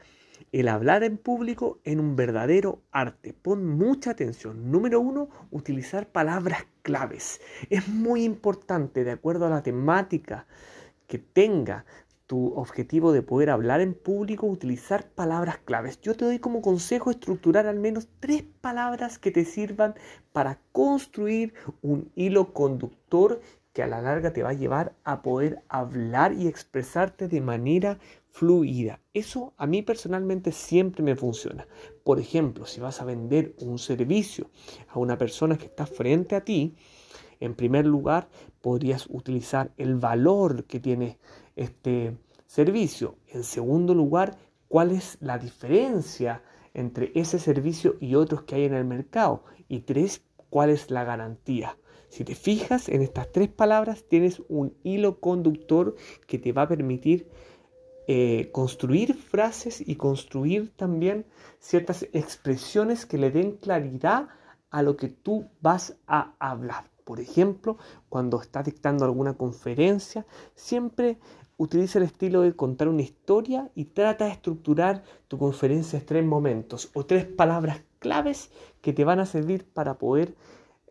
el 0.54 0.68
hablar 0.68 1.04
en 1.04 1.18
público 1.18 1.80
en 1.84 2.00
un 2.00 2.16
verdadero 2.16 2.84
arte. 2.92 3.34
Pon 3.34 3.66
mucha 3.66 4.12
atención. 4.12 4.72
Número 4.72 5.02
uno, 5.02 5.30
utilizar 5.50 6.08
palabras 6.08 6.68
claves. 6.84 7.42
Es 7.72 7.88
muy 7.90 8.24
importante, 8.24 9.04
de 9.04 9.12
acuerdo 9.12 9.48
a 9.48 9.50
la 9.50 9.64
temática 9.64 10.46
que 11.08 11.18
tenga 11.18 11.86
tu 12.28 12.54
objetivo 12.54 13.12
de 13.12 13.24
poder 13.24 13.50
hablar 13.50 13.82
en 13.82 13.96
público, 13.96 14.46
utilizar 14.46 15.10
palabras 15.10 15.58
claves. 15.58 16.00
Yo 16.02 16.16
te 16.16 16.26
doy 16.26 16.38
como 16.38 16.62
consejo 16.62 17.10
estructurar 17.10 17.66
al 17.66 17.80
menos 17.80 18.08
tres 18.20 18.44
palabras 18.62 19.18
que 19.18 19.32
te 19.32 19.46
sirvan 19.46 19.96
para 20.32 20.60
construir 20.72 21.56
un 21.82 22.12
hilo 22.16 22.54
conductor 22.54 23.42
que 23.74 23.82
a 23.82 23.88
la 23.88 24.02
larga 24.02 24.34
te 24.34 24.44
va 24.44 24.50
a 24.50 24.54
llevar 24.54 24.94
a 25.04 25.24
poder 25.24 25.64
hablar 25.68 26.34
y 26.34 26.48
expresarte 26.48 27.28
de 27.28 27.42
manera 27.42 27.98
fluida. 28.34 29.00
Eso 29.14 29.54
a 29.58 29.68
mí 29.68 29.84
personalmente 29.84 30.52
siempre 30.52 31.04
me 31.04 31.16
funciona. 31.16 31.68
Por 32.04 32.20
ejemplo, 32.20 32.66
si 32.66 32.82
vas 32.82 33.00
a 33.00 33.06
vender 33.06 33.54
un 33.60 33.78
servicio 33.78 34.50
a 34.90 34.98
una 34.98 35.20
persona 35.20 35.56
que 35.56 35.68
está 35.68 35.86
frente 35.86 36.36
a 36.36 36.44
ti, 36.44 36.76
en 37.40 37.54
primer 37.54 37.86
lugar 37.86 38.28
podrías 38.60 39.06
utilizar 39.08 39.72
el 39.78 39.96
valor 39.96 40.64
que 40.66 40.80
tiene 40.80 41.20
este 41.56 42.18
servicio. 42.48 43.18
En 43.28 43.44
segundo 43.44 43.94
lugar, 43.94 44.36
cuál 44.68 44.92
es 44.92 45.18
la 45.22 45.38
diferencia 45.38 46.42
entre 46.74 47.12
ese 47.14 47.38
servicio 47.38 47.98
y 48.00 48.16
otros 48.16 48.44
que 48.44 48.56
hay 48.56 48.66
en 48.66 48.74
el 48.74 48.86
mercado. 48.86 49.44
Y 49.68 49.82
tres, 49.82 50.24
cuál 50.50 50.72
es 50.72 50.90
la 50.90 51.04
garantía. 51.04 51.78
Si 52.10 52.24
te 52.24 52.34
fijas 52.34 52.90
en 52.90 53.04
estas 53.04 53.32
tres 53.32 53.50
palabras, 53.50 54.06
tienes 54.08 54.42
un 54.48 54.76
hilo 54.84 55.20
conductor 55.20 55.96
que 56.26 56.40
te 56.40 56.52
va 56.52 56.64
a 56.64 56.68
permitir 56.68 57.30
eh, 58.08 58.50
construir 58.52 59.14
frases 59.14 59.82
y 59.86 59.96
construir 59.96 60.72
también 60.76 61.26
ciertas 61.60 62.08
expresiones 62.14 63.06
que 63.06 63.18
le 63.18 63.32
den 63.32 63.54
claridad 63.54 64.28
a 64.70 64.82
lo 64.82 64.98
que 64.98 65.08
tú 65.08 65.48
vas 65.62 65.96
a 66.08 66.34
hablar. 66.40 66.90
Por 67.06 67.20
ejemplo, 67.20 67.78
cuando 68.10 68.42
estás 68.42 68.66
dictando 68.66 69.06
alguna 69.06 69.34
conferencia, 69.34 70.26
siempre 70.56 71.18
utiliza 71.58 72.00
el 72.00 72.06
estilo 72.06 72.42
de 72.42 72.56
contar 72.56 72.88
una 72.88 73.02
historia 73.02 73.70
y 73.76 73.86
trata 73.86 74.26
de 74.26 74.32
estructurar 74.32 75.04
tu 75.28 75.38
conferencia 75.38 76.00
en 76.00 76.06
tres 76.06 76.26
momentos 76.26 76.90
o 76.94 77.06
tres 77.06 77.26
palabras 77.26 77.82
claves 78.00 78.52
que 78.82 78.94
te 78.94 79.06
van 79.06 79.20
a 79.20 79.26
servir 79.26 79.66
para 79.66 79.98
poder 79.98 80.36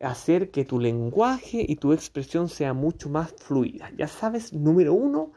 hacer 0.01 0.51
que 0.51 0.65
tu 0.65 0.81
lenguaje 0.81 1.65
y 1.67 1.77
tu 1.77 1.93
expresión 1.93 2.49
sea 2.49 2.73
mucho 2.73 3.09
más 3.09 3.33
fluida. 3.33 3.91
Ya 3.97 4.09
sabes, 4.09 4.53
número 4.53 4.95
uno, 4.95 5.33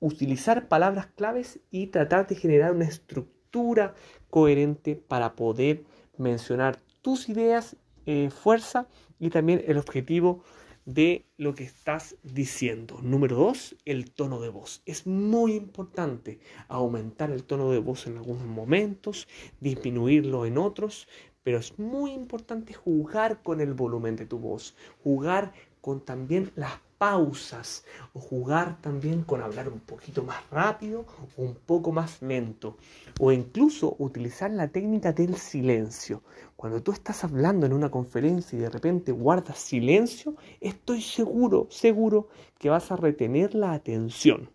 utilizar 0.00 0.68
palabras 0.68 1.06
claves 1.06 1.60
y 1.70 1.88
tratar 1.88 2.26
de 2.26 2.36
generar 2.36 2.72
una 2.72 2.84
estructura 2.84 3.94
coherente 4.30 4.96
para 4.96 5.34
poder 5.34 5.84
mencionar 6.18 6.80
tus 7.02 7.28
ideas, 7.28 7.76
eh, 8.06 8.30
fuerza 8.30 8.86
y 9.18 9.30
también 9.30 9.62
el 9.66 9.78
objetivo 9.78 10.42
de 10.84 11.26
lo 11.36 11.54
que 11.54 11.64
estás 11.64 12.16
diciendo. 12.22 13.00
Número 13.02 13.36
dos, 13.36 13.76
el 13.84 14.12
tono 14.12 14.40
de 14.40 14.48
voz. 14.48 14.82
Es 14.86 15.06
muy 15.06 15.54
importante 15.54 16.38
aumentar 16.68 17.30
el 17.30 17.42
tono 17.42 17.70
de 17.72 17.80
voz 17.80 18.06
en 18.06 18.16
algunos 18.18 18.46
momentos, 18.46 19.26
disminuirlo 19.60 20.46
en 20.46 20.58
otros, 20.58 21.08
pero 21.42 21.58
es 21.58 21.78
muy 21.78 22.12
importante 22.12 22.72
jugar 22.72 23.42
con 23.42 23.60
el 23.60 23.74
volumen 23.74 24.16
de 24.16 24.26
tu 24.26 24.38
voz, 24.38 24.76
jugar 25.02 25.52
con 25.80 26.04
también 26.04 26.52
las 26.54 26.72
pausas 26.98 27.84
o 28.12 28.20
jugar 28.20 28.80
también 28.80 29.22
con 29.22 29.42
hablar 29.42 29.68
un 29.68 29.80
poquito 29.80 30.22
más 30.22 30.38
rápido 30.50 31.04
o 31.36 31.42
un 31.42 31.54
poco 31.54 31.92
más 31.92 32.22
lento 32.22 32.76
o 33.20 33.32
incluso 33.32 33.96
utilizar 33.98 34.50
la 34.50 34.68
técnica 34.68 35.12
del 35.12 35.36
silencio. 35.36 36.22
Cuando 36.56 36.82
tú 36.82 36.92
estás 36.92 37.24
hablando 37.24 37.66
en 37.66 37.72
una 37.72 37.90
conferencia 37.90 38.58
y 38.58 38.62
de 38.62 38.70
repente 38.70 39.12
guardas 39.12 39.58
silencio, 39.58 40.36
estoy 40.60 41.02
seguro, 41.02 41.66
seguro 41.70 42.28
que 42.58 42.70
vas 42.70 42.90
a 42.90 42.96
retener 42.96 43.54
la 43.54 43.72
atención. 43.72 44.50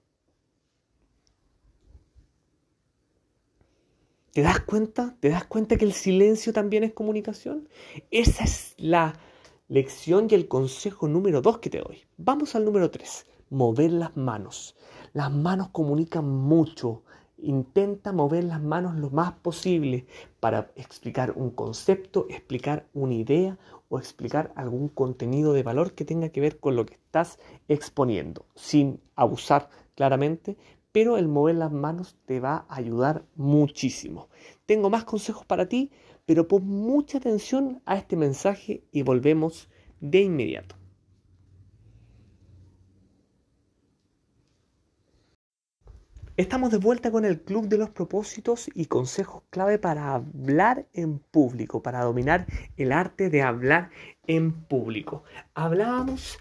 ¿Te 4.33 4.41
das 4.41 4.61
cuenta? 4.61 5.15
¿Te 5.19 5.29
das 5.29 5.43
cuenta 5.43 5.75
que 5.75 5.83
el 5.83 5.91
silencio 5.91 6.53
también 6.53 6.85
es 6.85 6.93
comunicación? 6.93 7.67
Esa 8.11 8.45
es 8.45 8.73
la 8.77 9.13
lección 9.71 10.27
y 10.29 10.35
el 10.35 10.49
consejo 10.49 11.07
número 11.07 11.41
dos 11.41 11.59
que 11.59 11.69
te 11.69 11.79
doy. 11.79 12.03
Vamos 12.17 12.55
al 12.55 12.65
número 12.65 12.91
tres. 12.91 13.25
Mover 13.49 13.93
las 13.93 14.17
manos. 14.17 14.75
Las 15.13 15.31
manos 15.31 15.69
comunican 15.69 16.27
mucho. 16.27 17.03
Intenta 17.37 18.11
mover 18.11 18.43
las 18.43 18.61
manos 18.61 18.97
lo 18.97 19.09
más 19.11 19.31
posible 19.31 20.07
para 20.41 20.73
explicar 20.75 21.31
un 21.37 21.51
concepto, 21.51 22.25
explicar 22.29 22.85
una 22.93 23.13
idea 23.13 23.57
o 23.87 23.97
explicar 23.97 24.51
algún 24.57 24.89
contenido 24.89 25.53
de 25.53 25.63
valor 25.63 25.93
que 25.93 26.03
tenga 26.03 26.27
que 26.27 26.41
ver 26.41 26.59
con 26.59 26.75
lo 26.75 26.85
que 26.85 26.95
estás 26.95 27.39
exponiendo, 27.69 28.45
sin 28.55 28.99
abusar 29.15 29.69
claramente, 29.95 30.57
pero 30.91 31.15
el 31.15 31.29
mover 31.29 31.55
las 31.55 31.71
manos 31.71 32.17
te 32.25 32.41
va 32.41 32.65
a 32.67 32.75
ayudar 32.75 33.23
muchísimo. 33.35 34.27
Tengo 34.65 34.89
más 34.89 35.05
consejos 35.05 35.45
para 35.45 35.69
ti, 35.69 35.91
pero 36.31 36.47
pon 36.47 36.65
mucha 36.65 37.17
atención 37.17 37.81
a 37.85 37.97
este 37.97 38.15
mensaje 38.15 38.85
y 38.93 39.01
volvemos 39.01 39.69
de 39.99 40.21
inmediato. 40.21 40.77
Estamos 46.37 46.71
de 46.71 46.77
vuelta 46.77 47.11
con 47.11 47.25
el 47.25 47.41
Club 47.41 47.67
de 47.67 47.77
los 47.77 47.89
Propósitos 47.89 48.69
y 48.73 48.85
consejos 48.85 49.43
clave 49.49 49.77
para 49.77 50.13
hablar 50.13 50.87
en 50.93 51.19
público, 51.19 51.83
para 51.83 52.01
dominar 52.05 52.47
el 52.77 52.93
arte 52.93 53.29
de 53.29 53.41
hablar 53.41 53.89
en 54.25 54.53
público. 54.53 55.25
Hablábamos 55.53 56.39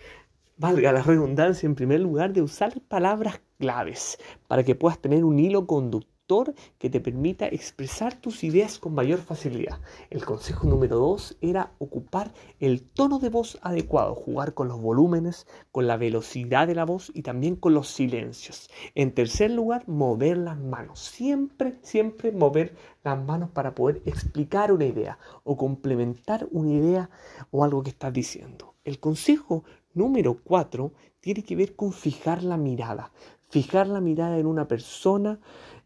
valga 0.56 0.92
la 0.92 1.02
redundancia, 1.02 1.66
en 1.66 1.74
primer 1.74 1.98
lugar, 1.98 2.32
de 2.32 2.42
usar 2.42 2.80
palabras 2.82 3.40
claves 3.58 4.18
para 4.46 4.62
que 4.62 4.76
puedas 4.76 5.00
tener 5.00 5.24
un 5.24 5.40
hilo 5.40 5.66
conductor 5.66 6.19
que 6.78 6.90
te 6.90 7.00
permita 7.00 7.48
expresar 7.48 8.14
tus 8.14 8.44
ideas 8.44 8.78
con 8.78 8.94
mayor 8.94 9.18
facilidad. 9.18 9.80
El 10.10 10.24
consejo 10.24 10.68
número 10.68 10.96
dos 10.96 11.36
era 11.40 11.72
ocupar 11.78 12.32
el 12.60 12.82
tono 12.82 13.18
de 13.18 13.30
voz 13.30 13.58
adecuado, 13.62 14.14
jugar 14.14 14.54
con 14.54 14.68
los 14.68 14.80
volúmenes, 14.80 15.48
con 15.72 15.88
la 15.88 15.96
velocidad 15.96 16.68
de 16.68 16.76
la 16.76 16.84
voz 16.84 17.10
y 17.14 17.22
también 17.22 17.56
con 17.56 17.74
los 17.74 17.88
silencios. 17.88 18.70
En 18.94 19.12
tercer 19.12 19.50
lugar, 19.50 19.88
mover 19.88 20.38
las 20.38 20.58
manos. 20.58 21.00
Siempre, 21.00 21.78
siempre 21.82 22.30
mover 22.30 22.76
las 23.02 23.20
manos 23.20 23.50
para 23.50 23.74
poder 23.74 24.00
explicar 24.06 24.70
una 24.70 24.84
idea 24.84 25.18
o 25.42 25.56
complementar 25.56 26.46
una 26.52 26.72
idea 26.72 27.10
o 27.50 27.64
algo 27.64 27.82
que 27.82 27.90
estás 27.90 28.12
diciendo. 28.12 28.74
El 28.84 29.00
consejo 29.00 29.64
número 29.94 30.38
cuatro 30.44 30.92
tiene 31.18 31.42
que 31.42 31.56
ver 31.56 31.74
con 31.74 31.92
fijar 31.92 32.44
la 32.44 32.56
mirada. 32.56 33.10
Fijar 33.48 33.88
la 33.88 34.00
mirada 34.00 34.38
en 34.38 34.46
una 34.46 34.68
persona 34.68 35.40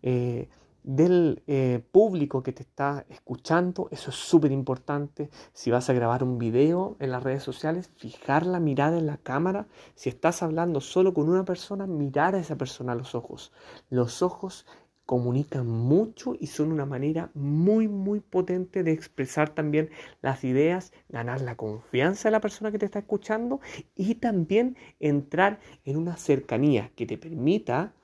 eh, 0.07 0.49
del 0.83 1.43
eh, 1.47 1.83
público 1.93 2.43
que 2.43 2.53
te 2.53 2.63
está 2.63 3.07
escuchando. 3.09 3.89
Eso 3.91 4.11
es 4.11 4.17
súper 4.17 4.53
importante. 4.53 5.31
Si 5.55 5.71
vas 5.71 5.89
a 5.89 5.95
grabar 5.95 6.23
un 6.23 6.39
video 6.39 6.97
en 7.01 7.11
las 7.11 7.23
redes 7.23 7.43
sociales, 7.43 7.91
fijar 7.97 8.45
la 8.45 8.61
mirada 8.61 8.99
en 8.99 9.07
la 9.07 9.17
cámara. 9.17 9.67
Si 9.95 10.11
estás 10.11 10.43
hablando 10.43 10.83
solo 10.83 11.15
con 11.15 11.31
una 11.31 11.47
persona, 11.47 11.87
mirar 11.87 12.35
a 12.35 12.39
esa 12.39 12.57
persona 12.57 12.93
a 12.93 12.97
los 12.97 13.15
ojos. 13.15 13.51
Los 13.89 14.21
ojos 14.21 14.67
comunican 15.07 15.67
mucho 15.67 16.35
y 16.39 16.49
son 16.49 16.71
una 16.71 16.87
manera 16.87 17.31
muy 17.35 17.89
muy 17.89 18.21
potente 18.21 18.83
de 18.83 18.93
expresar 18.93 19.51
también 19.51 19.91
las 20.23 20.45
ideas, 20.45 20.93
ganar 21.09 21.41
la 21.41 21.57
confianza 21.57 22.29
de 22.29 22.33
la 22.33 22.41
persona 22.41 22.71
que 22.71 22.79
te 22.79 22.87
está 22.87 23.01
escuchando 23.01 23.61
y 23.95 24.17
también 24.17 24.77
entrar 25.01 25.61
en 25.85 25.97
una 25.97 26.17
cercanía 26.17 26.91
que 26.95 27.07
te 27.07 27.19
permita 27.19 27.95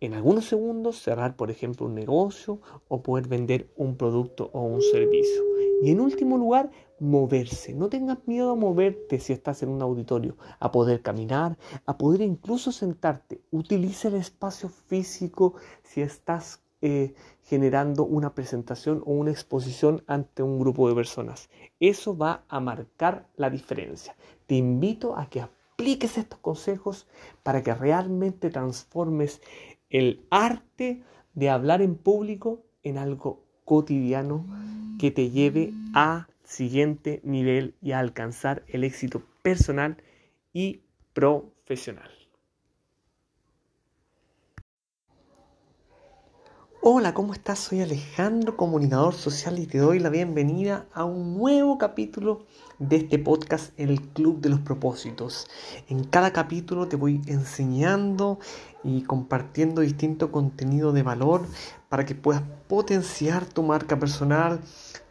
en 0.00 0.14
algunos 0.14 0.44
segundos 0.44 1.00
cerrar 1.00 1.36
por 1.36 1.50
ejemplo 1.50 1.86
un 1.86 1.94
negocio 1.94 2.60
o 2.88 3.02
poder 3.02 3.28
vender 3.28 3.70
un 3.76 3.96
producto 3.96 4.50
o 4.52 4.62
un 4.62 4.82
servicio. 4.82 5.42
Y 5.82 5.90
en 5.90 6.00
último 6.00 6.38
lugar, 6.38 6.70
moverse. 6.98 7.74
No 7.74 7.88
tengas 7.88 8.18
miedo 8.26 8.50
a 8.50 8.56
moverte 8.56 9.20
si 9.20 9.32
estás 9.32 9.62
en 9.62 9.68
un 9.68 9.82
auditorio, 9.82 10.36
a 10.58 10.72
poder 10.72 11.02
caminar, 11.02 11.58
a 11.84 11.98
poder 11.98 12.22
incluso 12.22 12.72
sentarte. 12.72 13.40
Utiliza 13.50 14.08
el 14.08 14.14
espacio 14.14 14.68
físico 14.68 15.54
si 15.82 16.00
estás 16.00 16.62
eh, 16.82 17.14
generando 17.42 18.04
una 18.04 18.34
presentación 18.34 19.02
o 19.06 19.12
una 19.12 19.30
exposición 19.30 20.02
ante 20.06 20.42
un 20.42 20.58
grupo 20.58 20.88
de 20.88 20.94
personas. 20.94 21.48
Eso 21.80 22.16
va 22.16 22.44
a 22.48 22.60
marcar 22.60 23.28
la 23.36 23.50
diferencia. 23.50 24.16
Te 24.46 24.56
invito 24.56 25.16
a 25.16 25.28
que 25.28 25.40
apliques 25.40 26.16
estos 26.16 26.38
consejos 26.40 27.06
para 27.42 27.62
que 27.62 27.74
realmente 27.74 28.50
transformes 28.50 29.42
el 29.96 30.26
arte 30.30 31.02
de 31.34 31.48
hablar 31.48 31.80
en 31.80 31.94
público 31.94 32.62
en 32.82 32.98
algo 32.98 33.42
cotidiano 33.64 34.44
que 34.98 35.10
te 35.10 35.30
lleve 35.30 35.72
a 35.94 36.28
siguiente 36.44 37.20
nivel 37.24 37.74
y 37.80 37.92
a 37.92 37.98
alcanzar 37.98 38.62
el 38.68 38.84
éxito 38.84 39.22
personal 39.42 39.96
y 40.52 40.80
profesional. 41.14 42.15
Hola, 46.88 47.14
¿cómo 47.14 47.32
estás? 47.32 47.58
Soy 47.58 47.80
Alejandro, 47.80 48.56
comunicador 48.56 49.12
social 49.12 49.58
y 49.58 49.66
te 49.66 49.78
doy 49.78 49.98
la 49.98 50.08
bienvenida 50.08 50.86
a 50.94 51.04
un 51.04 51.36
nuevo 51.36 51.78
capítulo 51.78 52.46
de 52.78 52.94
este 52.98 53.18
podcast, 53.18 53.72
El 53.76 54.00
Club 54.00 54.40
de 54.40 54.50
los 54.50 54.60
Propósitos. 54.60 55.48
En 55.88 56.04
cada 56.04 56.32
capítulo 56.32 56.86
te 56.86 56.94
voy 56.94 57.20
enseñando 57.26 58.38
y 58.84 59.02
compartiendo 59.02 59.80
distinto 59.80 60.30
contenido 60.30 60.92
de 60.92 61.02
valor 61.02 61.44
para 61.88 62.04
que 62.04 62.14
puedas 62.14 62.44
potenciar 62.68 63.46
tu 63.46 63.64
marca 63.64 63.98
personal, 63.98 64.60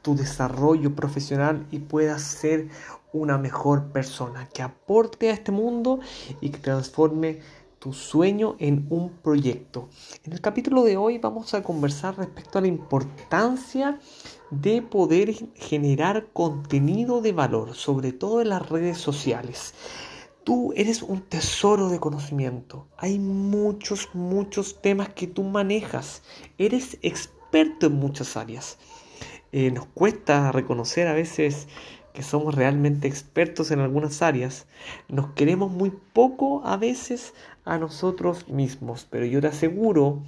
tu 0.01 0.15
desarrollo 0.15 0.95
profesional 0.95 1.67
y 1.71 1.80
puedas 1.80 2.21
ser 2.21 2.69
una 3.11 3.38
mejor 3.38 3.91
persona 3.91 4.47
que 4.47 4.61
aporte 4.61 5.30
a 5.30 5.34
este 5.34 5.51
mundo 5.51 5.99
y 6.39 6.51
que 6.51 6.59
transforme 6.59 7.41
tu 7.86 7.94
sueño 7.94 8.56
en 8.58 8.88
un 8.90 9.12
proyecto. 9.12 9.90
En 10.24 10.34
el 10.34 10.42
capítulo 10.42 10.84
de 10.84 10.98
hoy 10.98 11.20
vamos 11.20 11.54
a 11.54 11.62
conversar 11.62 12.18
respecto 12.18 12.58
a 12.58 12.62
la 12.62 12.68
importancia 12.68 14.00
de 14.50 14.82
poder 14.82 15.36
generar 15.54 16.30
contenido 16.34 17.22
de 17.22 17.32
valor, 17.32 17.76
sobre 17.76 18.12
todo 18.12 18.42
en 18.42 18.50
las 18.50 18.68
redes 18.68 18.98
sociales. 18.98 19.76
Tú 20.44 20.74
eres 20.76 21.04
un 21.04 21.22
tesoro 21.22 21.90
de 21.90 22.00
conocimiento. 22.00 22.88
Hay 22.98 23.20
muchos, 23.20 24.10
muchos 24.16 24.82
temas 24.82 25.10
que 25.10 25.28
tú 25.28 25.44
manejas. 25.44 26.24
Eres 26.58 26.98
experto 27.04 27.86
en 27.86 27.94
muchas 27.94 28.36
áreas. 28.36 28.80
Eh, 29.52 29.70
nos 29.70 29.86
cuesta 29.86 30.52
reconocer 30.52 31.08
a 31.08 31.14
veces 31.14 31.68
que 32.16 32.24
somos 32.24 32.55
realmente 32.55 33.07
expertos 33.07 33.70
en 33.70 33.80
algunas 33.80 34.22
áreas. 34.22 34.66
Nos 35.09 35.32
queremos 35.34 35.72
muy 35.72 35.91
poco 36.13 36.66
a 36.66 36.78
veces 36.78 37.34
a 37.66 37.78
nosotros 37.78 38.47
mismos, 38.49 39.05
pero 39.09 39.26
yo 39.26 39.41
te 39.41 39.47
aseguro 39.47 40.24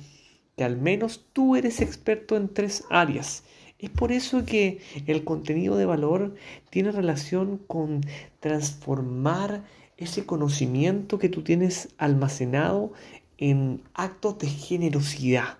que 0.56 0.64
al 0.64 0.78
menos 0.78 1.26
tú 1.34 1.56
eres 1.56 1.82
experto 1.82 2.36
en 2.36 2.50
tres 2.50 2.84
áreas. 2.90 3.44
Es 3.80 3.90
por 3.90 4.12
eso 4.12 4.44
que 4.44 4.80
el 5.06 5.24
contenido 5.24 5.78
de 5.78 5.86
valor 5.86 6.36
tiene 6.70 6.92
relación 6.92 7.58
con 7.58 8.02
transformar 8.40 9.64
ese 9.98 10.26
conocimiento 10.26 11.20
que 11.20 11.30
tú 11.30 11.44
tienes 11.44 11.90
almacenado 11.98 12.92
en 13.38 13.82
actos 13.94 14.40
de 14.40 14.48
generosidad, 14.48 15.58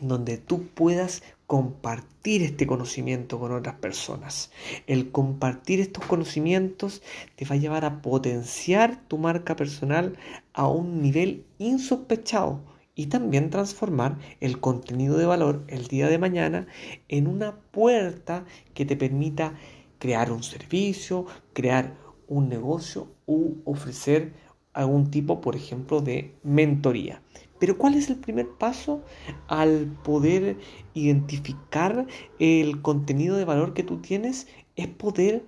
en 0.00 0.08
donde 0.08 0.36
tú 0.36 0.66
puedas 0.66 1.22
compartir 1.46 2.42
este 2.42 2.66
conocimiento 2.66 3.38
con 3.38 3.52
otras 3.52 3.76
personas. 3.76 4.50
El 4.86 5.10
compartir 5.10 5.80
estos 5.80 6.04
conocimientos 6.04 7.02
te 7.36 7.44
va 7.44 7.54
a 7.54 7.58
llevar 7.58 7.84
a 7.84 8.02
potenciar 8.02 9.06
tu 9.08 9.18
marca 9.18 9.54
personal 9.56 10.16
a 10.52 10.68
un 10.68 11.00
nivel 11.02 11.44
insospechado 11.58 12.60
y 12.94 13.06
también 13.06 13.50
transformar 13.50 14.18
el 14.40 14.58
contenido 14.58 15.18
de 15.18 15.26
valor 15.26 15.64
el 15.68 15.86
día 15.86 16.08
de 16.08 16.18
mañana 16.18 16.66
en 17.08 17.28
una 17.28 17.54
puerta 17.70 18.44
que 18.74 18.86
te 18.86 18.96
permita 18.96 19.54
crear 19.98 20.32
un 20.32 20.42
servicio, 20.42 21.26
crear 21.52 21.94
un 22.26 22.48
negocio 22.48 23.08
u 23.26 23.56
ofrecer 23.64 24.32
algún 24.72 25.10
tipo, 25.10 25.40
por 25.40 25.56
ejemplo, 25.56 26.00
de 26.00 26.34
mentoría. 26.42 27.22
Pero 27.58 27.78
¿cuál 27.78 27.94
es 27.94 28.08
el 28.08 28.16
primer 28.16 28.48
paso 28.48 29.02
al 29.48 29.86
poder 30.04 30.56
identificar 30.94 32.06
el 32.38 32.82
contenido 32.82 33.36
de 33.36 33.44
valor 33.44 33.74
que 33.74 33.82
tú 33.82 33.98
tienes? 33.98 34.46
Es 34.76 34.88
poder 34.88 35.44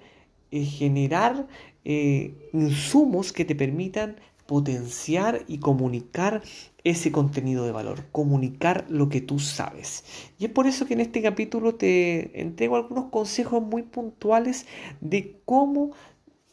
eh, 0.51 0.65
generar 0.65 1.47
eh, 1.85 2.35
insumos 2.53 3.33
que 3.33 3.45
te 3.45 3.55
permitan 3.55 4.17
potenciar 4.47 5.45
y 5.47 5.59
comunicar 5.59 6.43
ese 6.83 7.13
contenido 7.13 7.67
de 7.67 7.73
valor, 7.73 8.07
comunicar 8.13 8.87
lo 8.89 9.11
que 9.11 9.21
tú 9.21 9.39
sabes. 9.39 10.05
Y 10.39 10.47
es 10.47 10.51
por 10.51 10.67
eso 10.67 10.87
que 10.87 10.95
en 10.95 11.01
este 11.01 11.21
capítulo 11.21 11.75
te 11.75 12.41
entrego 12.41 12.77
algunos 12.77 13.11
consejos 13.11 13.63
muy 13.63 13.83
puntuales 13.83 14.67
de 15.03 15.39
cómo 15.45 15.91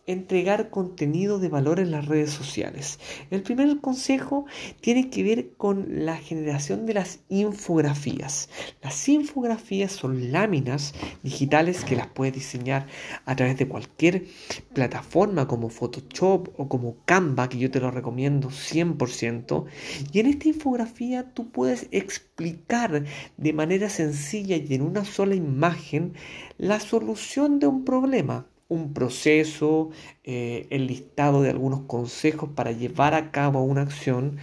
entregar 0.08 0.70
contenido 0.70 1.40
de 1.40 1.50
valor 1.50 1.80
en 1.80 1.92
las 1.92 2.06
redes 2.06 2.32
sociales. 2.32 3.00
El 3.32 3.42
primer 3.42 3.80
consejo 3.80 4.46
tiene 4.82 5.10
que 5.10 5.24
ver 5.24 5.54
con 5.58 6.06
la 6.06 6.18
generación 6.18 6.86
de 6.86 6.94
las 6.94 7.20
infografías. 7.30 8.50
Las 8.82 9.08
infografías 9.10 9.92
son 9.92 10.32
láminas 10.32 10.94
digitales 11.24 11.84
que 11.84 11.96
las 11.96 12.08
puedes 12.08 12.34
diseñar 12.34 12.88
a 13.26 13.36
través 13.36 13.58
de 13.58 13.68
cualquier 13.68 14.26
plataforma 14.74 15.48
como 15.48 15.70
Photoshop 15.70 16.50
o 16.58 16.70
como 16.70 16.98
Canva, 17.06 17.50
que 17.50 17.58
yo 17.58 17.72
te 17.72 17.80
lo 17.80 17.92
recomiendo 17.92 18.50
100%. 18.50 19.66
Y 20.12 20.20
en 20.20 20.28
esta 20.28 20.48
infografía 20.48 21.34
tú 21.34 21.50
puedes 21.50 21.88
explicar 21.92 23.06
de 23.38 23.54
manera 23.54 23.90
sencilla 23.90 24.58
y 24.58 24.74
en 24.74 24.82
una 24.82 25.06
sola 25.06 25.36
imagen 25.36 26.14
la 26.58 26.80
solución 26.80 27.60
de 27.60 27.68
un 27.68 27.84
problema 27.84 28.46
un 28.68 28.94
proceso, 28.94 29.92
eh, 30.24 30.66
el 30.72 30.88
listado 30.88 31.44
de 31.44 31.52
algunos 31.52 31.82
consejos 31.82 32.50
para 32.56 32.72
llevar 32.72 33.14
a 33.14 33.32
cabo 33.32 33.64
una 33.64 33.82
acción. 33.82 34.38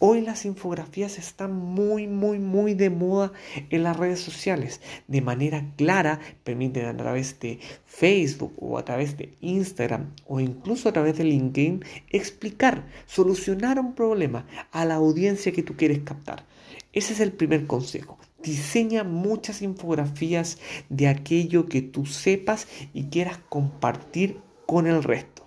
Hoy 0.00 0.20
las 0.20 0.44
infografías 0.44 1.16
están 1.18 1.54
muy, 1.54 2.08
muy, 2.08 2.40
muy 2.40 2.74
de 2.74 2.90
moda 2.90 3.32
en 3.70 3.84
las 3.84 3.96
redes 3.96 4.20
sociales. 4.20 4.80
De 5.06 5.20
manera 5.20 5.64
clara, 5.76 6.18
permiten 6.42 6.86
a 6.86 6.96
través 6.96 7.38
de 7.38 7.60
Facebook 7.86 8.52
o 8.58 8.78
a 8.78 8.84
través 8.84 9.16
de 9.16 9.36
Instagram 9.40 10.12
o 10.26 10.40
incluso 10.40 10.88
a 10.88 10.92
través 10.92 11.16
de 11.18 11.24
LinkedIn 11.24 11.84
explicar, 12.10 12.84
solucionar 13.06 13.78
un 13.78 13.94
problema 13.94 14.46
a 14.72 14.84
la 14.84 14.96
audiencia 14.96 15.52
que 15.52 15.62
tú 15.62 15.76
quieres 15.76 16.00
captar. 16.00 16.44
Ese 16.92 17.12
es 17.12 17.20
el 17.20 17.32
primer 17.32 17.66
consejo. 17.66 18.18
Diseña 18.42 19.04
muchas 19.04 19.62
infografías 19.62 20.58
de 20.88 21.08
aquello 21.08 21.66
que 21.66 21.82
tú 21.82 22.06
sepas 22.06 22.68
y 22.94 23.04
quieras 23.06 23.38
compartir 23.48 24.40
con 24.66 24.86
el 24.86 25.02
resto. 25.02 25.46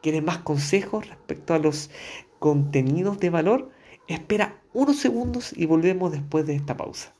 ¿Quieres 0.00 0.22
más 0.22 0.38
consejos 0.38 1.06
respecto 1.06 1.52
a 1.52 1.58
los 1.58 1.90
contenidos 2.38 3.20
de 3.20 3.30
valor? 3.30 3.70
Espera 4.08 4.62
unos 4.72 4.96
segundos 4.96 5.52
y 5.54 5.66
volvemos 5.66 6.12
después 6.12 6.46
de 6.46 6.54
esta 6.54 6.76
pausa. 6.76 7.14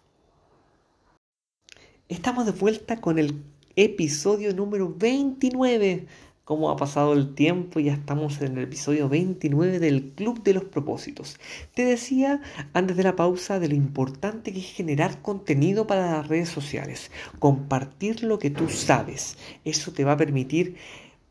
Estamos 2.09 2.47
de 2.47 2.53
vuelta 2.53 3.01
con 3.01 3.19
el 3.19 3.45
episodio 3.77 4.55
número 4.55 4.95
29 4.97 6.07
cómo 6.51 6.69
ha 6.69 6.77
pasado 6.77 7.13
el 7.13 7.37
tiempo, 7.37 7.79
ya 7.79 7.93
estamos 7.93 8.41
en 8.41 8.59
el 8.59 8.65
episodio 8.65 9.09
29 9.09 9.79
del 9.79 10.11
Club 10.17 10.43
de 10.43 10.55
los 10.55 10.65
Propósitos. 10.65 11.39
Te 11.75 11.85
decía 11.85 12.41
antes 12.73 12.97
de 12.97 13.05
la 13.05 13.15
pausa 13.15 13.61
de 13.61 13.69
lo 13.69 13.77
importante 13.77 14.53
que 14.53 14.59
es 14.59 14.73
generar 14.73 15.23
contenido 15.23 15.87
para 15.87 16.11
las 16.11 16.27
redes 16.27 16.49
sociales, 16.49 17.13
compartir 17.39 18.25
lo 18.25 18.41
que 18.41 18.51
tú 18.51 18.69
sabes. 18.69 19.39
Eso 19.65 19.93
te 19.93 20.03
va 20.03 20.15
a 20.15 20.17
permitir 20.17 20.75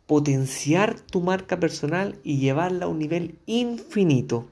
potenciar 0.08 0.98
tu 0.98 1.20
marca 1.20 1.60
personal 1.60 2.18
y 2.24 2.38
llevarla 2.38 2.86
a 2.86 2.88
un 2.88 3.00
nivel 3.00 3.40
infinito. 3.46 4.48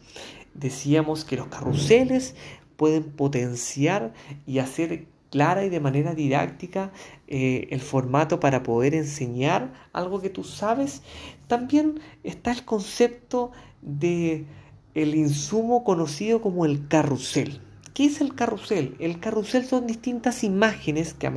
Decíamos 0.53 1.23
que 1.23 1.37
los 1.37 1.47
carruseles 1.47 2.35
pueden 2.75 3.03
potenciar 3.05 4.13
y 4.45 4.59
hacer 4.59 5.05
clara 5.37 5.63
y 5.63 5.69
de 5.69 5.79
manera 5.79 6.15
didáctica 6.15 6.91
eh, 7.27 7.67
el 7.69 7.79
formato 7.79 8.39
para 8.39 8.63
poder 8.63 8.95
enseñar 8.95 9.71
algo 9.93 10.19
que 10.19 10.31
tú 10.31 10.43
sabes. 10.43 11.03
También 11.47 11.99
está 12.23 12.51
el 12.51 12.65
concepto 12.65 13.51
de 13.83 14.45
el 14.95 15.13
insumo 15.13 15.83
conocido 15.83 16.41
como 16.41 16.65
el 16.65 16.87
carrusel. 16.87 17.61
¿Qué 17.93 18.05
es 18.05 18.19
el 18.19 18.33
carrusel? 18.33 18.95
El 18.97 19.19
carrusel 19.19 19.63
son 19.63 19.85
distintas 19.85 20.43
imágenes 20.43 21.13
que, 21.13 21.31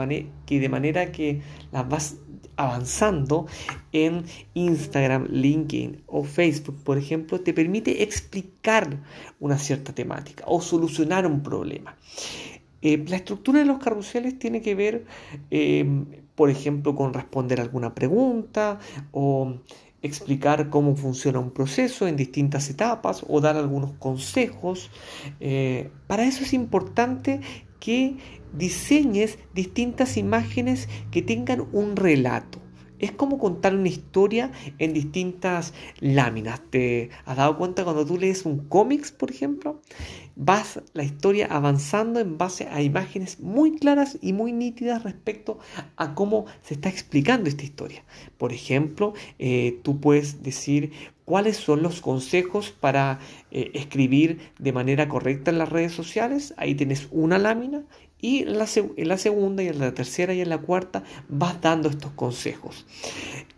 que 0.46 0.60
de 0.60 0.68
manera 0.70 1.12
que 1.12 1.42
las 1.70 1.86
vas 1.86 2.16
avanzando 2.56 3.48
en 3.92 4.24
Instagram, 4.54 5.26
LinkedIn 5.30 6.04
o 6.06 6.24
Facebook, 6.24 6.82
por 6.84 6.96
ejemplo, 6.96 7.38
te 7.40 7.52
permite 7.52 8.02
explicar 8.02 8.98
una 9.40 9.58
cierta 9.58 9.92
temática 9.94 10.44
o 10.46 10.62
solucionar 10.62 11.26
un 11.26 11.42
problema. 11.42 11.96
Eh, 12.82 13.04
la 13.08 13.16
estructura 13.16 13.58
de 13.58 13.66
los 13.66 13.78
carruseles 13.78 14.38
tiene 14.38 14.62
que 14.62 14.74
ver, 14.74 15.04
eh, 15.50 15.86
por 16.34 16.50
ejemplo, 16.50 16.94
con 16.94 17.12
responder 17.12 17.60
alguna 17.60 17.94
pregunta 17.94 18.78
o 19.12 19.54
explicar 20.02 20.70
cómo 20.70 20.96
funciona 20.96 21.38
un 21.38 21.50
proceso 21.50 22.08
en 22.08 22.16
distintas 22.16 22.70
etapas 22.70 23.24
o 23.28 23.40
dar 23.40 23.56
algunos 23.56 23.92
consejos. 23.98 24.90
Eh, 25.40 25.90
para 26.06 26.24
eso 26.24 26.42
es 26.42 26.52
importante 26.52 27.40
que 27.80 28.16
diseñes 28.52 29.38
distintas 29.54 30.16
imágenes 30.16 30.88
que 31.10 31.22
tengan 31.22 31.66
un 31.72 31.96
relato. 31.96 32.59
Es 33.00 33.12
como 33.12 33.38
contar 33.38 33.74
una 33.74 33.88
historia 33.88 34.52
en 34.78 34.92
distintas 34.92 35.72
láminas. 35.98 36.60
¿Te 36.70 37.10
has 37.24 37.36
dado 37.36 37.56
cuenta 37.56 37.82
cuando 37.82 38.04
tú 38.04 38.18
lees 38.18 38.44
un 38.44 38.68
cómics, 38.68 39.10
por 39.10 39.30
ejemplo? 39.30 39.80
Vas 40.36 40.80
la 40.92 41.02
historia 41.02 41.46
avanzando 41.50 42.20
en 42.20 42.38
base 42.38 42.68
a 42.68 42.82
imágenes 42.82 43.40
muy 43.40 43.78
claras 43.78 44.18
y 44.20 44.32
muy 44.32 44.52
nítidas 44.52 45.02
respecto 45.02 45.58
a 45.96 46.14
cómo 46.14 46.44
se 46.62 46.74
está 46.74 46.88
explicando 46.88 47.48
esta 47.48 47.64
historia. 47.64 48.04
Por 48.38 48.52
ejemplo, 48.52 49.14
eh, 49.38 49.80
tú 49.82 49.98
puedes 50.00 50.42
decir 50.42 50.92
cuáles 51.24 51.56
son 51.56 51.82
los 51.82 52.00
consejos 52.00 52.70
para 52.70 53.18
eh, 53.50 53.70
escribir 53.74 54.50
de 54.58 54.72
manera 54.72 55.08
correcta 55.08 55.50
en 55.50 55.58
las 55.58 55.68
redes 55.68 55.92
sociales. 55.92 56.54
Ahí 56.56 56.74
tienes 56.74 57.08
una 57.10 57.38
lámina 57.38 57.84
y 58.20 58.42
en 58.42 58.58
la, 58.58 58.66
segunda 58.66 59.62
y 59.62 59.68
en 59.68 59.78
la 59.78 59.94
tercera 59.94 60.34
y 60.34 60.40
en 60.40 60.48
la 60.48 60.58
cuarta 60.58 61.02
vas 61.28 61.60
dando 61.60 61.88
estos 61.88 62.12
consejos. 62.12 62.86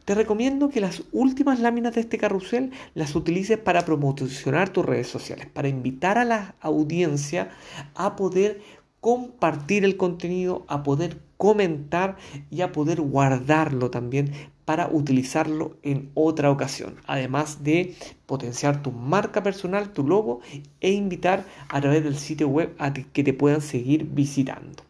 Te 0.04 0.14
recomiendo 0.14 0.68
que 0.68 0.80
las 0.80 1.04
últimas 1.12 1.60
láminas 1.60 1.94
de 1.94 2.00
este 2.00 2.18
carrusel 2.18 2.72
las 2.94 3.14
utilices 3.14 3.58
para 3.58 3.84
promocionar 3.84 4.70
tus 4.70 4.84
redes 4.84 5.06
sociales, 5.06 5.46
para 5.46 5.68
invitar 5.68 6.18
a 6.18 6.24
la 6.24 6.56
audiencia 6.60 7.50
a 7.94 8.16
poder 8.16 8.60
compartir 9.00 9.84
el 9.84 9.96
contenido, 9.96 10.64
a 10.68 10.82
poder 10.82 11.18
comentar 11.36 12.16
y 12.50 12.60
a 12.60 12.70
poder 12.70 13.00
guardarlo 13.00 13.90
también 13.90 14.32
para 14.72 14.88
utilizarlo 14.88 15.76
en 15.82 16.10
otra 16.14 16.50
ocasión. 16.50 16.94
Además 17.06 17.62
de 17.62 17.94
potenciar 18.24 18.82
tu 18.82 18.90
marca 18.90 19.42
personal, 19.42 19.92
tu 19.92 20.02
logo 20.02 20.40
e 20.80 20.92
invitar 20.92 21.44
a 21.68 21.78
través 21.82 22.02
del 22.02 22.16
sitio 22.16 22.48
web 22.48 22.74
a 22.78 22.94
que 22.94 23.22
te 23.22 23.34
puedan 23.34 23.60
seguir 23.60 24.04
visitando. 24.04 24.82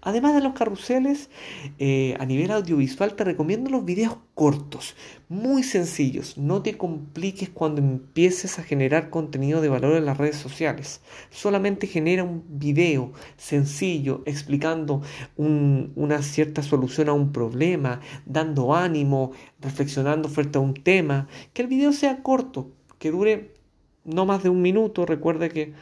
Además 0.00 0.34
de 0.34 0.40
los 0.40 0.54
carruseles, 0.54 1.30
eh, 1.78 2.16
a 2.18 2.26
nivel 2.26 2.50
audiovisual 2.50 3.14
te 3.14 3.24
recomiendo 3.24 3.70
los 3.70 3.84
videos 3.84 4.16
cortos, 4.34 4.94
muy 5.28 5.62
sencillos. 5.62 6.36
No 6.38 6.62
te 6.62 6.76
compliques 6.76 7.48
cuando 7.48 7.80
empieces 7.80 8.58
a 8.58 8.62
generar 8.62 9.10
contenido 9.10 9.60
de 9.60 9.68
valor 9.68 9.96
en 9.96 10.04
las 10.04 10.18
redes 10.18 10.36
sociales. 10.36 11.00
Solamente 11.30 11.86
genera 11.86 12.24
un 12.24 12.44
video 12.48 13.12
sencillo 13.36 14.22
explicando 14.26 15.02
una 15.36 16.22
cierta 16.22 16.62
solución 16.62 17.08
a 17.08 17.12
un 17.12 17.32
problema, 17.32 18.00
dando 18.24 18.74
ánimo, 18.74 19.32
reflexionando 19.60 20.28
frente 20.28 20.58
a 20.58 20.60
un 20.60 20.74
tema. 20.74 21.28
Que 21.52 21.62
el 21.62 21.68
video 21.68 21.92
sea 21.92 22.22
corto, 22.22 22.70
que 22.98 23.10
dure 23.10 23.54
no 24.04 24.24
más 24.26 24.42
de 24.42 24.48
un 24.48 24.62
minuto. 24.62 25.04
Recuerde 25.06 25.50
que 25.50 25.74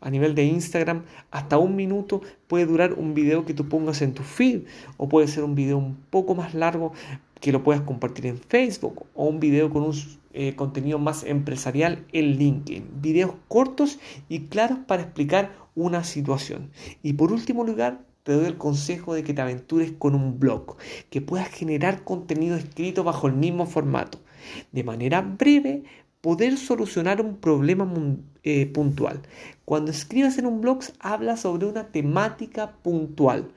a 0.00 0.10
nivel 0.10 0.34
de 0.34 0.44
Instagram, 0.44 1.04
hasta 1.30 1.58
un 1.58 1.76
minuto 1.76 2.22
puede 2.46 2.66
durar 2.66 2.94
un 2.94 3.14
video 3.14 3.44
que 3.44 3.54
tú 3.54 3.68
pongas 3.68 4.02
en 4.02 4.14
tu 4.14 4.22
feed 4.22 4.62
o 4.96 5.08
puede 5.08 5.28
ser 5.28 5.44
un 5.44 5.54
video 5.54 5.78
un 5.78 5.96
poco 6.10 6.34
más 6.34 6.54
largo 6.54 6.92
que 7.40 7.52
lo 7.52 7.62
puedas 7.62 7.82
compartir 7.82 8.26
en 8.26 8.38
Facebook 8.38 9.06
o 9.14 9.26
un 9.26 9.40
video 9.40 9.70
con 9.70 9.82
un 9.82 9.94
eh, 10.32 10.54
contenido 10.54 10.98
más 10.98 11.24
empresarial 11.24 12.04
en 12.12 12.36
LinkedIn. 12.36 13.00
Videos 13.00 13.32
cortos 13.48 13.98
y 14.28 14.46
claros 14.46 14.78
para 14.86 15.02
explicar 15.02 15.52
una 15.74 16.04
situación. 16.04 16.70
Y 17.02 17.14
por 17.14 17.32
último 17.32 17.64
lugar, 17.64 18.04
te 18.22 18.32
doy 18.32 18.46
el 18.46 18.58
consejo 18.58 19.14
de 19.14 19.24
que 19.24 19.32
te 19.32 19.40
aventures 19.40 19.92
con 19.92 20.14
un 20.14 20.38
blog, 20.38 20.76
que 21.08 21.22
puedas 21.22 21.48
generar 21.48 22.04
contenido 22.04 22.56
escrito 22.56 23.02
bajo 23.02 23.26
el 23.26 23.32
mismo 23.32 23.66
formato. 23.66 24.18
De 24.72 24.84
manera 24.84 25.22
breve, 25.22 25.84
poder 26.20 26.56
solucionar 26.56 27.20
un 27.20 27.36
problema 27.36 27.90
eh, 28.42 28.66
puntual. 28.66 29.22
Cuando 29.64 29.90
escribas 29.90 30.38
en 30.38 30.46
un 30.46 30.60
blog, 30.60 30.80
habla 30.98 31.36
sobre 31.36 31.66
una 31.66 31.88
temática 31.88 32.72
puntual. 32.82 33.50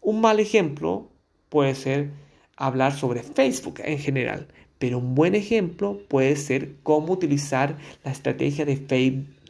Un 0.00 0.20
mal 0.20 0.40
ejemplo 0.40 1.08
puede 1.48 1.74
ser 1.74 2.10
hablar 2.56 2.92
sobre 2.92 3.22
Facebook 3.22 3.80
en 3.84 3.98
general, 3.98 4.48
pero 4.78 4.98
un 4.98 5.14
buen 5.14 5.34
ejemplo 5.34 5.98
puede 6.08 6.36
ser 6.36 6.76
cómo 6.82 7.12
utilizar 7.12 7.78
la 8.04 8.12
estrategia 8.12 8.64
de 8.64 8.76